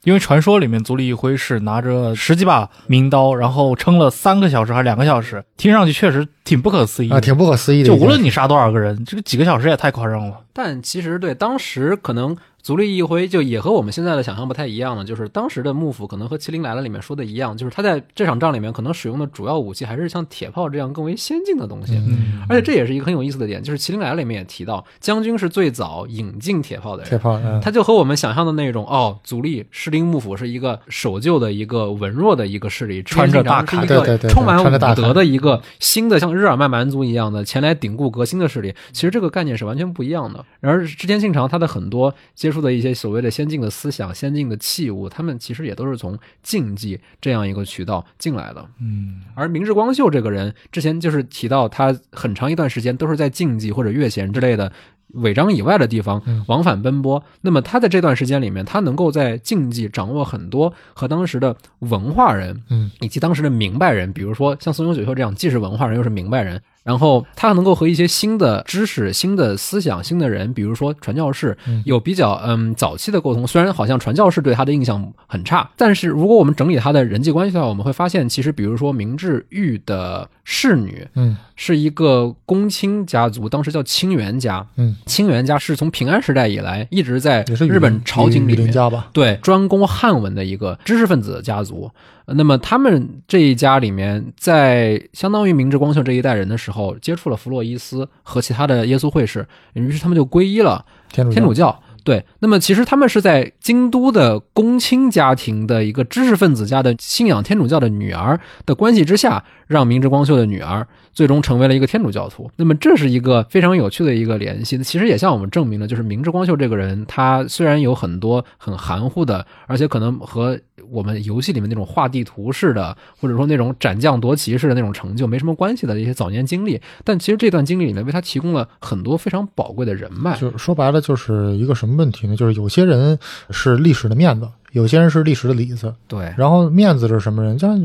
[0.06, 7.96] 因为传说里面足利义辉是拿着十几把名刀，然后撑了三个小时还是两个小时，听上去确实挺不可思议啊，挺不可思议的就。
[7.96, 10.38] 无论你杀多少个人，这个几个小时也太夸张了。
[10.52, 21.96] 但其实对当时可能足利义辉就也和我们现在的想象不太一样了，就是当时的幕府可能和《麒麟来了》里面说的一样，就是他在这场仗里面可能使用的主要武器还是像铁炮这样更为先进的东西。
[21.96, 27.10] 嗯，而且这也是一个很有意思的点，就是《麒麟来了》里面也提到，将军是最早引进铁炮的人。
[27.10, 38.74] 铁炮，嗯，他就和我们想象的那种哦，足利士丁幕府是一个守旧的一个文弱的一个势力，穿着大是一对对对充满武德的一个新的像日耳曼蛮族一样的前来顶固革新的势力。
[38.92, 40.44] 其实这个概念是完全不一样的。
[40.60, 48.62] 然而织田信长他的很多接触的一些所谓的先进的思想、先进的器物，他们其实也都是从竞技这样一个渠道进来的。
[48.82, 54.70] 嗯，而明治光秀这个人，之前就是提到他很长一段时间都是在竞技或者越弦之类的
[55.14, 57.22] 违章以外的地方嗯往返奔波。
[57.40, 66.60] 那么他在这段时间里面，他能够在竞技掌握很多和当时的文化人，嗯，以及当时的明白人，比如说像松永久秀这样既是文化人又是明白人。
[66.86, 73.44] 然后他能够和一些新的知识、新的思想、新的人，比如说传教士嗯，有比较嗯早期的沟通。
[73.44, 84.64] 虽然好像传教士对他的印象很差，但是如果我们整理他的人际关系的话，我们会发现，其实比如说明治玉的侍女嗯是一个公卿家族，当时叫清源家。
[84.76, 88.72] 嗯，清源家是从平安时代以来一直在日本朝廷里面？
[89.12, 91.90] 对，专攻汉文的一个知识分子家族。
[92.26, 101.80] 呃那么他们这一家里面，在相当于明治光秀这一代人的时候，接触了弗洛伊斯和其他的耶稣会士，于是他们就皈依了天主天主教。
[102.02, 112.50] 对，那么其实他们是在京都的公卿家庭的一个知识分子家的信仰天主教的女儿的关系之下，让明治光秀的女儿最终成为了一个天主教徒。
[112.56, 120.58] 那么这是一个非常有趣的一个联系，其实也向我们证明了，就是明治光秀这个人，他虽然有很多很含糊的，而且可能和
[120.90, 130.36] 我们游戏里面那种画地图式的，或者说那种斩将夺旗式的那种成就没什么关系的一些早年经历，但其实这段经历里面为他提供了很多非常宝贵的人脉。
[130.38, 132.36] 就说白了，就是一个什么问题呢？
[132.36, 133.18] 就是有些人
[133.50, 135.94] 是历史的面子，有些人是历史的里子。
[136.06, 137.58] 对然后面子是什么人？
[137.58, 137.78] 像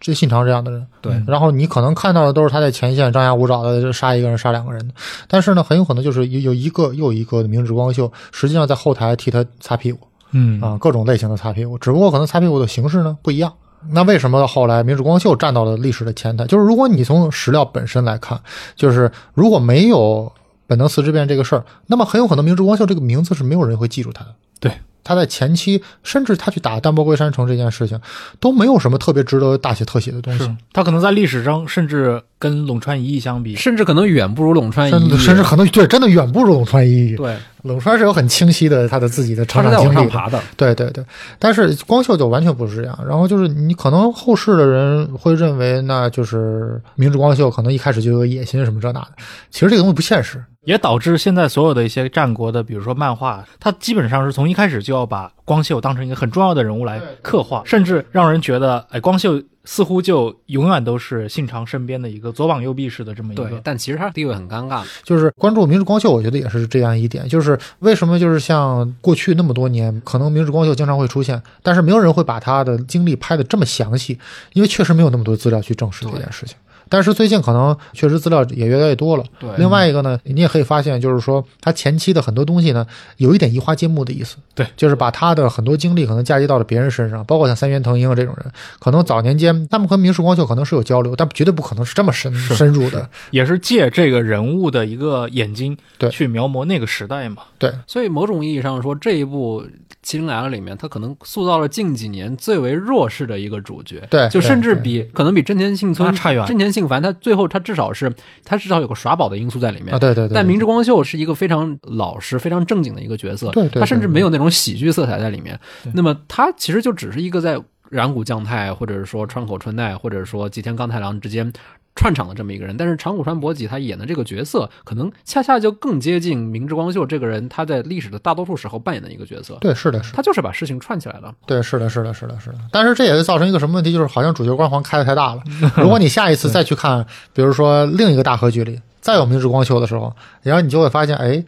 [0.00, 0.86] 这信长这样的人。
[1.00, 4.94] 对，然后你可能看到的都是他在前线张牙舞爪的杀一个人、杀两个人的，
[5.26, 10.00] 但是呢，很有可能就是有有一个又一个的明治光秀，实际上在后台替他擦屁股
[10.32, 13.52] 嗯啊，各种类型的擦屁股，只不过可能擦屁股的形式呢不一样。
[13.90, 16.44] 那为什么后来明治光秀站到了历史的前台？
[16.46, 18.40] 就是如果你从史料本身来看，
[18.74, 20.32] 就是如果没有
[20.66, 24.34] 本能寺之变这个事儿，那么很有可能明治光秀这个名字是没有人会记住他的。
[24.58, 24.72] 对，
[25.08, 27.98] 他在前期，甚至他去打丹波龟山城这件事情，
[28.38, 30.54] 都没有什么特别值得大写特写的东西。
[30.70, 37.16] 他可能在历史上甚至跟陇川一役相比，甚至可能远不如陇川一役，甚至可能对，真的远不如陇川一役。
[37.16, 40.10] 对，陇川是有很清晰的他的自己的成长经历。
[40.56, 41.04] 对对对。
[41.38, 42.98] 但是光秀就完全不是这样。
[43.06, 49.08] 然后就是你可能后世的人会认为，那就是明治光秀可能一开始就有野心什么这那的。
[49.50, 50.42] 其实这个东西不现实。
[50.64, 63.60] 也导致现在所有的一些战国的，比如说漫画，它基本上是从一开始就要把光秀当成一个很重要的人物来刻画，甚至让人觉得，哎，光秀似乎就永远都是信长身边的一个左膀右臂式的这么一对个，。
[63.62, 64.82] 但其实他地位很尴尬。
[65.02, 74.18] 就是关注明治光秀，我觉得也是这样一点，就是为什么就是像过去那么多年，可能明治光秀经常会出现，但是没有人会把他的经历拍的这么详细，
[74.54, 76.56] 因为确实没有那么多资料去证实这件事情。
[76.88, 79.24] 但是最近可能确实资料也越来越多了。
[79.38, 82.86] 对另外一个呢，你也可以发现，就是说他前期的很多东西呢，
[83.16, 84.36] 有一点移花接木的意思。
[84.54, 93.08] 对，就是把他的很多精力可能嫁接到了别人身上，包括像三原藤英这种人，可能早年间他们和明石光秀可能是有交流，但绝对不可能是这么深深入的。
[93.30, 97.42] 也是借这个人物的一个眼睛，对去描摹那个时代嘛。
[97.58, 99.62] 对，所以某种意义上说，这一部
[100.08, 104.02] 《麒麟来了》里面，他可能塑造了近几年最为弱势的一个主角。
[104.08, 108.10] 对就甚至比可能比真田幸村差远真田幸繁，他最后他至少是
[108.42, 109.94] 他至少有个耍宝的因素在里面。
[109.94, 110.34] 啊，对对对。
[110.34, 115.92] 但明治光秀是一个非常老实、非常正经的一个角色，对对对他甚至没有那种喜剧色彩在里面对。
[115.94, 117.60] 那么他其实就只是一个在
[117.90, 121.52] 染谷将太，或者是说川口春奈，或者说吉田刚太郎之间
[121.98, 122.76] 串场的这么一个人。
[122.76, 129.58] 但是长谷川博己他演的这个角色，可能恰恰就更接近明治光秀这个人他在历史的大多数时候扮演的一个角色。
[129.60, 131.34] 对，是的，是的，他就是把事情串起来了。
[131.44, 132.58] 对，是的，是的，是的，是的。
[132.70, 135.42] 但是这也会造成一个什么问题，就是好像主角光环开的太大了。
[135.76, 137.04] 如果你下一次再去看，
[137.34, 141.44] 比如说另一个大合剧里再有明治光秀的时候，然后你就会发现，哎，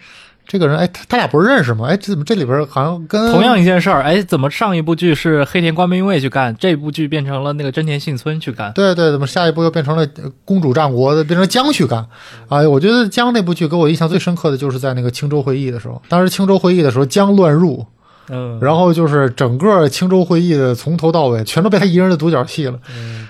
[0.50, 1.86] 这个人，哎，他他俩不是认识吗？
[1.86, 8.72] 哎，这怎么这里边好像跟同样一件事儿，哎，怎么上一部剧是黑田官兵卫去干，这部剧变成了那个真田幸村去干？
[8.72, 12.04] 对对，怎么下一步又变成了呃公主战国的，变成江去干？
[12.48, 17.86] 哎，我觉得江那部剧给我印象最深刻的就是在那个青州会议的时候，当时青州会议的时候，江乱入，
[18.30, 22.78] 嗯，然后就是整个青州会议的从头到尾全都被他一个人的独角戏了。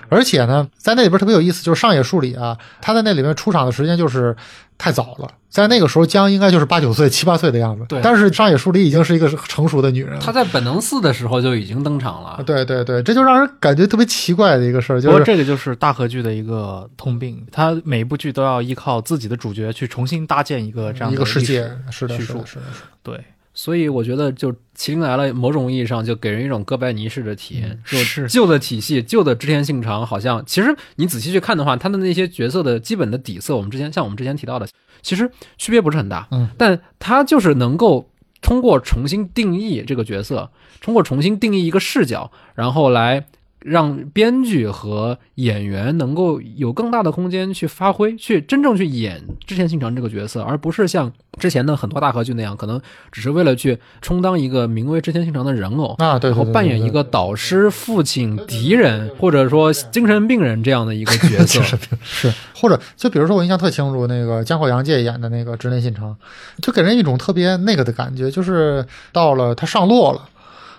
[0.09, 4.37] 而且呢，在那里边特别有意思，就是上野树里啊，他在那里面出场的时间就是
[4.77, 7.85] 太早了，在那个时候江应该就是八九岁、七八岁的样子。
[7.89, 10.21] 对但是上野树里已经是一个成熟的女人了。
[10.21, 12.43] 她在本能寺的时候就已经登场啊了。
[12.43, 21.71] 对对对，这就让人感觉特别奇怪的一个事儿，不过就是这个就是大和剧的一个通病，他每一部剧都要依靠自己的主角去重新搭建一个这样的一个世界。
[21.93, 23.25] 是的，叙述是的，是的，是的对，
[23.62, 27.69] 所以我觉得，就《麒麟来了》，某种意义上就给人一种哥白尼式的体验。
[27.69, 34.66] 嗯就是旧的体系、旧的织田信长，好像其实你仔细去看的话，他的那些角色的基本的底色，我们之前像我们之前提到的，
[35.03, 36.27] 其实区别不是很大。
[36.31, 38.11] 嗯，但他就是能够
[38.41, 40.51] 通过重新定义这个角色，
[40.81, 43.27] 通过重新定义一个视角，然后来
[43.61, 52.81] 让编剧和演员能够有更大的空间去发挥，去真正去演之前信长这个角色，而不是像之前的很多大河剧那样，可能
[53.12, 55.95] 只是为了去充当一个名为之前信长的人偶。
[55.99, 61.62] 啊，对，对然后扮演一个导师、父亲、敌人，或者说精神病人这样的一个角色，
[62.03, 66.16] 是，或者就比如说我印象特清楚，那个江口洋介演的那个织田信长，
[66.62, 70.28] 就给人一种特别那个的感觉，就是到了他上落了。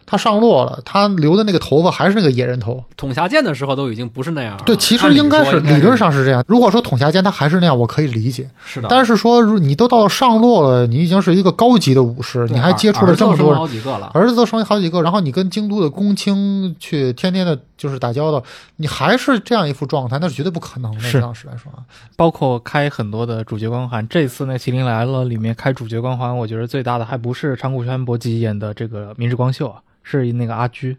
[0.05, 2.83] 他上落了，他留的那个头发还是那个野人头。
[2.97, 4.63] 统辖剑的时候都已经不是那样了。
[4.65, 6.43] 对，其实应该是理论上是这样。
[6.47, 8.49] 如果说统辖剑他还是那样，我可以理解。
[8.65, 8.87] 是的。
[8.89, 18.43] 但是说你都到上落了，你已经是一个高级的武士，你还接触了这么多好几个了，儿子都生好几个，然后你跟京都的公卿去天天的就是打交道，
[18.75, 20.99] 你还是这样一副状态，那是绝对不可能的。
[20.99, 21.81] 是当时来说啊，
[22.15, 29.81] 包括开很多的主角光环，这次那《麒麟来了》里面开主角光环，我觉得最大的还不是长谷川博己演的这个明日光秀啊。
[30.03, 30.97] 是那个阿居，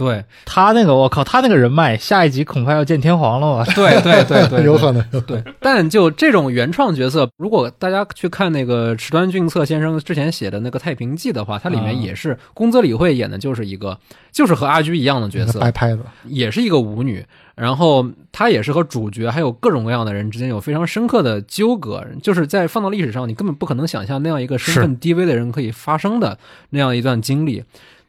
[0.00, 3.70] 对他那个，我靠，他那个人脉，下一集恐怕要见天皇了吧？
[3.76, 5.04] 对对对对，有可能。
[5.26, 13.98] 对，但就这种原创角色，如果大家去看那个池端俊策先生之前写的那个《太平记》的话，它里面也是宫泽理惠演的，就是一个，
[14.32, 17.22] 就是和阿居一样的角色，白拍子，也是一个舞女。
[17.54, 26.38] 然后她也是和主角还有各种各样的人之间有非常深刻的纠葛，就是在放到历史上，你根本不可能想象那样一个身份低微的人可以发生的
[26.70, 27.62] 那样一段经历。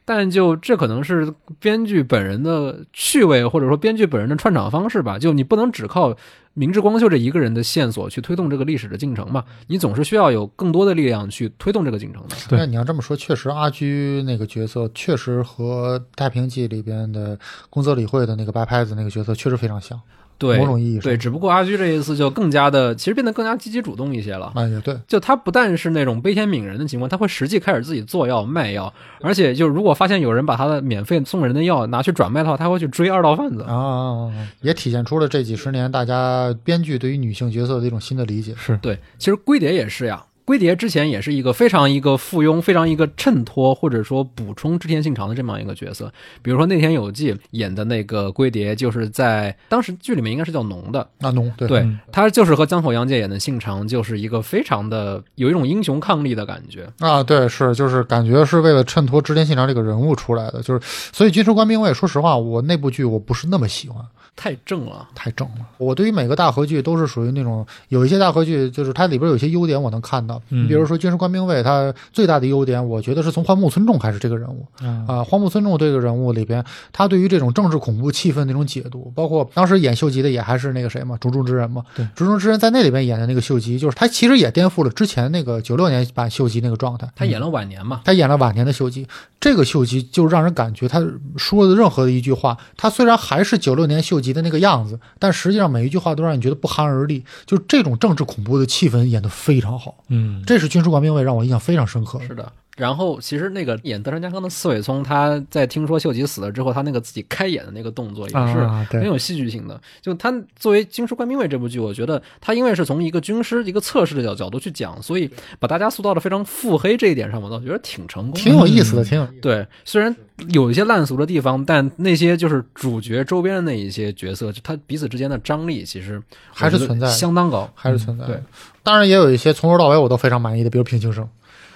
[0.04, 5.18] 但就这可能是编剧本人的趣味，或者说编剧本人的串场方式吧。
[5.18, 6.16] 就你不能只靠
[6.54, 9.44] 明智光秀这一个人的线索去推动这个历史的进程嘛？
[9.68, 12.36] 你总是需要有更多的力量去推动这个进程的。
[12.50, 17.38] 那你要这么说，确实阿居那个角色确实和《太平记》里边的
[17.70, 19.98] 宫泽理惠的那个白拍子那个角色确实非常像。
[20.38, 24.52] 对，某种意义上，对，只不过阿居这一次就更加的，其实变得更加积极主动一些了。
[24.56, 34.30] 哎，也对，就他不但是那种悲天悯人的情况，他会实际开始自己做药卖药，而且就如果发现有人把他的免费送人的药拿去转卖的话，他会去追二道贩子啊，
[34.62, 38.54] 也体现出了这几十年大家编剧对于女性角色的一种新的理解。
[38.56, 40.24] 是对，其实龟蝶也是呀。
[40.44, 46.12] 龟蝶之前也是一个非常一个附庸、非常一个衬托或者说补充织田信长的这么一个角色。
[46.42, 60.80] 比如说内田有纪演的那个龟蝶，就是在当时剧里面应该是叫农的啊，农对对，他就是和江口洋介演的信长，就是一个非常的有一种英雄抗力的感觉啊，对，是就是感觉是为了衬托织田信长这个人物出来的，就是
[61.12, 64.04] 所以军事官兵我也，说实话，我那部剧我不是那么喜欢。
[64.34, 65.66] 太正了，太正了。
[65.78, 70.40] 我对于每个大合剧都是属于那种，有一些大合剧就是它里边有些优点我能看到。
[70.48, 74.66] 你比如说《军事官兵卫》，它最大的优点，我觉得是从荒木村重开始这个人物
[75.06, 75.22] 啊。
[75.22, 81.84] 荒木村重这个人物里边，他对于这种政治恐怖气氛那种解读，包括当时演秀吉的也还是那个谁嘛，竹中之人嘛。
[81.94, 87.08] 对，竹中之人在那里边演的那个秀吉，就是他其实也颠覆了之前那个九六年版秀吉那个状态。
[87.14, 89.06] 他演了晚年嘛，他演了晚年的秀吉。
[89.38, 91.04] 这个秀吉就让人感觉他
[91.36, 97.24] 说的任何的一句话，他虽然还是九六年秀吉的那个样子，但实际上每一句话都让你觉得不寒而栗。
[97.44, 102.20] 就这种政治恐怖的气氛演得非常好，嗯，这是《军事官兵卫》让我印象非常深刻。
[102.26, 102.52] 是的。
[102.82, 109.80] 然后，其实那个演德川家康的四尾聪，他在听说秀吉死了之后，他那个自己开眼的那个动作也是很有戏剧性的。
[110.00, 115.30] 就他作为《军师官兵卫》这部剧，我觉得他因为是从一个军师、一个测试的角角度去讲，所以
[115.60, 119.64] 把大家塑造的非常腹黑这一点上，我倒觉得挺成功，挺有意思的，挺有对。
[119.84, 120.12] 虽然
[120.48, 126.20] 有一些烂俗的地方，但那些就是主角周边的那一些角色，他彼此之间的张力其实
[126.52, 128.26] 还是存在，相当高，还是存在。
[128.26, 128.40] 对，
[128.82, 131.28] 当然也有一些从头到尾我都非常满意的，比如平清盛。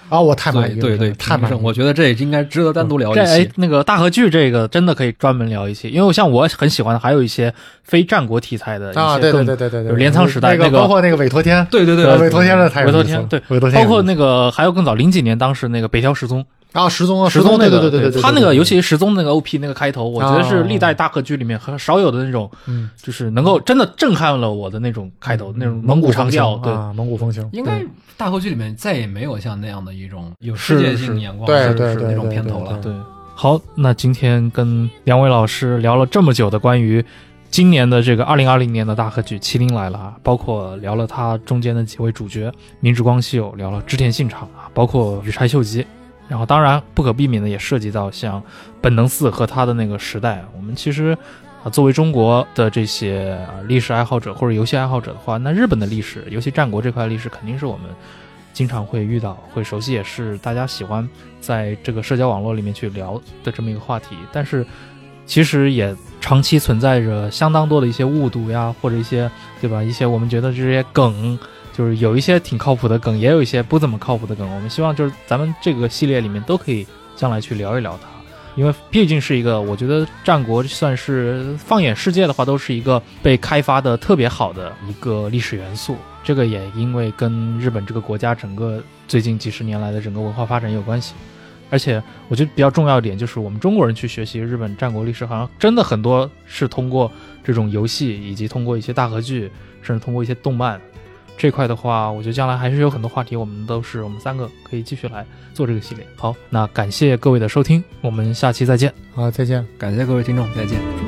[0.09, 1.59] 啊，我太满意了，对对，太满意了。
[1.61, 3.49] 我觉得这应该值得单独聊一期。
[3.55, 7.53] 那个大和剧，这个真的可以专门聊一期，因为像我很喜欢的，还有一些
[7.83, 16.45] 非战国题材的啊，对对对对对对，镰仓时代那个，包括那个韦陀天，对对对，韦陀天的太韦陀天，对韦陀天，包括那个还有更早零几年当时那个北条时宗。
[16.73, 27.47] 啊，十宗啊，十宗那个，对对对对，他那个，尤其是十宗那个 OP 那个开头，我觉得是历代大河剧里面很少有的那种，嗯，就是能够真的震撼了我的那种开头，那种蒙古长调，对，蒙古风情。
[27.53, 27.83] 应该
[28.15, 32.77] 大河剧里面再也没有像那样的一种有世界性眼光，对对对那种片头了。
[32.79, 32.93] 对，
[33.33, 37.03] 好，那今天跟两位老师聊了这么久的关于
[37.49, 45.85] 今年的这个二零二零年的大河剧《麒麟来了》啊，包括聊了他中间的几位主角明智光秀，聊了织田信长啊，包括羽柴秀吉。
[46.27, 48.43] 然后，当然不可避免的也涉及到像
[48.81, 50.43] 本能寺和他的那个时代。
[50.55, 51.17] 我们其实
[51.63, 57.89] 啊，作为中国的这些啊历史爱好者或者游戏爱好者的话，那日本的历史，尤其战国这块历史，肯定是我们
[58.51, 61.07] 经常会遇到、会熟悉，也是大家喜欢
[61.39, 64.17] 在这个社交网络里面去聊的这么一个话题。
[64.31, 64.65] 但是，
[65.25, 69.31] 其实也长期存在着相当多的一些误读呀，或者一些
[69.61, 69.81] 对吧？
[69.81, 71.39] 一些我们觉得这些梗。
[71.77, 74.51] 就是有一些挺靠谱的梗，也有一些不怎么靠谱的梗。
[74.55, 78.09] 我们希望就是咱们这个系列里面都可以将来去聊一聊它。
[78.55, 85.95] 因为毕竟是一个，我觉得战国算是放眼世界的话，都是一个被开发的特别好的一个历史元素。
[86.23, 91.13] 这个也因为跟日本这个国家整个最近几十年来的整个文化发展有关系。
[91.69, 97.11] 而且我觉得比较重要一点就是，我们中国人去学习日本战国历史，好像真的很多是通过
[97.43, 99.51] 这种游戏，以及通过一些大合剧，
[99.83, 100.81] 甚至通过一些动漫。
[101.37, 106.05] 这块的话，我觉得将来还是有很多话题，我们都是我们三个可以继续来做这个系列。
[106.15, 108.93] 好，那感谢各位的收听，我们下期再见。
[109.13, 109.65] 好，再见。
[109.77, 111.06] 感谢各位听众，再见。